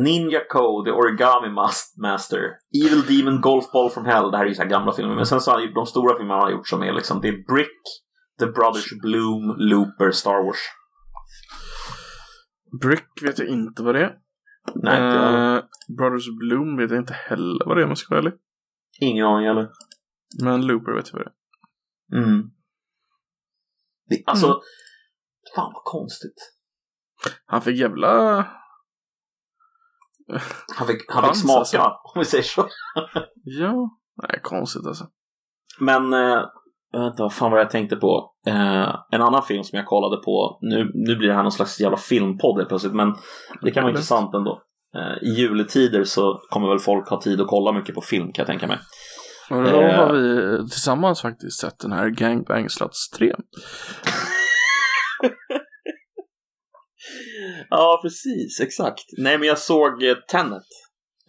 [0.04, 2.40] Ninja Code, The Origami Mas- Master,
[2.84, 5.40] Evil Demon, Golfball from Hell, det här är ju så här gamla filmer, men sen
[5.40, 7.54] så har han gjort de stora filmerna han har gjort som är liksom, det är
[7.54, 7.80] Brick,
[8.38, 10.58] The Brothers Bloom, Looper, Star Wars.
[12.80, 14.16] Brick vet jag inte vad det är.
[14.74, 15.00] Nej.
[15.00, 15.62] Eh,
[15.98, 18.32] Brothers Bloom vet jag inte heller vad det är om jag ska vara ärlig.
[19.00, 19.68] ingen aning eller?
[20.42, 21.30] Men Looper vet jag vad det
[22.16, 22.22] är.
[22.22, 22.50] Mm.
[24.08, 24.58] Det, alltså, Mm.
[25.56, 26.54] fan vad konstigt.
[27.46, 28.46] Han fick jävla...
[30.76, 31.78] Han fick, han fick smaka, alltså.
[31.78, 32.66] om vi säger så.
[33.44, 33.90] Ja.
[34.22, 35.04] Nej, konstigt alltså.
[35.80, 36.40] Men, eh,
[36.92, 38.30] jag vet inte vad fan var jag tänkte på.
[38.46, 41.80] Eh, en annan film som jag kollade på, nu, nu blir det här någon slags
[41.80, 43.14] jävla filmpodd helt plötsligt, men
[43.62, 43.98] det kan vara Lätt.
[43.98, 44.60] intressant ändå.
[44.96, 48.42] Eh, I juletider så kommer väl folk ha tid att kolla mycket på film kan
[48.42, 48.78] jag tänka mig.
[49.50, 49.96] Och då Eh.
[49.96, 53.34] har vi tillsammans faktiskt sett den här Gangbang Sluts 3.
[57.70, 59.04] Ja, precis, exakt.
[59.18, 60.62] Nej, men jag såg eh, Tenet.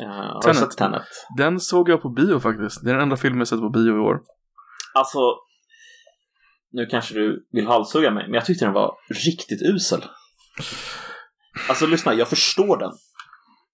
[0.01, 0.57] Eh, Har du Tenet.
[0.57, 1.03] sett Tenet?
[1.37, 2.83] Den såg jag på bio faktiskt.
[2.83, 4.19] Det är den enda filmen jag sett på bio i år.
[4.93, 5.19] Alltså,
[6.71, 8.95] nu kanske du vill halshugga mig, men jag tyckte den var
[9.25, 10.01] riktigt usel.
[11.69, 12.91] Alltså lyssna, jag förstår den.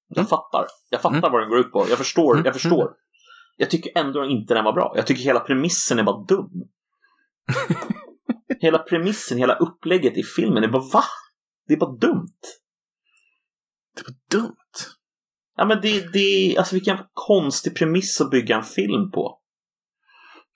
[0.07, 0.27] Jag Mm.
[0.27, 0.65] fattar.
[0.89, 1.31] Jag fattar Mm.
[1.31, 1.85] vad den går ut på.
[1.89, 2.45] Jag förstår, Mm.
[2.45, 2.89] jag förstår.
[3.57, 4.93] Jag tycker ändå inte den var bra.
[4.95, 6.49] Jag tycker hela premissen är bara dum.
[8.61, 11.03] hela premissen, hela upplägget i filmen är bara va?
[11.71, 12.39] Det är bara dumt.
[13.95, 14.55] Det var dumt.
[15.57, 19.39] Ja men det, det alltså vilken konstig premiss att bygga en film på.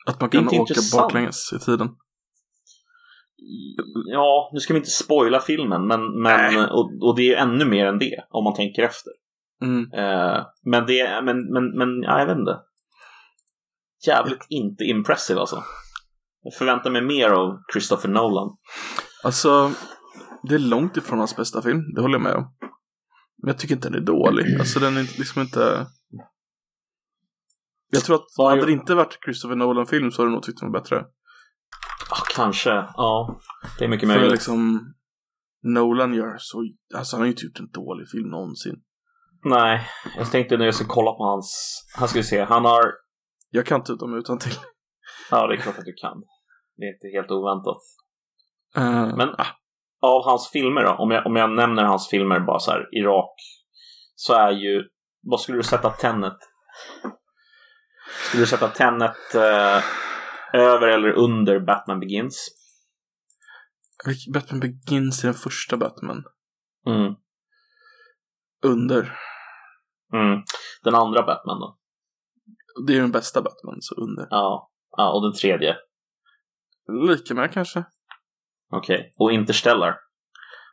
[0.05, 1.01] Att man är kan åka intressant.
[1.01, 1.89] baklänges i tiden.
[4.05, 7.85] Ja, nu ska vi inte spoila filmen, men, men och, och det är ännu mer
[7.85, 9.11] än det om man tänker efter.
[9.61, 9.93] Mm.
[9.93, 12.59] Eh, men det, men, men, men ja, jag vet inte.
[14.07, 15.63] Jävligt inte impressive alltså.
[16.41, 18.57] Jag förväntar mig mer av Christopher Nolan.
[19.23, 19.71] Alltså,
[20.49, 21.93] det är långt ifrån hans bästa film.
[21.95, 22.55] Det håller jag med om.
[23.37, 24.59] Men jag tycker inte den är dålig.
[24.59, 25.87] Alltså den är liksom inte...
[27.91, 30.59] Jag tror att Vad hade det inte varit Christopher Nolan-film så hade jag nog tyckt
[30.59, 31.05] den var bättre.
[32.09, 33.39] Ah, kanske, ja.
[33.79, 34.31] Det är mycket För möjligt.
[34.31, 34.93] liksom
[35.63, 36.63] Nolan gör så...
[36.95, 38.75] Alltså han har ju inte gjort en dålig film någonsin.
[39.43, 41.81] Nej, jag tänkte när jag ska kolla på hans...
[41.97, 42.93] Här ska vi se, han har...
[43.49, 44.55] Jag kan inte ut dem utan till.
[45.31, 46.23] Ja, det är klart att du kan.
[46.77, 47.77] Det är inte helt oväntat.
[48.77, 49.29] Uh, Men
[50.05, 53.01] av hans filmer då, om jag, om jag nämner hans filmer bara så här i
[53.01, 53.35] rak,
[54.15, 54.83] så är ju,
[55.23, 56.37] vad skulle du sätta Tenet?
[58.27, 59.83] Skulle du sätta Tenet eh,
[60.53, 62.47] över eller under Batman Begins?
[64.33, 66.23] Batman Begins är den första Batman.
[66.87, 67.15] Mm.
[68.63, 69.19] Under.
[70.13, 70.43] Mm.
[70.83, 71.77] Den andra Batman då?
[72.87, 74.27] Det är den bästa Batman, så under.
[74.29, 74.71] Ja.
[74.97, 75.75] ja och den tredje?
[77.07, 77.85] Lika med kanske.
[78.69, 79.13] Okej.
[79.17, 79.99] Och Interstellar?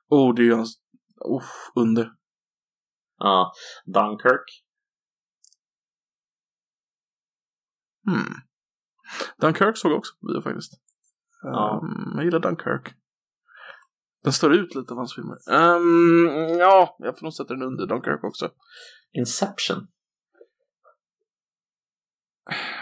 [0.09, 0.82] Oh, det är ju hans...
[1.20, 1.44] Oh,
[1.74, 2.12] under.
[3.19, 3.52] Ja.
[3.85, 4.64] Dunkirk?
[8.06, 8.35] Hmm.
[9.40, 10.73] Dunkirk såg jag också på bio faktiskt.
[11.43, 11.81] Ja.
[11.82, 12.94] Um, jag gillar Dunkirk.
[14.23, 15.36] Den står ut lite av hans filmer.
[15.51, 18.51] Um, ja, jag får nog sätta den under Dunkirk också.
[19.12, 19.86] Inception?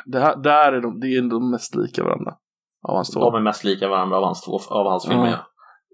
[0.07, 2.39] Det här, där är de, det är de mest lika varandra.
[2.82, 3.20] Av hans två.
[3.20, 5.27] De är mest lika varandra av hans, två, av hans filmer.
[5.31, 5.47] Ja.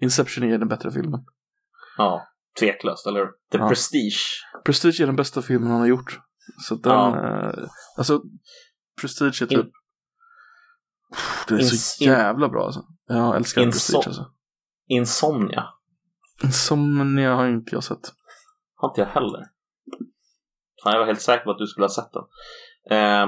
[0.02, 1.20] Inception är den bättre filmen.
[1.98, 2.22] ja.
[2.60, 3.26] Tveklöst, eller?
[3.26, 3.68] The Ja.
[3.68, 4.20] Prestige.
[4.64, 6.20] Prestige är den bästa filmen han har gjort.
[6.68, 7.48] Så den, Ja.
[7.48, 7.68] eh,
[7.98, 8.22] alltså
[9.00, 9.70] Prestige är In- typ,
[11.48, 12.84] det är så Ins- in- jävla bra alltså.
[13.06, 14.30] Jag älskar Inso- Prestige alltså.
[14.86, 15.64] Insomnia.
[16.44, 18.12] Insomnia har inte jag sett.
[18.76, 19.44] Har inte jag heller.
[20.82, 22.22] Fan, jag var helt säker på att du skulle ha sett den.
[22.98, 23.26] Eh,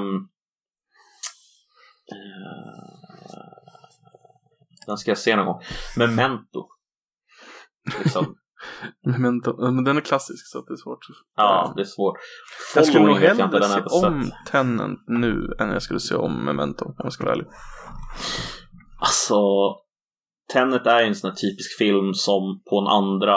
[4.87, 5.61] den ska jag se någon gång.
[5.97, 6.69] Memento.
[8.05, 8.35] Liksom.
[9.03, 10.99] Men, men den är klassisk så att det är svårt.
[11.37, 12.17] Ja, det är svårt.
[12.75, 14.33] Jag skulle nog Following inte, hellre se om sett.
[14.53, 17.47] Tenant nu än jag skulle se om Memento, om jag ska vara ärlig.
[19.01, 19.41] Alltså,
[20.53, 23.37] Tenet är ju en sån här typisk film som på en andra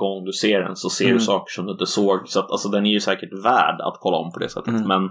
[0.00, 1.16] gång du ser den så ser Mm.
[1.18, 2.28] du saker som du inte såg.
[2.28, 4.68] Så att, alltså, den är ju säkert värd att kolla om på det sättet.
[4.68, 4.88] Mm.
[4.88, 5.10] Men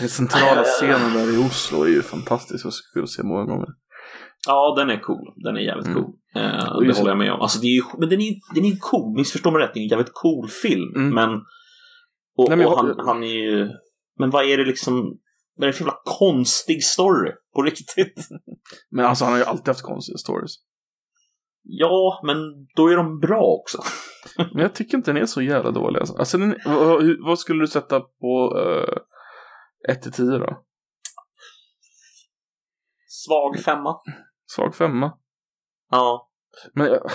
[0.00, 3.68] Den centrala scenen där i Oslo är ju fantastisk och skulle se många gånger.
[4.46, 5.32] ja, den är cool.
[5.44, 6.02] Den är jävligt Mm.
[6.02, 6.12] cool.
[6.36, 7.40] Eh, Och det håller jag med om.
[7.40, 9.16] Alltså, det är ju, men den är ju den är cool.
[9.16, 10.94] Missförstå mig rätt, det är en jävligt cool film.
[10.96, 11.14] Mm.
[11.14, 11.30] Men,
[12.36, 13.68] och, Nej, men och han, han är ju...
[14.18, 15.18] Men vad är det liksom...
[15.56, 17.30] Vad är det för jävla konstig story?
[17.54, 18.28] På riktigt.
[18.90, 20.52] Men alltså han har ju alltid haft konstiga stories.
[21.66, 22.36] Ja, men
[22.76, 23.82] då är de bra också.
[24.52, 26.16] Men jag tycker inte den är så jävla dålig alltså.
[26.18, 28.96] alltså den, vad, vad skulle du sätta på uh,
[29.88, 30.64] 1 till 10 då?
[33.06, 34.00] Svag femma.
[34.46, 35.18] Svag femma.
[35.90, 36.30] Ja.
[36.72, 37.10] Men jag...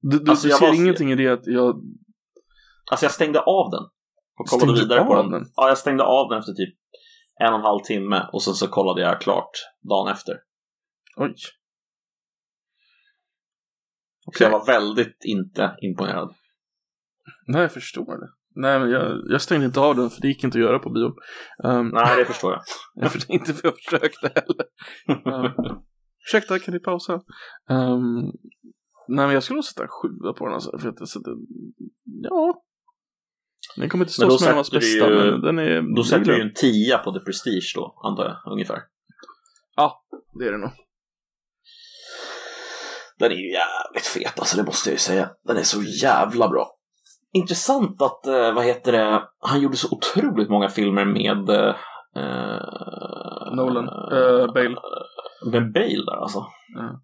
[0.00, 1.82] Du, du, Alltså, du ser var- ingenting i det att jag...
[2.90, 3.82] Alltså jag stängde av den.
[4.38, 5.30] Och kollade Stängde vidare på den.
[5.30, 5.44] den?
[5.54, 6.74] Ja, jag stängde av den efter typ
[7.40, 9.50] en och en halv timme och sen så kollade jag klart
[9.90, 10.34] dagen efter.
[11.16, 11.34] Oj.
[11.36, 11.50] Så
[14.26, 14.44] Okej.
[14.44, 16.34] jag var väldigt inte imponerad.
[17.46, 18.28] Nej, jag förstår det.
[18.56, 20.90] Nej, men jag, jag stängde inte av den för det gick inte att göra på
[20.90, 21.14] bio.
[21.64, 22.62] Um, Nej, det förstår jag.
[22.94, 24.66] jag för, inte för jag försökte heller.
[25.46, 25.82] Um,
[26.26, 27.12] ursäkta, kan ni pausa?
[27.68, 28.32] Um,
[29.08, 30.78] nej, men jag skulle nog sätta en sjua på den alltså.
[30.78, 31.32] För att jag sätter,
[32.04, 32.62] ja.
[33.76, 35.96] Den kommer inte stå som en av du bästa, ju- men den är...
[35.96, 38.78] Då sätter det du ju en tia på The Prestige då, antar jag, ungefär.
[40.38, 40.70] Det är det nog.
[43.18, 45.30] Den är ju jävligt fet, alltså det måste jag ju säga.
[45.44, 46.73] Den är så jävla bra.
[47.34, 51.50] Intressant att, eh, vad heter det, han gjorde så otroligt många filmer med...
[52.16, 53.88] Eh, Nolan.
[53.88, 54.76] Eh, Bale.
[55.52, 56.46] Med Bale där alltså.
[56.74, 57.00] Ja.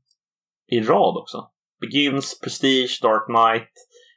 [0.73, 1.49] I rad också.
[1.81, 3.71] Begins, Prestige, Dark Knight.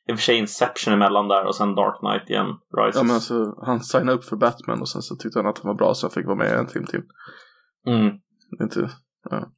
[0.10, 2.48] I och för sig Inception emellan där och sen Dark Knight igen.
[2.78, 2.96] Rises.
[2.96, 5.68] Ja, men alltså, han signade upp för Batman och sen så tyckte han att han
[5.68, 7.02] var bra så han fick vara med en film till.
[7.88, 8.14] mm.
[8.62, 8.90] Inte,
[9.30, 9.52] ja.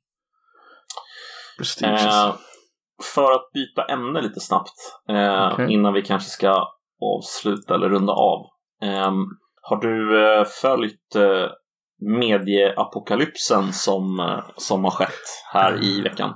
[1.57, 1.87] Prestige.
[1.87, 2.44] Eh, alltså.
[3.03, 5.73] För att byta ämne lite snabbt eh, Okej.
[5.73, 6.67] innan vi kanske ska
[7.01, 8.45] avsluta eller runda av.
[8.81, 9.13] Eh,
[9.61, 11.47] har du eh, följt eh,
[12.19, 16.33] medieapokalypsen som, eh, som har skett här i veckan?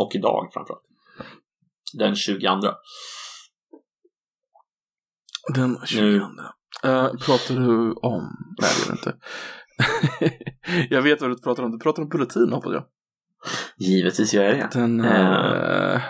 [0.00, 0.82] Och idag framförallt.
[1.98, 2.48] Den 22.
[5.54, 6.26] Den 20.
[6.84, 8.36] Uh, pratar du om...
[8.60, 9.14] Nej, det gör du inte.
[10.94, 11.70] jag vet vad du pratar om.
[11.70, 12.84] Du pratar om bulletin, hoppas jag.
[13.78, 14.68] Givetvis gör jag det.
[14.72, 15.94] Den Eh.
[15.94, 16.00] uh,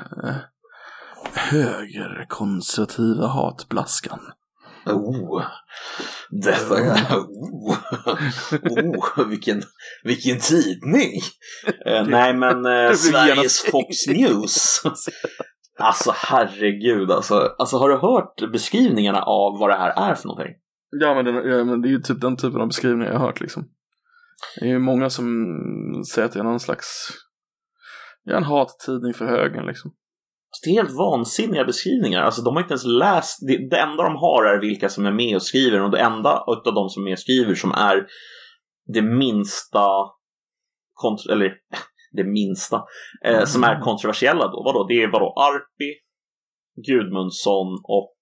[1.34, 4.20] högerkonservativa hatblaskan.
[4.86, 5.42] Oh,
[6.30, 7.76] detta oh,
[8.62, 9.62] oh, vilken,
[10.04, 11.20] vilken tidning!
[11.86, 14.82] Eh, nej men eh, blir Sveriges Fox News.
[15.78, 17.54] Alltså herregud alltså.
[17.58, 20.54] Alltså har du hört beskrivningarna av vad det här är för någonting?
[20.90, 23.26] Ja men, den, ja, men det är ju typ den typen av beskrivningar jag har
[23.26, 23.64] hört liksom.
[24.60, 25.26] Det är ju många som
[26.12, 27.08] säger att det är någon slags...
[28.22, 29.94] Ja, en hattidning för högern liksom.
[30.64, 32.22] Det är helt vansinniga beskrivningar.
[32.22, 33.38] Alltså de har inte ens läst.
[33.46, 35.82] Det, det enda de har är vilka som är med och skriver.
[35.82, 38.06] Och det enda av de som är med och skriver som är
[38.94, 39.86] det minsta
[41.02, 41.52] kontro- eller
[42.12, 42.82] det minsta
[43.24, 44.62] eh, som är kontroversiella då.
[44.64, 44.86] Vadå?
[44.88, 45.34] Det är vadå?
[45.36, 45.94] Arpi,
[46.86, 48.14] Gudmundsson och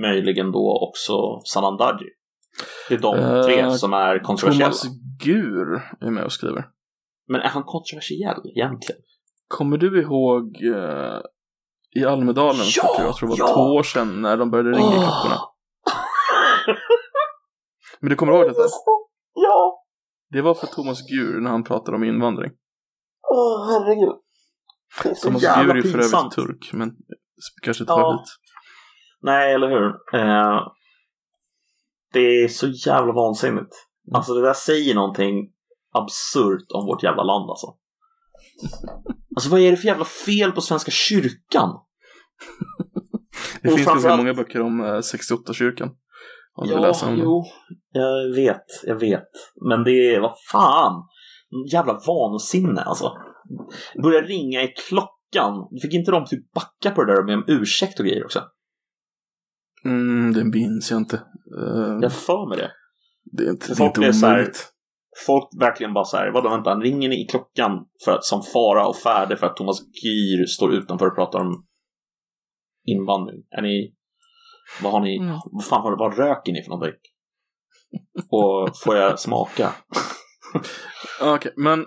[0.00, 2.06] möjligen då också Sanandaji.
[2.88, 4.64] Det är de Eh, tre som är kontroversiella.
[4.72, 4.86] Thomas
[5.24, 6.66] Gur är med och skriver.
[7.28, 9.00] Men är han kontroversiell egentligen?
[9.48, 11.20] Kommer du ihåg eh,
[12.00, 13.54] i Almedalen Ja, jag tror det var ja.
[13.54, 14.92] två år sedan när de började ringa Åh.
[14.92, 15.40] klockorna?
[18.00, 18.60] Men du kommer ihåg detta?
[19.34, 19.84] Ja!
[20.30, 22.52] Det var för Thomas Gur när han pratade om invandring.
[23.30, 24.14] Åh, herregud.
[25.02, 26.90] Det är så Thomas jävla Gur är ju för övrigt turk, men
[27.62, 28.12] kanske inte Ja.
[28.12, 28.28] hit.
[29.22, 29.86] Nej, eller hur?
[30.20, 30.60] Eh,
[32.12, 33.58] det är så jävla vansinnigt.
[33.58, 34.14] Mm.
[34.14, 35.34] Alltså det där säger någonting
[35.94, 37.66] absurt om vårt jävla land alltså.
[39.36, 41.70] Alltså vad är det för jävla fel på Svenska kyrkan?
[43.62, 45.90] Det Och finns ganska många böcker om eh, 68-kyrkan.
[46.54, 47.44] Om du vill Ja, jo.
[47.92, 49.28] Jag vet, jag vet.
[49.68, 51.02] Men det är, vad fan.
[51.72, 53.12] Jävla vansinne alltså.
[54.02, 58.00] Börja ringa i klockan fick inte de typ backa på det där med om ursäkt
[58.00, 58.42] och grejer också?
[59.84, 61.16] Mm, det minns jag inte.
[61.58, 62.70] Uh, jag för mig det.
[63.32, 64.72] Det är inte, det är folk inte här, omöjligt.
[65.26, 68.86] Folk verkligen bara så här, vadå vänta, ringer ni i klockan för att, som fara
[68.86, 71.66] och färde för att Thomas Gyr står utanför och pratar om
[72.86, 73.42] invandring?
[73.50, 73.94] Är ni,
[74.82, 75.36] vad har ni, Mm.
[75.44, 76.94] vad fan vad, vad röker ni för någonting?
[78.30, 79.72] Och får jag smaka?
[81.22, 81.86] Okej, men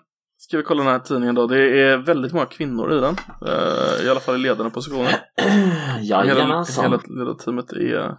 [0.51, 1.47] ska vi kolla den här tidningen då?
[1.47, 3.15] Det är väldigt många kvinnor i den.
[3.47, 5.15] Eh, I alla fall i ledande positioner.
[5.99, 6.83] Hela, Jajamensan.
[6.83, 8.15] hela, hela teamet är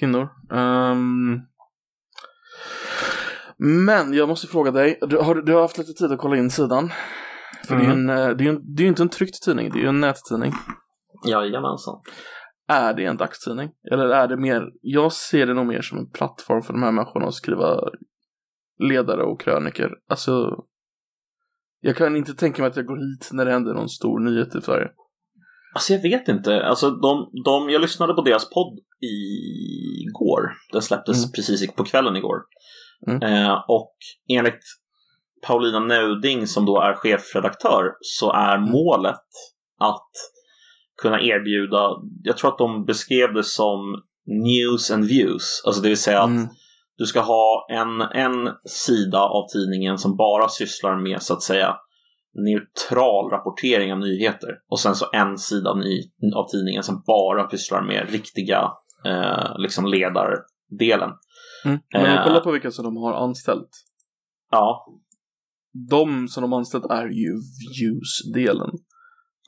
[0.00, 0.28] kvinnor.
[0.52, 1.40] Ehm,
[3.58, 6.50] men jag måste fråga dig, du har, du har haft lite tid att kolla in
[6.50, 6.92] sidan.
[7.68, 9.78] För det är en, eh, det är en, det är inte en tryckt tidning, det
[9.78, 10.52] är ju en nättidning.
[11.28, 12.00] Jajamensan.
[12.68, 13.70] Är det en dagstidning?
[13.92, 16.92] Eller är det mer, jag ser det nog mer som en plattform för de här
[16.92, 17.80] människorna att skriva
[18.78, 19.90] ledare och kröniker.
[20.08, 20.64] Alltså,
[21.84, 24.54] jag kan inte tänka mig att jag går hit när det händer någon stor nyhet
[24.54, 24.88] i Sverige.
[25.74, 26.64] Alltså jag vet inte.
[26.66, 30.52] Alltså de, de, jag lyssnade på deras podd igår.
[30.72, 31.32] Den släpptes Mm.
[31.32, 32.36] precis på kvällen igår.
[33.06, 33.22] Mm.
[33.22, 33.96] Eh, och
[34.28, 34.64] enligt
[35.46, 38.70] Paulina Neuding som då är chefredaktör så är Mm.
[38.70, 39.24] målet
[39.80, 40.10] att
[41.02, 41.90] kunna erbjuda,
[42.22, 45.62] jag tror att de beskrev det som news and views.
[45.66, 46.48] Alltså det vill säga att Mm.
[47.02, 51.76] Du ska ha en, en sida av tidningen som bara sysslar med så att säga
[52.34, 56.02] neutral rapportering av nyheter och sen så en sida av, ny,
[56.34, 58.72] av tidningen som bara pysslar med riktiga
[59.04, 61.10] eh, liksom ledardelen.
[61.64, 61.78] Mm.
[61.92, 62.18] Men om Eh.
[62.18, 63.70] vi kollar på vilka som de har anställt.
[64.50, 64.86] Ja,
[65.90, 67.32] De som de har anställt är ju
[67.80, 68.70] views-delen.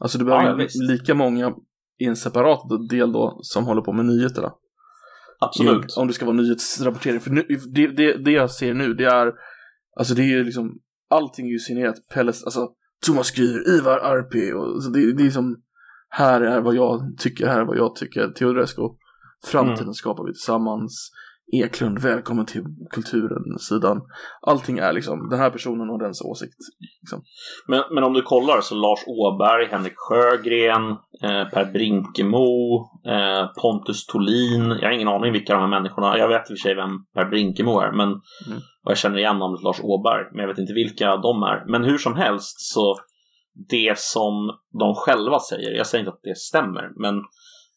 [0.01, 1.55] Alltså du behöver Ja, lika många
[1.99, 4.53] i en separat del då som håller på med nyheterna.
[5.45, 5.97] Absolut.
[5.97, 7.21] Om det ska vara nyhetsrapportering.
[7.21, 7.43] För nu,
[7.75, 9.33] det, det, det jag ser nu det är
[9.97, 10.79] Alltså det är ju liksom
[11.11, 12.69] Allting är ju signerat Pelles, alltså
[13.07, 15.57] Thomas Gryr, Ivar Arpi och så det, det är som
[16.09, 18.83] Här är vad jag tycker, här är vad jag tycker Teodorescu
[19.45, 19.95] Framtiden Mm.
[19.95, 21.11] skapar vi tillsammans
[21.53, 24.01] Eklund, välkommen till kulturen-sidan
[24.43, 26.55] Allting är liksom, den här personen och dens åsikt
[27.03, 27.23] liksom.
[27.69, 30.91] Men, men om du kollar så Lars Åberg, Henrik Sjögren,
[31.23, 34.71] eh, Per Brinkemo, eh, Pontus Tolin.
[34.81, 37.05] Jag har ingen aning vilka de här människorna Jag vet i och för sig vem
[37.15, 38.59] Per Brinkemo är, men Mm.
[38.85, 41.65] och jag känner igen namnet Lars Åberg, men jag vet inte vilka de är.
[41.67, 42.97] Men hur som helst så
[43.71, 44.51] det som
[44.81, 47.15] de själva säger, jag säger inte att det stämmer, men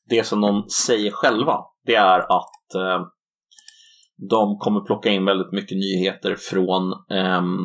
[0.10, 3.08] det som de säger själva, det är att eh,
[4.30, 7.58] de kommer plocka in väldigt mycket nyheter från ehm,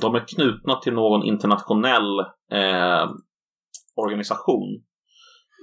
[0.00, 2.18] de är knutna till någon internationell
[2.52, 3.10] eh,
[3.96, 4.82] organisation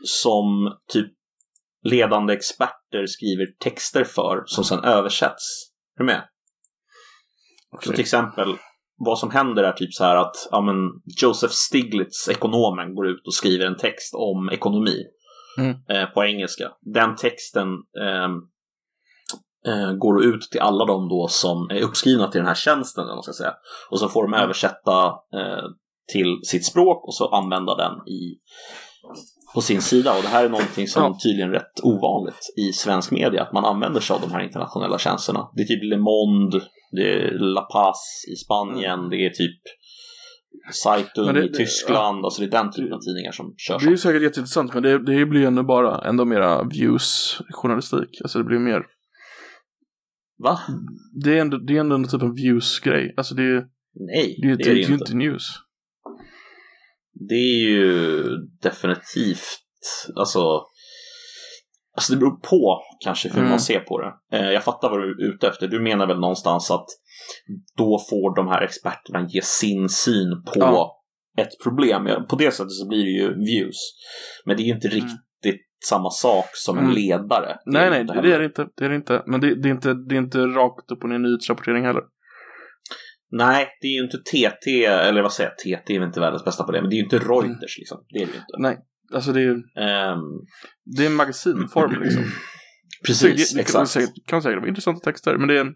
[0.03, 1.14] som typ
[1.84, 5.72] ledande experter skriver texter för som sedan översätts.
[5.95, 6.23] Är du med?
[7.81, 8.55] Så till exempel,
[8.97, 10.76] vad som händer är typ så här att ja, men
[11.22, 15.03] Joseph Stiglitz, ekonomen, går ut och skriver en text om ekonomi
[15.57, 15.76] Mm.
[15.89, 16.72] eh, på engelska.
[16.81, 18.30] Den texten eh,
[19.99, 23.23] går ut till alla de då som är uppskrivna till den här tjänsten, eller man
[23.23, 23.53] ska säga.
[23.91, 24.44] Och så får de Mm.
[24.44, 25.64] översätta eh,
[26.14, 28.38] till sitt språk och så använda den i
[29.56, 31.18] på sin sida och det här är någonting som Ja.
[31.23, 34.98] tydligen är rätt ovanligt i svensk media, att man använder sig av de här internationella
[34.98, 35.49] tjänsterna.
[35.56, 36.61] Det är typ Le Monde,
[36.91, 39.61] det är La Paz i Spanien, det är typ
[40.84, 43.85] Zeitung det- i det- Tyskland, alltså det är den typen av tidningar som kör Det
[43.85, 48.22] är ju säkert jätteintressant men det, det blir ju ändå bara ändå mera views-journalistik.
[48.23, 48.84] Alltså det blir mer
[50.43, 50.59] Va?
[51.23, 53.14] Det är ändå, det är ändå en typ av views-grej.
[53.18, 53.65] Alltså det är,
[53.95, 54.93] Nej, det är, det är det ju ju inte.
[54.93, 55.43] inte news.
[57.30, 58.23] Det är ju
[58.61, 59.59] definitivt,
[60.15, 60.61] alltså
[61.97, 63.49] Alltså det beror på kanske hur Mm.
[63.49, 64.38] man ser på det.
[64.38, 65.68] Eh, jag fattar vad du är ute efter.
[65.68, 66.85] Du menar väl någonstans att
[67.77, 71.01] då får de här experterna ge sin syn på Ja.
[71.38, 72.07] ett problem.
[72.30, 73.76] På det sättet så blir det ju views.
[74.45, 74.95] Men det är ju inte Mm.
[74.95, 75.22] riktigt
[75.85, 76.95] samma sak som en Mm.
[76.95, 77.47] ledare.
[77.65, 78.67] Det Nej, nej, det, det är det inte.
[78.77, 79.23] Det är det inte.
[79.27, 82.03] Men det, det, är inte, det är inte rakt upp och ner nyhetsrapportering heller.
[83.31, 86.45] Nej, det är ju inte TT, eller vad säger jag, TT är väl inte världens
[86.45, 88.05] bästa på det, men det är ju inte Reuters liksom.
[88.09, 88.55] Det är det ju inte.
[88.59, 88.77] Nej,
[89.13, 90.19] alltså det är, Ehm,
[90.95, 92.23] det är en magasinform liksom.
[93.07, 93.89] precis, det, det, exakt.
[93.89, 95.73] säkert, kan säkert vara intressanta texter, men det är en...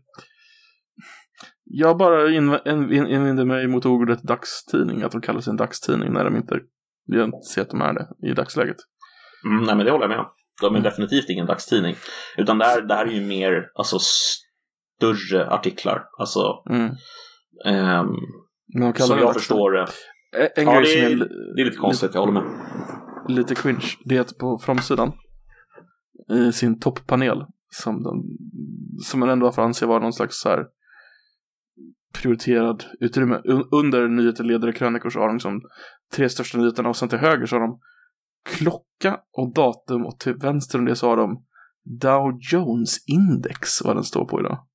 [1.63, 5.57] Jag bara inv- in- in- invänder mig mot ordet dagstidning, att de kallar sig en
[5.57, 6.59] dagstidning när de inte,
[7.05, 8.77] jag inte ser att de är det i dagsläget.
[9.45, 10.25] Mm, nej, men det håller jag med om.
[10.61, 10.83] De är Mm.
[10.83, 11.95] definitivt ingen dagstidning.
[12.37, 16.03] Utan det här, det här är ju mer alltså, större artiklar.
[16.19, 16.85] Alltså, Mm.
[17.65, 18.07] ehm,
[18.75, 19.85] Men som jag förstår det.
[20.55, 22.43] En, Ja, grej det som är, är li- det är lite konstigt, jag håller med.
[23.27, 25.11] lite cringe, det är att på framsidan
[26.31, 28.23] i sin topppanel som, de,
[29.03, 30.65] som man ändå får anse vara någon slags så här
[32.13, 33.41] prioriterad utrymme.
[33.45, 35.61] Un- under nyheter, ledare, krönikor så har de liksom
[36.15, 37.79] tre största nyheterna och sen till höger så har de
[38.43, 41.43] klocka och datum och till vänster om det så har de
[41.83, 44.65] Dow Jones Index, vad den står på idag.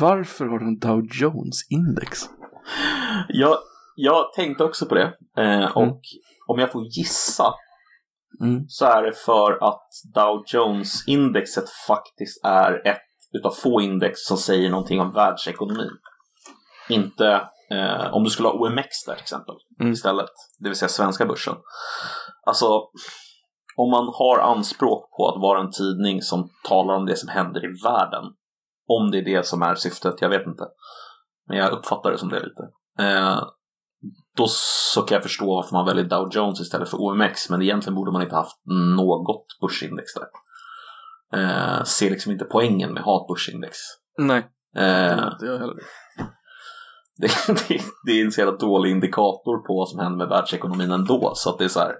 [0.00, 2.20] Varför har de Dow Jones Index?
[3.28, 3.56] Jag,
[3.96, 5.12] jag tänkte också på det.
[5.36, 6.00] Eh, och
[6.46, 7.54] om jag får gissa
[8.40, 8.64] Mm.
[8.68, 13.02] så är det för att Dow Jones-indexet faktiskt är ett
[13.32, 15.90] utav få index som säger någonting om världsekonomin.
[16.88, 19.92] Inte eh, om du skulle ha OMX där till exempel Mm.
[19.92, 21.54] istället, det vill säga svenska börsen.
[22.46, 22.66] Alltså,
[23.76, 27.64] om man har anspråk på att vara en tidning som talar om det som händer
[27.64, 28.24] i världen,
[28.88, 30.64] om det är det som är syftet, jag vet inte.
[31.48, 32.62] Men jag uppfattar det som det lite.
[32.98, 33.42] Eh,
[34.36, 34.46] då
[34.92, 38.12] så kan jag förstå varför man väljer Dow Jones istället för OMX, men egentligen borde
[38.12, 38.56] man inte haft
[38.96, 40.28] något börsindex där.
[41.42, 43.76] Eh, ser liksom inte poängen med att ha ett börsindex.
[44.18, 44.46] Nej,
[44.76, 45.74] Eh, inte jag heller.
[47.18, 47.30] Det,
[47.68, 51.32] det, det är en så jävla dålig indikator på vad som händer med världsekonomin ändå,
[51.34, 51.94] så att det är så här.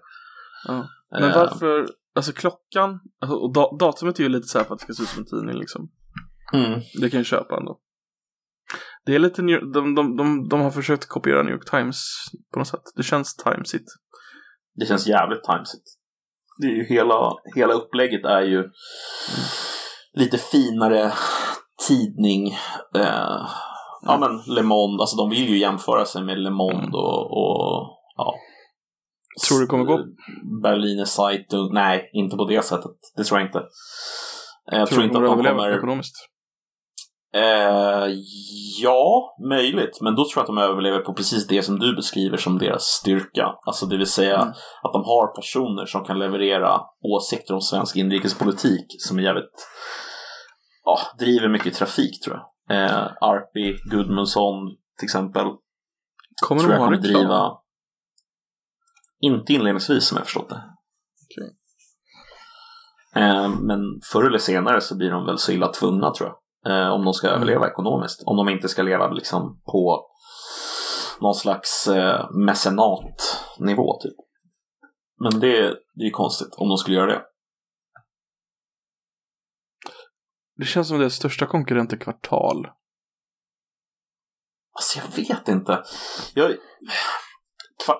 [0.69, 0.89] Ja.
[1.11, 4.74] Men eh, varför, alltså klockan, alltså, och da- datumet är ju lite så här för
[4.74, 5.90] att det ska se ut som en tidning liksom.
[6.53, 7.78] Mm, Det kan jag köpa ändå.
[9.07, 11.97] Det är lite, New- de, de, de, de har försökt kopiera New York Times
[12.53, 12.82] på något sätt.
[12.97, 13.89] Det känns timesigt.
[14.74, 15.85] det känns jävligt timesigt.
[16.61, 18.65] Det är ju hela, hela upplägget är ju
[20.12, 21.12] lite finare
[21.89, 22.49] tidning.
[22.95, 23.49] Eh,
[24.09, 26.94] ja men Le Monde, alltså de vill ju jämföra sig med Le Monde Mm.
[26.94, 28.35] och, och ja.
[29.48, 29.98] Tror du det kommer gå?
[30.62, 32.90] Berliner Zeitung, nej inte på det sättet.
[33.16, 33.59] Det tror jag inte.
[34.72, 35.76] Eh, Jag tror, du inte att de kommer...
[35.76, 36.14] ekonomiskt.
[37.35, 38.06] Eh,
[38.82, 39.98] ja, möjligt.
[40.01, 42.82] Men då tror jag att de överlever på precis det som du beskriver som deras
[42.85, 43.55] styrka.
[43.66, 44.48] Alltså det vill säga Mm.
[44.82, 46.80] att de har personer som kan leverera
[47.16, 49.66] åsikter om svensk inrikespolitik som är jävligt,
[50.85, 52.44] ja, driver mycket trafik tror jag.
[52.70, 54.55] Eh, Arpi, Gudmundsson
[54.99, 55.47] till exempel.
[56.47, 57.12] Kommer tror jag kommer reklam?
[57.23, 57.53] driva.
[59.20, 60.62] Inte inledningsvis som jag förstått det.
[61.24, 61.57] Okej.
[63.24, 63.81] Eh, men
[64.12, 66.39] förr eller senare så blir de väl så illa tvungna tror jag.
[66.73, 67.36] Eh, om de ska Mm.
[67.36, 68.23] överleva ekonomiskt.
[68.27, 70.07] Om de inte ska leva liksom på
[71.20, 74.15] någon slags eh, mecenatnivå typ.
[75.20, 75.61] Men det,
[75.95, 77.23] det är ju konstigt om de skulle göra det.
[80.59, 82.66] Det känns som deras största konkurrent är Kvartal.
[84.72, 85.82] Alltså jag vet inte.
[86.35, 86.56] Jag,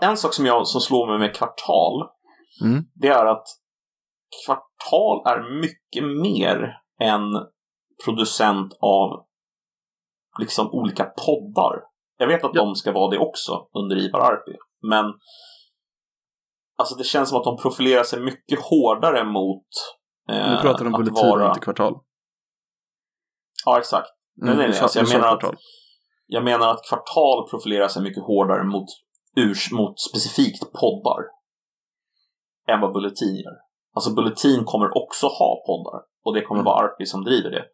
[0.01, 2.09] en sak som, jag, som slår mig med kvartal
[2.65, 2.85] Mm.
[2.95, 3.45] det är att
[4.47, 7.23] Kvartal är mycket mer än
[8.05, 9.27] producent av
[10.39, 11.83] liksom olika poddar.
[12.17, 12.65] Jag vet att Ja.
[12.65, 14.57] de ska vara det också under Ivar Arpi.
[14.89, 15.05] Men
[16.79, 19.67] alltså det känns som att de profilerar sig mycket hårdare mot
[20.31, 21.49] eh, Nu pratar de Bulletin, vara...
[21.49, 21.95] inte Kvartal.
[23.65, 24.09] Ja, exakt.
[24.37, 25.55] Nej, nej, nej, alltså jag menar att-.
[26.27, 28.89] Jag menar att Kvartal profilerar sig mycket hårdare mot,
[29.37, 31.23] urs, mot specifikt poddar
[32.69, 33.57] än vad Bulletin gör.
[33.95, 36.65] Alltså Bulletin kommer också ha poddar och det kommer Mm.
[36.71, 37.65] vara Arpi som driver det.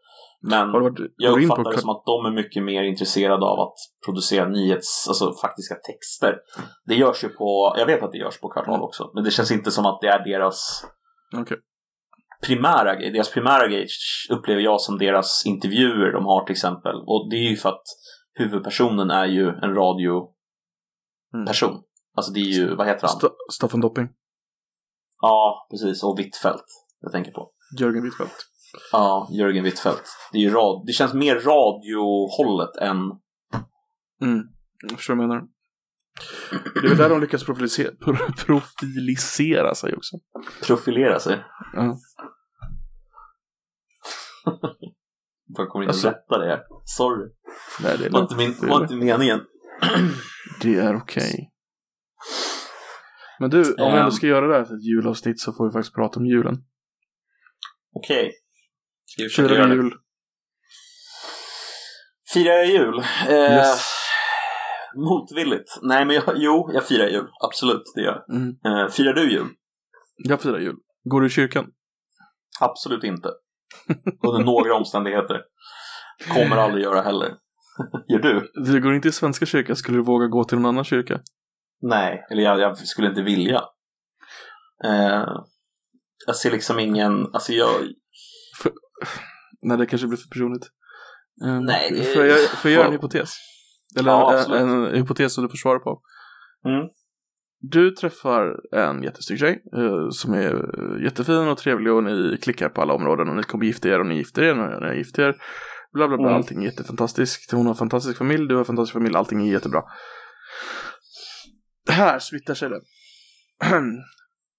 [0.41, 3.75] Men varit, jag uppfattar det som att de är mycket mer intresserade av att
[4.07, 6.39] producera nyhets, alltså faktiska texter.
[6.87, 8.85] Det görs ju på, jag vet att det görs på Kvartal Mm.
[8.85, 10.85] också, men det känns inte som att det är deras
[11.37, 11.57] Okej.
[12.47, 13.13] Primära grej.
[13.13, 13.87] Deras primära grej
[14.31, 16.95] upplever jag som deras intervjuer de har till exempel.
[17.07, 17.83] Och det är ju för att
[18.35, 21.71] huvudpersonen är ju en radioperson.
[21.71, 21.83] Mm.
[22.17, 23.17] Alltså det är ju, vad heter han?
[23.21, 24.09] Sta- Staffan Dopping.
[25.21, 26.03] Ja, precis.
[26.05, 26.65] Och Hvitfeldt
[27.01, 27.51] jag tänker på.
[27.81, 28.35] Jörgen Wittfeldt.
[28.93, 30.03] Ja, Jörgen Hvitfeldt.
[30.33, 30.87] Det, är ju rad...
[30.87, 32.97] det känns mer radiohållet än...
[34.23, 34.45] Mm.
[34.89, 35.43] Jag förstår vad du menar.
[36.75, 40.17] Det är väl där de lyckas profilisera, pro- profilisera sig också.
[40.67, 41.45] profilera sig.
[41.73, 41.97] Ja.
[45.59, 46.63] Jag kommer inte Alltså- rätta det.
[46.85, 47.31] Sorry.
[47.83, 49.41] Nej, det var inte, min, Det var inte meningen.
[50.61, 51.51] Det är okej.
[53.39, 54.11] Men du, om vi ändå Ehm.
[54.11, 56.55] ska göra det här till ett julavsnitt så får vi faktiskt prata om julen.
[57.95, 58.33] Okej.
[59.07, 59.75] Ska vi försöka Firar göra det?
[59.75, 59.93] jul?
[62.33, 62.99] Firar jag jul?
[63.29, 63.85] Eh, Yes.
[64.97, 65.79] Motvilligt.
[65.83, 67.29] Nej, men jag, jo, jag firar jul.
[67.43, 68.37] Absolut, det gör jag.
[68.37, 68.57] Mm.
[68.67, 69.49] Eh, firar du jul?
[70.17, 70.77] Jag firar jul.
[71.05, 71.67] Går du i kyrkan?
[72.61, 73.29] Absolut inte.
[74.23, 75.41] Under några omständigheter.
[76.29, 77.29] Kommer aldrig göra heller.
[78.09, 78.51] Gör du?
[78.65, 81.21] Du går inte i Svenska kyrkan, skulle du våga gå till någon annan kyrka?
[81.83, 83.63] Nej, eller jag, jag skulle inte vilja.
[84.85, 85.25] Eh,
[86.27, 87.71] jag ser liksom ingen, alltså jag,
[89.63, 90.67] Nej, det kanske blir för personligt.
[91.45, 93.31] Um, Nej, det- Får jag, får jag göra en hypotes?
[93.99, 96.01] Eller Ja, en, en hypotes som du får svara på.
[96.69, 96.89] Mm.
[97.71, 102.69] Du träffar en jättesnygg tjej eh, som är eh, jättefin och trevlig och ni klickar
[102.69, 105.23] på alla områden och ni kommer gifta er och ni gifter er och ni gifter
[105.23, 105.37] er.
[105.93, 106.37] Bla bla bla, Mm.
[106.37, 107.53] allting är jättefantastiskt.
[107.53, 109.83] Hon har en fantastisk familj, du har fantastisk familj, allting är jättebra.
[111.89, 112.81] Här smittar sig det.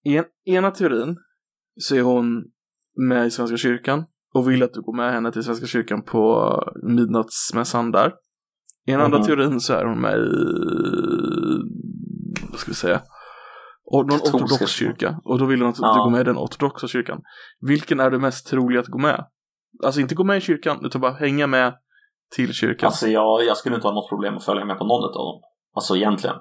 [0.06, 1.18] I en, ena teorin
[1.80, 2.44] så är hon
[3.10, 4.04] med i Svenska kyrkan
[4.34, 6.54] och vill att du går med henne till Svenska kyrkan på
[6.84, 8.14] midnattsmässan där.
[8.88, 9.28] I en andra Mhm.
[9.28, 10.22] teorin så är hon med i,
[12.56, 13.02] vad ska vi säga,
[13.86, 15.20] och någon Katolska ortodox kyrka.
[15.24, 15.94] Och då vill hon att Ja.
[15.94, 17.22] du går med i den ortodoxa kyrkan.
[17.60, 19.26] Vilken är det mest troliga att gå med?
[19.84, 21.74] Alltså inte gå med i kyrkan, utan bara hänga med
[22.36, 22.88] till kyrkan.
[22.88, 25.42] Alltså jag, jag skulle inte ha något problem att följa med på någon av dem.
[25.76, 26.36] Alltså egentligen.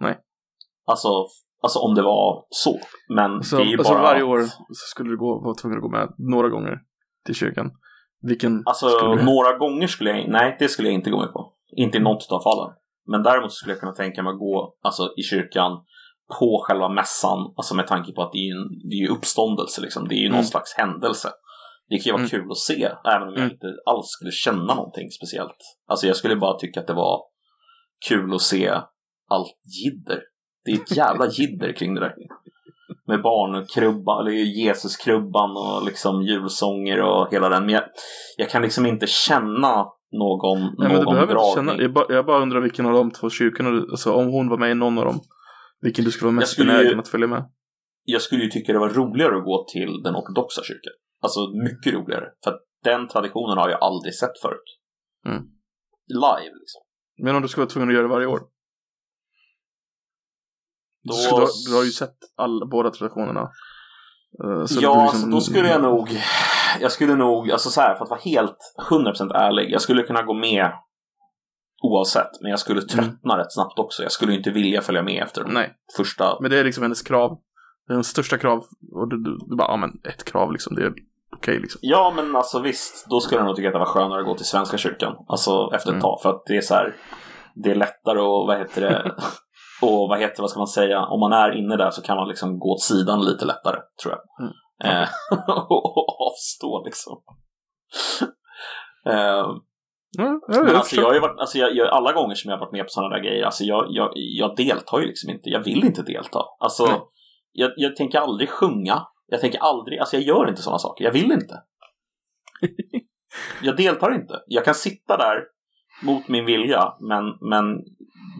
[0.00, 0.18] Nej.
[0.86, 1.08] Alltså,
[1.62, 2.78] alltså om det var så.
[3.08, 5.78] Men så det är ju alltså bara varje år så skulle du gå, vara tvungen
[5.78, 6.78] att gå med några gånger
[7.24, 7.70] till kyrkan.
[8.20, 9.22] Vilken Alltså du...
[9.24, 11.52] några gånger skulle jag, nej det skulle jag inte gå med på.
[11.76, 12.74] Inte i något av fallen.
[13.10, 15.72] Men däremot skulle jag kunna tänka mig att gå alltså, i kyrkan
[16.38, 19.08] på själva mässan, alltså med tanke på att det är ju, en, det är ju
[19.08, 20.08] uppståndelse liksom.
[20.08, 20.44] Det är ju någon Mm.
[20.44, 21.28] slags händelse.
[21.88, 22.30] Det kan ju vara Mm.
[22.30, 22.82] kul att se,
[23.14, 23.50] även om jag Mm.
[23.52, 25.56] inte alls skulle känna någonting speciellt.
[25.88, 27.20] Alltså jag skulle bara tycka att det var
[28.08, 28.70] kul att se
[29.28, 30.22] allt jidder.
[30.64, 32.14] Det är ett jävla jidder kring det där.
[33.06, 37.66] Med barnkrubban, eller Jesuskrubban och liksom julsånger och hela den.
[37.66, 37.84] Men jag,
[38.36, 41.54] jag kan liksom inte känna någon, Nej, men du någon behöver dragning.
[41.54, 44.48] känna, jag, bara, jag bara undrar vilken av de två kyrkorna, du, alltså om hon
[44.48, 45.20] var med i någon av dem,
[45.80, 47.44] vilken du skulle vara mest benägen att följa med.
[48.04, 50.92] jag skulle ju tycka det var roligare att gå till den ortodoxa kyrkan.
[51.22, 52.24] Alltså mycket roligare.
[52.44, 54.68] För att den traditionen har jag aldrig sett förut.
[55.26, 55.42] Mm.
[56.08, 56.80] Live liksom.
[57.22, 58.40] Men om du skulle vara tvungen att göra det varje år?
[61.02, 63.40] Då- Du, skulle, du har ju sett alla, båda traditionerna.
[64.44, 66.08] Eh, så ja, du alltså, liksom- då skulle jag nog...
[66.80, 68.58] Jag skulle nog, alltså så här, för att vara helt
[68.90, 69.70] 100% ärlig.
[69.70, 70.72] Jag skulle kunna gå med
[71.82, 72.40] oavsett.
[72.40, 74.02] Men jag skulle tröttna rätt snabbt också.
[74.02, 76.38] Jag skulle inte vilja följa med efter de Nej, första...
[76.40, 77.38] men det är liksom hennes krav.
[77.86, 78.58] Det är hennes största krav.
[78.94, 80.92] Och du, du, du bara, ja men ett krav liksom, det är
[81.36, 81.78] okej liksom.
[81.82, 83.06] Ja, men alltså visst.
[83.10, 85.14] Då skulle jag nog tycka att det var skönare att gå till Svenska kyrkan.
[85.28, 86.02] Alltså efter ett Mm.
[86.02, 86.20] tag.
[86.22, 86.96] För att det är så här...
[87.54, 89.12] Det är lättare och vad heter det...
[89.82, 91.00] och vad heter vad ska man säga?
[91.04, 94.14] Om man är inne där så kan man liksom gå åt sidan lite lättare, tror
[94.14, 94.44] jag.
[94.46, 94.54] Mm.
[94.84, 95.08] Eh,
[95.68, 97.22] och avstå liksom.
[99.06, 99.46] Eh,
[100.18, 101.02] Ja, ja, men jag alltså, förstår.
[101.02, 102.88] jag har ju varit, alltså jag, jag, alla gånger som jag har varit med på
[102.88, 105.48] sådana där grejer, alltså jag, jag, jag deltar ju liksom inte.
[105.50, 106.40] Jag vill inte delta.
[106.60, 107.00] Alltså, Nej.
[107.52, 109.06] jag, jag tänker aldrig sjunga.
[109.26, 111.04] Jag tänker aldrig, alltså jag gör inte sådana saker.
[111.04, 111.54] Jag vill inte.
[113.62, 114.42] jag deltar inte.
[114.46, 115.42] Jag kan sitta där
[116.02, 117.64] mot min vilja, men, men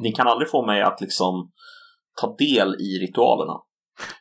[0.02, 1.52] ni kan aldrig få mig att liksom
[2.20, 3.54] ta del i ritualerna.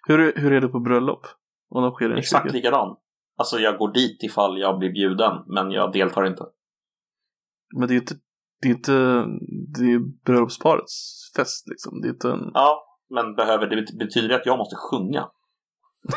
[0.07, 1.27] Hur, är- hur är det på bröllop?
[1.69, 2.95] Om de sker Exakt likadan.
[3.37, 6.43] Alltså jag går dit ifall jag blir bjuden, men jag deltar inte.
[7.77, 8.15] Men det är inte,
[8.61, 8.93] det är inte,
[9.77, 12.01] det är bröllopsparets fest liksom.
[12.01, 15.29] Det är inte en, Ja, men behöver det betyder att jag måste sjunga?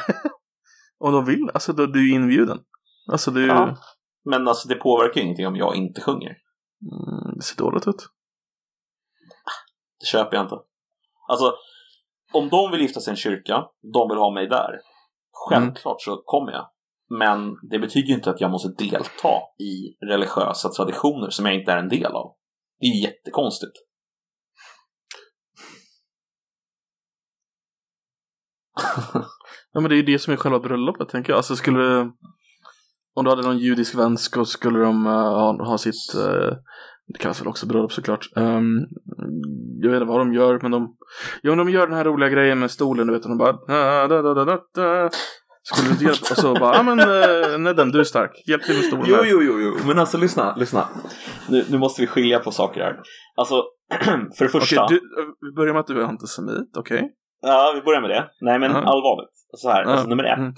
[0.99, 2.59] om de vill, alltså då, du är inbjuden.
[3.13, 3.77] Alltså ju, Ja.
[4.25, 6.37] Men alltså det påverkar ju ingenting om jag inte sjunger.
[6.83, 8.09] mm, det ser dåligt ut.
[10.01, 10.57] Det köper jag inte.
[11.29, 11.55] Alltså,
[12.33, 14.81] om de vill gifta sig i en kyrka, de vill ha mig där.
[15.33, 16.71] Självklart så kommer jag.
[17.19, 19.29] Men det betyder inte att jag måste delta
[19.59, 22.35] i religiösa traditioner som jag inte är en del av.
[22.81, 23.73] Det är ju jättekonstigt.
[29.73, 31.37] Ja men det är ju det som är själva bröllopet tänker jag.
[31.37, 32.13] Alltså skulle det,
[33.15, 36.57] om du hade någon judisk vän så skulle de ha, ha sitt, eh,
[37.13, 38.29] det kallas väl också bröllop såklart.
[38.37, 38.87] Um,
[39.81, 40.97] jag vet inte vad de gör men de,
[41.43, 43.23] men de gör den här roliga grejen med stolen du vet.
[43.23, 45.11] De bara, da, da, da, da, da, da.
[45.63, 48.63] Skulle du inte hjälpa, och så bara, ja men uh, Nedden du är stark, hjälp
[48.63, 49.87] till med stolen Jo, jo, jo, jo.
[49.87, 50.89] Men alltså lyssna, lyssna.
[51.49, 52.97] Nu, nu måste vi skilja på saker här.
[53.37, 53.63] Alltså,
[54.39, 54.85] för det första.
[54.85, 57.11] Okej, du, eh, vi börjar med att du är antisemit, okej?
[57.43, 58.31] Ja, vi börjar med det.
[58.41, 58.77] Nej, men Ja.
[58.79, 59.31] allvarligt.
[59.57, 59.89] Så här, Ja.
[59.91, 60.39] alltså, nummer ett.
[60.39, 60.55] Mm.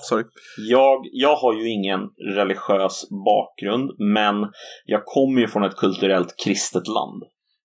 [0.71, 2.01] Jag, jag har ju ingen
[2.35, 4.53] religiös bakgrund, men
[4.85, 7.23] jag kommer ju från ett kulturellt kristet land.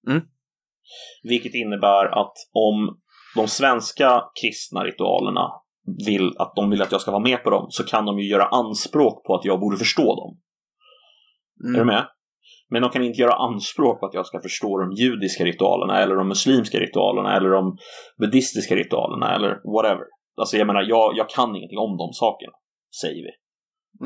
[0.07, 0.21] Mm.
[1.23, 2.97] Vilket innebär att om
[3.35, 5.51] de svenska kristna ritualerna
[6.05, 8.29] vill att de vill att jag ska vara med på dem så kan de ju
[8.29, 10.37] göra anspråk på att jag borde förstå dem.
[11.69, 11.87] Är du Mm.
[11.87, 12.07] med?
[12.69, 16.15] Men de kan inte göra anspråk på att jag ska förstå de judiska ritualerna eller
[16.15, 17.77] de muslimska ritualerna eller de
[18.19, 20.05] buddhistiska ritualerna eller whatever.
[20.37, 22.53] Alltså jag menar, jag, jag kan ingenting om de sakerna,
[23.01, 23.31] säger vi.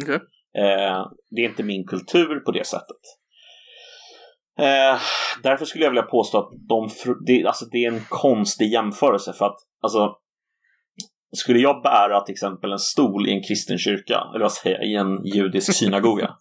[0.03, 0.19] Okej.
[0.57, 3.01] Eh, det är inte min kultur på det sättet.
[4.59, 4.99] Eh,
[5.43, 6.89] därför skulle jag vilja påstå att de,
[7.25, 10.15] det, alltså det är en konstig jämförelse för att alltså,
[11.35, 14.87] skulle jag bära till exempel en stol i en kristen kyrka, eller vad säger jag,
[14.87, 16.35] i en judisk synagoga.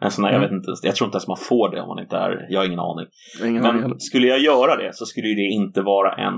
[0.00, 0.50] En sån här, jag Mm.
[0.50, 2.66] vet inte, jag tror inte ens man får det om man inte är, jag har
[2.66, 3.06] ingen aning.
[3.44, 3.82] Ingen aning.
[3.82, 6.34] Men skulle jag göra det så skulle det inte vara en,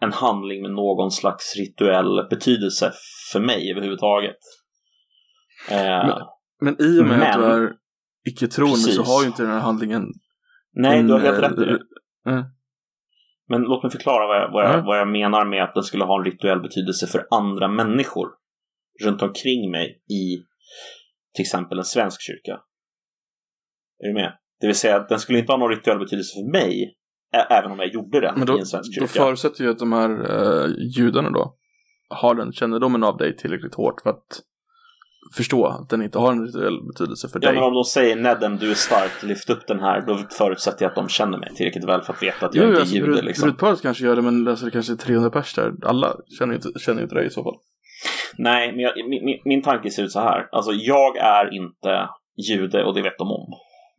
[0.00, 2.92] en handling med någon slags rituell betydelse
[3.32, 4.36] för mig överhuvudtaget.
[5.70, 6.18] Eh,
[6.60, 7.72] Men i och med att du Men- är
[8.28, 10.02] icke-troende så har ju inte den här handlingen
[10.76, 11.78] Nej, en, du har helt rätt i det.
[12.30, 12.44] eh,
[13.48, 14.86] Men låt mig förklara vad jag, vad, jag, Mm.
[14.86, 18.28] vad jag menar med att den skulle ha en rituell betydelse för andra människor
[19.04, 20.44] runt omkring mig i
[21.34, 22.60] till exempel en svensk kyrka.
[24.04, 24.32] Är du med?
[24.60, 26.94] Det vill säga att den skulle inte ha någon rituell betydelse för mig,
[27.50, 29.24] även om jag gjorde den Men då, i en svensk då kyrka.
[29.24, 31.54] förutsätter ju att de här eh, judarna då
[32.08, 34.40] har den kännedomen av dig tillräckligt hårt för att
[35.36, 37.54] förstå att den inte har en rituell betydelse för Ja, dig.
[37.54, 40.88] men om de säger Nedem, du är stark, lyft upp den här, då förutsätter jag
[40.90, 42.96] att de känner mig tillräckligt väl för att veta att jag Jo, inte är alltså,
[42.96, 43.06] jude.
[43.06, 43.48] brud, Liksom.
[43.48, 45.72] brudparet kanske gör det, men alltså, det kanske är 300 pers där.
[45.82, 47.54] Alla känner ju inte, känner inte dig i så fall.
[48.38, 50.48] Nej, men jag, min, min, min tanke ser ut så här.
[50.52, 52.08] Alltså, jag är inte
[52.48, 53.52] jude och det vet de om.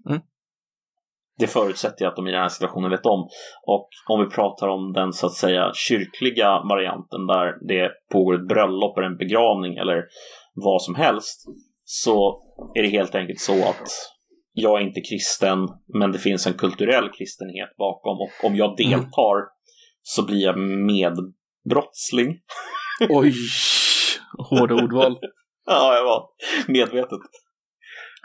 [0.09, 0.21] Mm.
[1.37, 3.29] Det förutsätter jag att de i den här situationen vet om.
[3.65, 8.47] Och om vi pratar om den så att säga kyrkliga varianten där det pågår ett
[8.47, 10.03] bröllop eller en begravning eller
[10.53, 11.45] vad som helst
[11.83, 12.41] så
[12.75, 13.87] är det helt enkelt så att
[14.53, 15.67] jag är inte kristen
[15.99, 19.55] men det finns en kulturell kristenhet bakom och om jag deltar
[20.01, 22.37] så blir jag medbrottsling.
[23.09, 23.33] Oj!
[24.37, 25.17] Hårda ordval.
[25.67, 26.27] Ja, jag var
[26.67, 27.19] medvetet.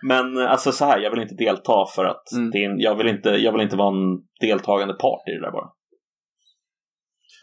[0.03, 2.51] Men eh, alltså så här, jag vill inte delta för att Mm.
[2.51, 5.41] det är en, jag, vill inte, jag vill inte vara en deltagande part i det
[5.41, 5.71] där bara.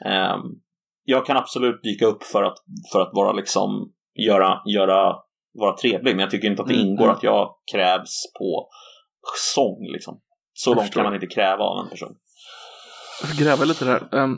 [0.05, 0.41] Ehm,
[1.03, 2.57] jag kan absolut dyka upp för att,
[2.91, 3.93] för att vara liksom,
[4.27, 5.15] göra, göra,
[5.53, 7.15] vara trevlig, men jag tycker inte att det Mm, ingår mm.
[7.15, 8.69] att jag krävs på
[9.55, 10.21] sång liksom.
[10.53, 12.15] Så Jag långt kan man inte kräva av en person.
[13.21, 14.15] Jag får gräva lite där.
[14.19, 14.37] Ehm,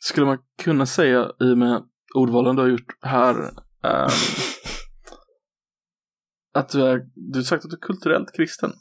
[0.00, 1.82] skulle man kunna säga i och med
[2.16, 3.34] ordvalen du har gjort här
[3.82, 4.08] ehm,
[6.54, 8.72] att du är, du har sagt att du är kulturellt kristen.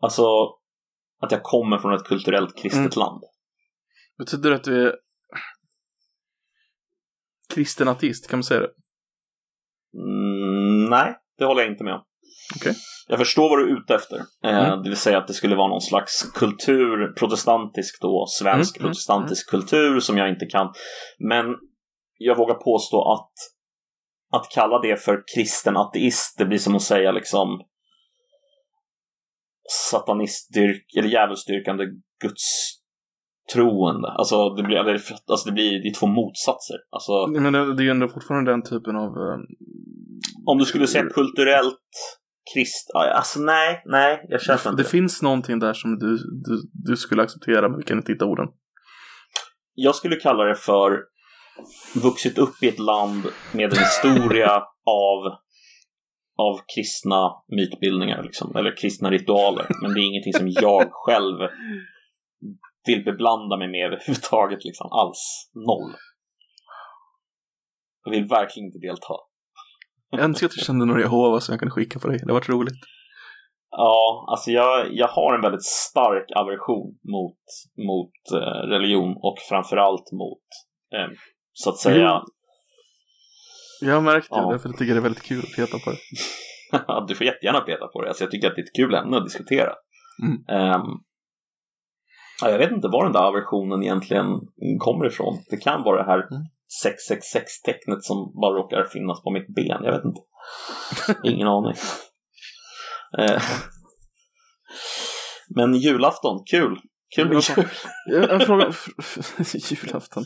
[0.00, 0.22] Alltså,
[1.22, 2.90] att jag kommer från ett kulturellt kristet Mm.
[2.96, 3.22] land.
[4.18, 4.96] Betyder det att du är
[7.54, 8.28] kristen ateist?
[8.30, 8.72] Kan man säga det?
[9.98, 12.04] Mm, nej, det håller jag inte med om.
[12.56, 12.74] Okej.
[13.08, 14.16] Jag förstår vad du är ute efter.
[14.44, 14.82] Eh, Mm.
[14.82, 18.90] Det vill säga att det skulle vara någon slags kultur, protestantisk då, svensk Mm, mm,
[18.90, 20.72] protestantisk kultur som jag inte kan.
[21.18, 21.46] Men
[22.18, 23.32] jag vågar påstå att
[24.32, 27.48] att kalla det för kristen ateist, det blir som att säga liksom
[29.90, 31.84] satanistdyrk eller djävulsdyrkande
[32.22, 34.08] gudstroende.
[34.08, 36.76] Alltså det blir, eller, alltså det blir det är två motsatser.
[36.90, 39.08] Alltså Men det, det är ju ändå fortfarande den typen av...
[39.08, 39.46] ehm,
[40.46, 41.90] Om du skulle säga kulturellt
[42.54, 42.90] krist...
[42.94, 44.90] Alltså nej, nej, jag köper det, inte det det.
[44.90, 48.48] finns någonting där som du, du, du skulle acceptera, men vi kan inte hitta orden.
[49.74, 50.98] Jag skulle kalla det för
[52.02, 54.50] vuxit upp i ett land med en historia
[54.84, 55.32] av,
[56.38, 59.66] av kristna mytbildningar, liksom, eller kristna ritualer.
[59.82, 61.36] Men det är ingenting som jag själv
[62.86, 65.50] vill beblanda mig med överhuvudtaget, liksom, alls.
[65.54, 65.94] Noll.
[68.04, 69.14] Jag vill verkligen inte delta.
[70.10, 72.18] Jag önskar att du kände några Jehova som jag kunde skicka på dig.
[72.18, 72.80] Det har varit roligt.
[73.70, 77.38] Ja, alltså jag, jag har en väldigt stark aversion mot,
[77.86, 80.46] mot eh, religion och framförallt mot,
[80.94, 81.10] eh,
[81.52, 82.22] så att säga,
[83.80, 84.50] Jag har märkt det, Ja.
[84.50, 85.98] därför tycker jag det är väldigt kul att peta på det.
[87.08, 88.08] du får jättegärna peta på det.
[88.08, 89.72] Alltså jag tycker att det är ett kul ämne att diskutera.
[90.22, 90.38] Mm.
[92.42, 94.26] Ja, jag vet inte var den där aversionen egentligen
[94.78, 95.34] kommer ifrån.
[95.50, 96.42] Det kan vara det här Mm.
[96.84, 99.80] 666-tecknet som bara råkar finnas på mitt ben.
[99.84, 100.20] Jag vet inte.
[101.24, 101.74] Ingen aning.
[103.18, 103.42] Eh,
[105.48, 106.80] Men julafton, kul!
[107.16, 107.68] Kul med jul!
[108.06, 108.64] Jag en fråga.
[109.70, 110.24] Julafton.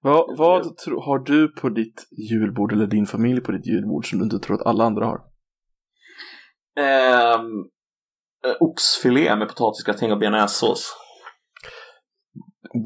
[0.00, 4.18] Vad, vad tro, har du på ditt julbord, eller din familj på ditt julbord, som
[4.18, 5.20] du inte tror att alla andra har?
[6.80, 7.58] Ehm,
[8.46, 10.96] eh, oxfilé med potatisgratäng och bearnaisesås.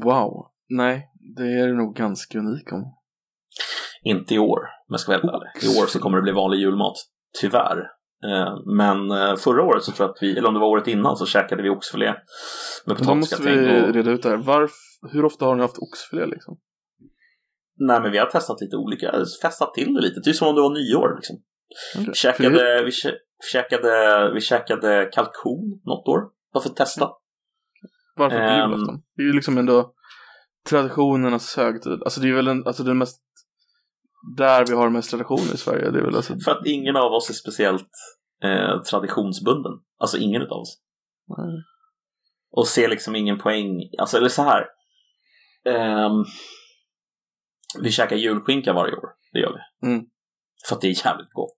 [0.03, 0.47] Wow.
[0.69, 2.95] Nej, det är du nog ganska unik om.
[4.03, 5.43] Inte i år, jag ska vara.
[5.63, 6.95] I år så kommer det bli vanlig julmat,
[7.41, 7.77] tyvärr.
[8.25, 10.87] Eh, Men eh, förra året så tror jag att vi, eller om det var året
[10.87, 12.15] innan, så käkade vi oxfilé med
[12.85, 13.89] Men då måste vi potatisgratäng.
[13.89, 13.93] Och...
[13.95, 14.37] reda ut det här.
[14.37, 14.71] Varf,
[15.11, 16.57] hur ofta har ni haft oxfilé liksom?
[17.79, 20.61] Nej, men vi har testat lite olika, festat till det lite, typ som om det
[20.61, 21.15] var nyår.
[21.15, 21.35] Liksom.
[21.95, 22.05] Okay.
[22.07, 23.17] Vi, käkade, vi, kä-
[23.53, 26.21] käkade, vi käkade kalkon något år,
[26.53, 27.09] bara för att testa.
[28.15, 28.71] Varför på Ehm.
[28.71, 29.01] julafton?
[29.15, 29.93] Det är ju liksom ändå
[30.69, 32.03] traditionernas högtid.
[32.03, 33.21] Alltså det är väl en, alltså den mest,
[34.37, 35.91] där vi har mest traditioner i Sverige.
[35.91, 37.89] Det är väl alltså, För att ingen av oss är speciellt
[38.43, 39.71] eh, traditionsbunden.
[39.97, 40.81] Alltså ingen av oss.
[41.37, 41.63] Nej.
[42.51, 43.89] Och ser liksom ingen poäng.
[43.99, 44.65] Alltså, eller så här.
[45.65, 46.23] Ehm,
[47.81, 49.09] vi käkar julskinka varje år.
[49.33, 49.87] Det gör vi.
[49.87, 50.05] Mm.
[50.67, 51.57] För att det är jävligt gott.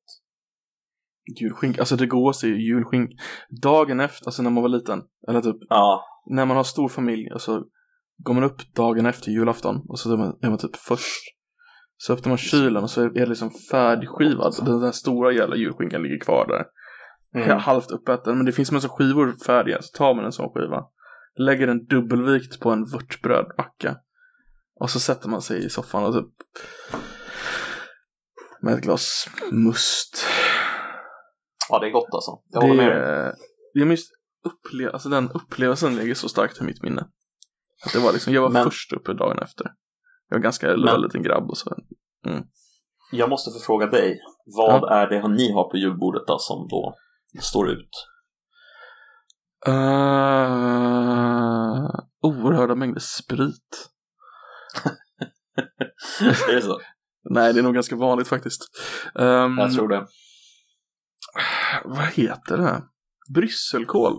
[1.41, 3.11] julskink, alltså det godaste är ju julskink.
[3.63, 7.31] Dagen efter, alltså när man var liten, eller typ Ja, när man har stor familj
[7.33, 7.65] och så
[8.17, 11.23] går man upp dagen efter julafton och så är man, är man typ först
[11.97, 14.55] Så öppnar man kylen och så är det liksom färdigskivad.
[14.65, 16.65] Den där stora jävla julskinkan ligger kvar där.
[17.43, 17.57] Mm.
[17.59, 19.81] Halvt uppäten, men det finns massa skivor färdiga.
[19.81, 20.83] Så tar man en sån skiva.
[21.37, 23.97] Lägger den dubbelvikt på en vörtbrödmacka.
[24.79, 26.33] Och så sätter man sig i soffan och typ
[28.61, 30.25] med ett glas must.
[31.69, 32.31] Ja, det är gott alltså.
[32.49, 33.09] Jag Det håller med dig.
[33.09, 33.33] är,
[33.73, 34.09] jag minns
[34.45, 37.07] upple- alltså den upplevelsen ligger så starkt i mitt minne.
[37.85, 39.71] Att det var liksom, jag var Men- först uppe dagen efter.
[40.29, 41.77] Jag var ganska Men- en liten grabb och så.
[43.11, 44.19] Jag måste få fråga dig.
[44.57, 46.95] Vad är det ni har på julbordet då som då
[47.41, 47.89] står ut?
[49.67, 49.73] Uh,
[52.21, 53.89] oerhörda mängder sprit.
[56.49, 56.79] är det så?
[57.29, 58.61] Nej, det är nog ganska vanligt faktiskt.
[59.15, 60.07] Um, Jag tror det.
[61.85, 62.83] Vad heter det?
[63.33, 64.13] Brysselkål.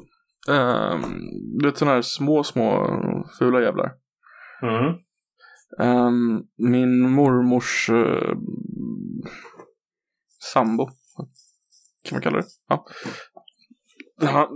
[0.49, 1.03] Um,
[1.61, 2.87] du vet sådana här små, små
[3.39, 3.93] fula jävlar.
[4.63, 4.95] Mm.
[5.81, 8.35] Ehm, min mormors uh,
[10.53, 10.87] sambo,
[12.05, 12.45] kan man kalla det.
[12.69, 12.87] Ja.
[14.21, 14.49] Han,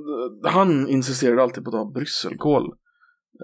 [0.44, 2.64] han insisterade alltid på att ha brysselkål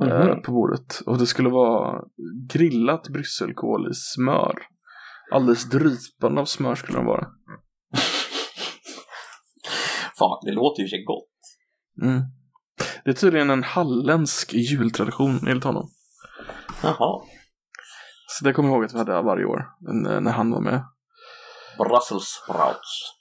[0.02, 0.43] eh, Mhm.
[0.43, 1.01] på bordet.
[1.06, 2.05] Och det skulle vara
[2.52, 4.62] grillat brysselkål i smör.
[5.32, 7.27] Alldeles drypande av smör skulle den vara.
[10.18, 11.36] Fan, det låter ju sig gott.
[12.02, 12.23] Mm.
[13.05, 15.90] Det är tydligen en halländsk jultradition enligt honom.
[16.82, 17.23] Jaha.
[18.27, 19.68] Så det kommer jag ihåg att vi hade varje år
[20.20, 20.85] när han var med.
[21.78, 23.12] Brussels sprouts.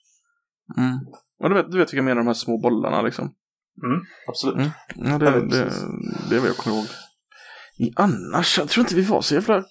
[0.78, 1.00] Mm.
[1.40, 3.36] Och du vet, du vet vilka jag menar, de här små bollarna liksom.
[3.84, 4.56] Mm, absolut.
[4.56, 4.70] Mm.
[4.96, 5.84] Ja, det, det, precis.
[6.30, 6.86] det är vad jag kommer ihåg.
[7.78, 9.64] I annars, jag tror inte vi var så jävla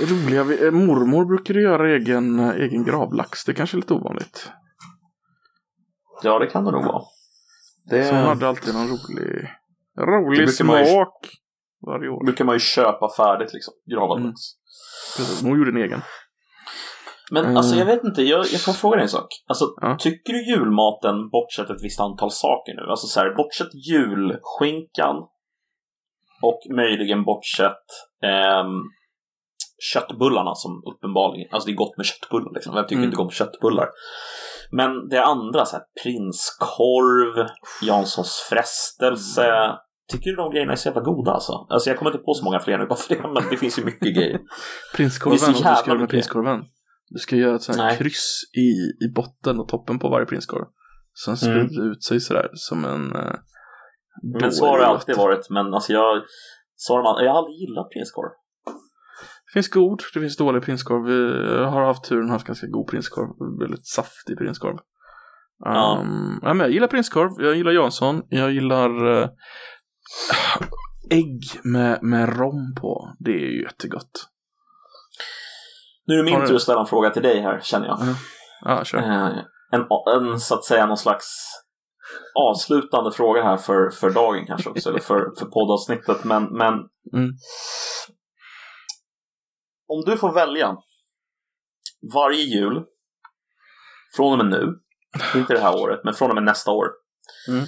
[0.00, 0.44] roliga.
[0.44, 3.44] Vi, eh, mormor brukade göra egen, eh, egen gravlax.
[3.44, 4.50] Det kanske är lite ovanligt.
[6.22, 7.02] Ja, det kan det nog vara.
[7.90, 9.48] Det Så hon hade alltid någon rolig,
[9.98, 11.28] rolig ju- smak
[11.86, 12.24] varje år.
[12.24, 13.74] brukar man ju köpa färdigt liksom.
[13.90, 14.32] Gravad Mm.
[15.16, 16.02] Precis, Hon gjorde en egen.
[17.30, 17.56] Men Mm.
[17.56, 19.28] alltså jag vet inte, jag, jag får fråga dig en sak.
[19.46, 19.96] Alltså, Ja.
[20.00, 25.16] tycker du julmaten, bortsett ett visst antal saker nu, alltså så här, bortsett julskinkan
[26.42, 27.84] och möjligen bortsett
[28.22, 28.80] ehm,
[29.92, 33.08] köttbullarna som uppenbarligen, alltså det är gott med köttbullar liksom, vem tycker Mm.
[33.08, 33.88] inte om köttbullar?
[34.70, 37.48] Men det andra, så här, prinskorv,
[37.82, 39.76] Janssons frestelse, Mm.
[40.12, 41.52] Tycker du de grejerna är så jävla goda alltså?
[41.70, 43.78] Alltså jag kommer inte på så många fler nu bara för det, men det finns
[43.78, 44.40] ju mycket grejer.
[44.96, 46.10] Prinskorven, vad du ska göra med mycket.
[46.10, 46.64] prinskorven.
[47.08, 47.96] Du ska göra ett sånt här Nej.
[47.98, 48.68] kryss i,
[49.06, 50.64] i botten och toppen på varje prinskorv.
[51.24, 51.76] Sen sprider Mm.
[51.76, 53.16] det ut sig sådär som en...
[53.16, 53.32] Eh,
[54.40, 56.22] Men så har det alltid varit, men alltså jag,
[56.76, 58.30] så har man, jag har aldrig gillat prinskorv.
[59.46, 61.04] Det finns god, det finns dålig prinskorv.
[61.04, 63.58] Vi har haft turen haft ganska god prinskorv.
[63.60, 64.76] Väldigt saftig prinskorv.
[65.64, 65.98] Ja.
[66.00, 69.28] Um, ja, men jag gillar prinskorv, jag gillar Jansson, jag gillar eh,
[71.10, 73.14] ägg med, med rom på.
[73.18, 74.28] Det är ju jättegott.
[76.06, 77.98] Nu är det min tur att ställa en fråga till dig här, känner jag.
[78.64, 78.98] Ja, kör.
[78.98, 79.38] Eh,
[79.70, 79.86] en,
[80.16, 81.26] en, så att säga, någon slags
[82.34, 86.24] avslutande fråga här för, för dagen kanske också, eller för, för poddavsnittet.
[86.24, 86.74] Men, men
[87.12, 87.30] Mm.
[89.88, 90.76] Om du får välja
[92.14, 92.84] varje jul
[94.16, 94.74] från och med nu,
[95.40, 96.86] inte det här året, men från och med nästa år.
[97.48, 97.64] Mm.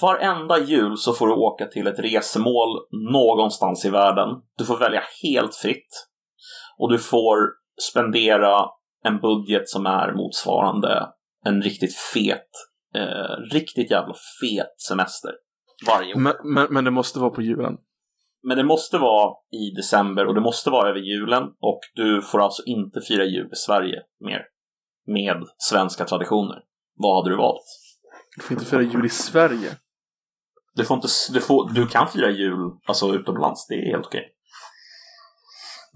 [0.00, 4.28] Varenda jul så får du åka till ett resemål någonstans i världen.
[4.58, 6.08] Du får välja helt fritt.
[6.78, 7.36] Och du får
[7.90, 8.66] spendera
[9.04, 11.08] en budget som är motsvarande
[11.44, 12.48] en riktigt fet,
[12.94, 15.30] eh, riktigt jävla fet semester
[15.86, 16.18] varje år.
[16.18, 17.76] Men, men, men det måste vara på julen.
[18.46, 22.40] Men det måste vara i december och det måste vara över julen och du får
[22.40, 24.42] alltså inte fira jul i Sverige mer
[25.06, 26.62] med svenska traditioner.
[26.96, 27.64] Vad hade du valt?
[28.36, 29.76] Du får inte fira jul i Sverige.
[30.74, 34.30] Du, får inte, du, får, du kan fira jul alltså utomlands, det är helt okej.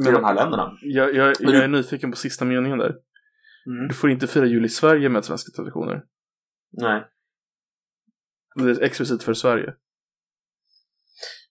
[0.08, 0.78] I de här länderna.
[0.82, 2.94] Jag, jag, Men jag du- är nyfiken på sista meningen där.
[3.88, 6.02] Du får inte fira jul i Sverige med svenska traditioner.
[6.72, 7.04] Nej.
[8.54, 9.74] Det är explicit för Sverige.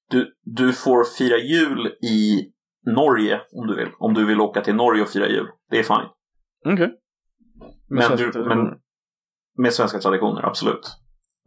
[0.10, 2.46] Du, du får fira jul i
[2.96, 3.90] Norge om du vill.
[4.00, 5.48] Om du vill åka till Norge och fira jul.
[5.70, 6.10] Det är fine.
[6.74, 6.94] Okej.
[7.90, 8.80] Med Men du- men-
[9.58, 10.88] Med svenska traditioner, absolut.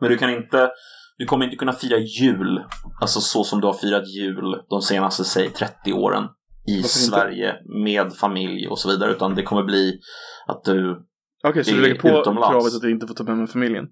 [0.00, 0.70] Men du kan inte,
[1.18, 2.64] du kommer inte kunna fira jul,
[3.00, 6.24] alltså så som du har firat jul de senaste, säg 30 åren
[6.68, 6.88] i inte?
[6.88, 7.54] Sverige
[7.84, 10.00] med familj och så vidare, utan det kommer bli
[10.46, 11.06] att du,
[11.48, 12.48] Okej, så det du lägger på utomlands.
[12.48, 13.84] kravet att jag inte får ta med mig familjen?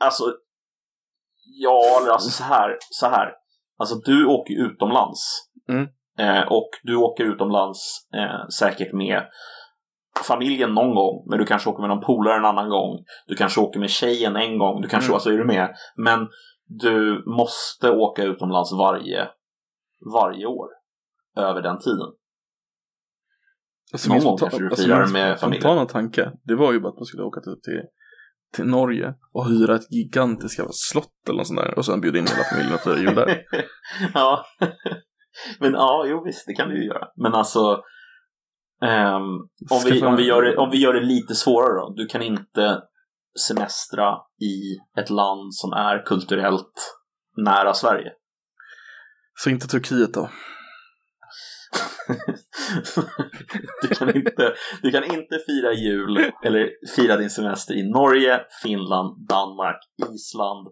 [0.00, 0.24] alltså,
[1.50, 3.32] ja, eller alltså så här, så här.
[3.78, 5.20] Alltså du åker ju utomlands.
[5.68, 5.88] Mm.
[6.18, 9.22] Eh, och du åker utomlands eh, säkert med
[10.24, 13.04] familjen någon gång, men du kanske åker med någon polare en annan gång.
[13.26, 15.14] Du kanske åker med tjejen en gång, du kanske, Mm.
[15.14, 15.74] alltså är du med?
[15.96, 16.28] Men
[16.66, 19.28] du måste åka utomlands varje,
[20.14, 20.68] varje år.
[21.36, 22.08] över den tiden.
[23.92, 25.62] Alltså, Någon min gång kanske du alltså, firar min med familjen.
[25.62, 27.82] spontana tanke, det var ju bara att man skulle åka till, till,
[28.54, 32.18] till Norge och hyra ett gigantiskt jävla slott eller något sånt där och sen bjuda
[32.18, 33.42] in hela familjen och fira jul där.
[34.14, 34.44] ja.
[35.60, 37.08] Men ja, jo visst, det kan du ju göra.
[37.16, 37.82] Men alltså,
[38.82, 39.22] ehm,
[39.70, 41.94] om, vi, om, vi gör det, om vi gör det lite svårare då.
[41.96, 42.82] Du kan inte
[43.48, 46.72] semestra i ett land som är kulturellt
[47.36, 48.12] nära Sverige.
[49.34, 50.28] Så inte Turkiet då.
[53.82, 59.28] du, kan inte, du kan inte fira jul eller fira din semester i Norge, Finland,
[59.28, 59.80] Danmark,
[60.14, 60.68] Island.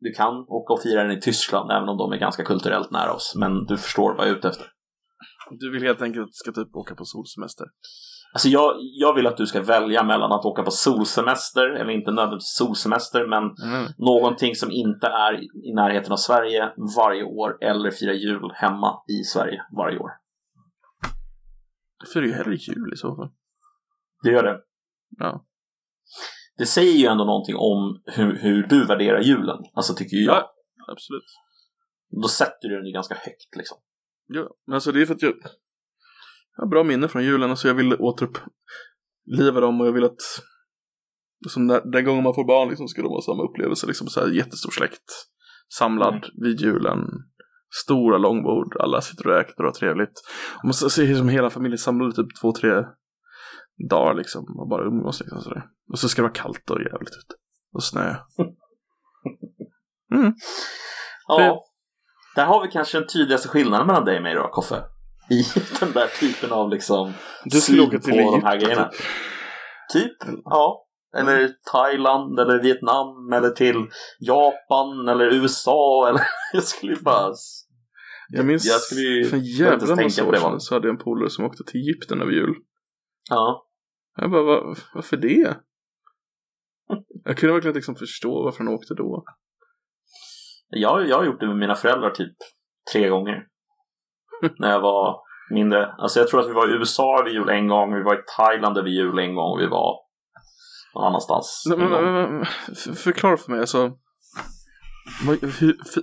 [0.00, 3.12] Du kan åka och fira den i Tyskland även om de är ganska kulturellt nära
[3.12, 3.34] oss.
[3.36, 4.66] Men du förstår vad jag är ute efter.
[5.50, 7.66] Du vill helt enkelt att du ska typ åka på solsemester.
[8.36, 12.10] Alltså jag, jag vill att du ska välja mellan att åka på solsemester, eller inte
[12.10, 13.92] nödvändigtvis solsemester, men Mm.
[13.98, 15.32] någonting som inte är
[15.68, 20.10] i närheten av Sverige varje år, eller fira jul hemma i Sverige varje år.
[22.14, 23.28] Det är ju hellre jul i så fall.
[24.22, 24.60] Det gör det.
[25.18, 25.44] Ja.
[26.58, 30.36] Det säger ju ändå någonting om hur, hur du värderar julen, alltså tycker ju jag.
[30.36, 30.52] Ja.
[30.92, 31.24] Absolut.
[32.22, 33.78] Då sätter du den ju ganska högt liksom.
[34.26, 35.34] Ja, men alltså det är för att jag,
[36.56, 40.20] jag har bra minne från julen, alltså jag vill återuppliva dem och jag vill att
[41.48, 44.20] som där, den gången man får barn liksom ska det vara samma upplevelse, liksom så
[44.20, 45.10] här jättestor släkt
[45.78, 46.28] samlad Mm.
[46.42, 46.98] vid julen.
[47.84, 50.20] Stora långbord, alla sitter och äter och har trevligt.
[50.58, 52.70] Och man ser som hela familjen samlade typ två, tre
[53.90, 55.62] dagar liksom och bara umgås liksom sådär.
[55.92, 57.34] Och så ska det vara kallt och jävligt ute.
[57.72, 58.14] Och snö.
[61.28, 61.38] Ja.
[61.38, 61.60] Det-
[62.40, 64.82] Där har vi kanske den tydligaste skillnaden mellan dig och mig då, Koffe.
[65.30, 65.42] I
[65.80, 67.12] den där typen av liksom
[67.44, 68.88] Du skulle åka till på de här Egypten grejerna.
[68.88, 69.00] typ.
[69.92, 70.82] Typ, ja.
[71.16, 73.86] Eller Thailand, eller Vietnam, eller till
[74.18, 76.22] Japan, eller USA, eller...
[76.52, 77.32] Jag skulle ju bara...
[78.28, 80.88] Jag minns Jag skulle ju- för en jävla massa tänka på år sedan så hade
[80.88, 82.54] jag en polare som åkte till Egypten över jul.
[83.30, 83.66] Ja.
[84.16, 85.56] Jag bara, var, varför det?
[87.24, 89.24] Jag kunde verkligen liksom förstå varför han åkte då.
[90.68, 92.36] Jag, jag har gjort det med mina föräldrar typ
[92.92, 93.42] tre gånger.
[94.58, 95.86] när jag var mindre.
[95.98, 98.22] Alltså jag tror att vi var i USA över jul en gång, vi var i
[98.36, 99.94] Thailand över jul en gång och vi var
[100.94, 101.64] någon annanstans.
[101.72, 102.02] En men, gång.
[102.02, 102.44] men, men,
[102.94, 103.92] förklara för mig, alltså.
[105.40, 106.02] Hur, för,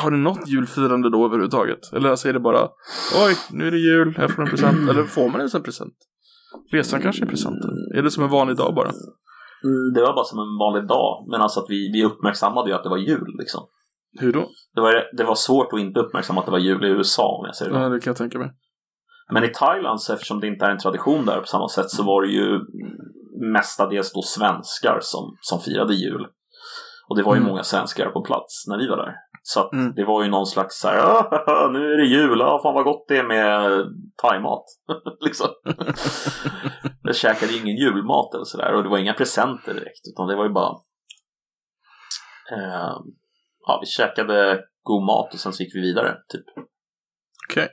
[0.00, 1.92] har du något julfirande då överhuvudtaget?
[1.92, 2.68] Eller alltså är det bara,
[3.26, 4.90] oj, nu är det jul, jag får en present.
[4.90, 5.94] Eller får man ens en present?
[6.72, 7.70] Resan kanske är presenten.
[7.94, 8.88] Är det som en vanlig dag bara?
[9.64, 12.76] Mm, Det var bara som en vanlig dag, men alltså att vi, vi uppmärksammade ju
[12.76, 13.60] att det var jul liksom.
[14.20, 14.48] Hur då?
[14.74, 17.46] Det var, det var svårt att inte uppmärksamma att det var jul i USA om
[17.46, 17.80] jag säger det.
[17.80, 18.50] Ja, det kan jag tänka mig.
[19.32, 22.02] Men i Thailand, så eftersom det inte är en tradition där på samma sätt, så
[22.02, 22.60] var det ju
[23.52, 26.26] mestadels då svenskar som, som firade jul.
[27.08, 27.48] Och det var ju Mm.
[27.50, 29.14] många svenskar på plats när vi var där.
[29.42, 29.92] Så att Mm.
[29.94, 32.84] det var ju någon slags så här, "Ah, nu är det jul, ja, fan vad
[32.84, 33.84] gott det är med
[34.22, 34.64] thaimat.
[35.20, 35.48] liksom.
[37.02, 40.36] Jag käkade ju ingen julmat eller sådär och det var inga presenter direkt, utan det
[40.36, 40.72] var ju bara
[42.52, 42.96] eh,
[43.66, 46.44] Ja, vi käkade god mat och sen så gick vi vidare, typ.
[47.48, 47.68] Okej.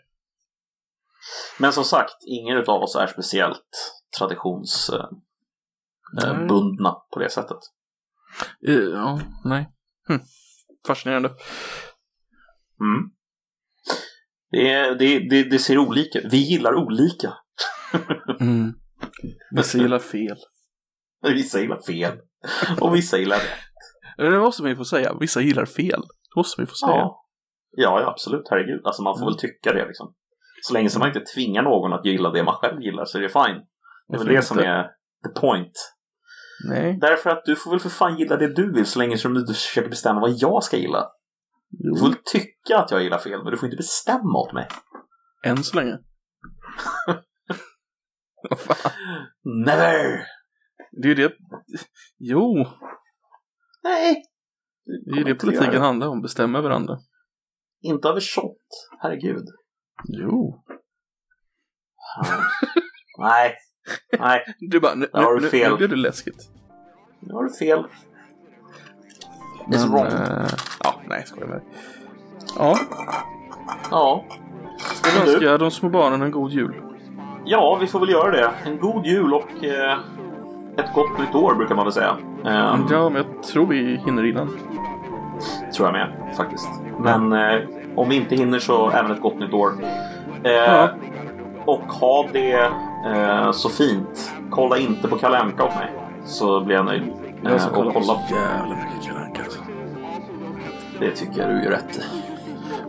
[1.58, 5.12] Men som sagt, ingen av oss är speciellt traditionsbundna
[6.24, 7.58] eh, bundna på det sättet.
[8.68, 9.68] Eh, Ja, nej.
[10.08, 10.20] Hm.
[10.88, 11.30] Fascinerande.
[12.80, 13.12] Mm.
[14.52, 17.34] Det, det, det, det ser olika Vi gillar olika.
[18.40, 18.74] Mm.
[19.52, 20.38] Vissa gillar fel.
[21.22, 22.20] Vissa gillar fel
[22.82, 23.60] och vissa gillar rätt.
[24.20, 25.18] Det måste man ju få säga.
[25.20, 26.02] Vissa gillar fel.
[26.02, 26.92] Det måste man ju få säga.
[26.92, 27.26] Ja.
[27.72, 28.48] ja, ja, absolut.
[28.50, 28.82] Herregud.
[28.84, 30.14] Alltså man får väl tycka det liksom.
[30.62, 33.22] Så länge som man inte tvingar någon att gilla det man själv gillar så är
[33.22, 33.62] det fine.
[34.08, 34.84] Det är väl det som är
[35.24, 35.74] the point.
[36.70, 36.98] Nej.
[37.02, 39.40] Därför att du får väl för fan gilla det du vill så länge som du
[39.40, 41.06] inte försöker bestämma vad jag ska gilla.
[41.70, 41.94] Jo.
[41.94, 44.68] Du får väl tycka att jag gillar fel, men du får inte bestämma åt mig.
[45.46, 45.98] Än så länge.
[49.66, 50.26] Never!
[50.92, 51.34] Det är ju det.
[52.18, 52.66] Jo,
[53.84, 54.24] Nej!
[55.06, 56.22] det är ju det politiken handlar om.
[56.22, 56.98] Bestämma över andra.
[57.82, 58.58] Inte över shot.
[59.02, 59.46] Herregud.
[60.08, 60.64] Jo.
[63.20, 63.56] Nej.
[64.20, 65.72] Nej, Du bara, nu, nu, du nu, fel.
[65.72, 66.50] nu blir det läskigt.
[67.20, 67.80] nu har du fel.
[67.80, 67.88] It's
[69.68, 70.06] Men, wrong.
[70.06, 70.48] eh,
[70.84, 71.66] ja, nej, skojar med dig.
[72.58, 72.80] Ja,
[73.92, 74.26] Ja.
[74.80, 75.32] ska vi du?
[75.34, 76.76] önska de små barnen en god jul.
[77.46, 78.52] ja, vi får väl göra det.
[78.66, 80.00] En god jul och eh,
[80.80, 82.18] ett gott nytt år brukar man väl säga.
[82.46, 84.48] Ehm, Ja, men jag tror vi hinner innan.
[85.76, 86.70] Tror jag med, faktiskt.
[87.00, 87.60] Men eh,
[87.96, 89.72] om vi inte hinner så även ett gott nytt år.
[90.44, 90.90] Eh, Ja.
[91.66, 92.72] Och ha det
[93.16, 94.34] eh, så fint.
[94.50, 95.92] Kolla inte på Kalle Anka åt mig.
[96.26, 97.04] Så blir jag nöjd.
[97.44, 99.60] Eh, Jag ska kolla på så jävla mycket Kalle Anka, alltså.
[101.00, 102.02] Det tycker jag du gör rätt i.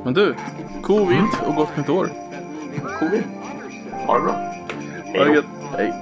[0.04, 0.34] Men du,
[0.82, 2.08] covid och gott nytt år.
[2.98, 3.22] Covid.
[4.06, 4.34] Ha det bra.
[5.12, 5.44] Det gött.
[5.76, 5.94] Hej.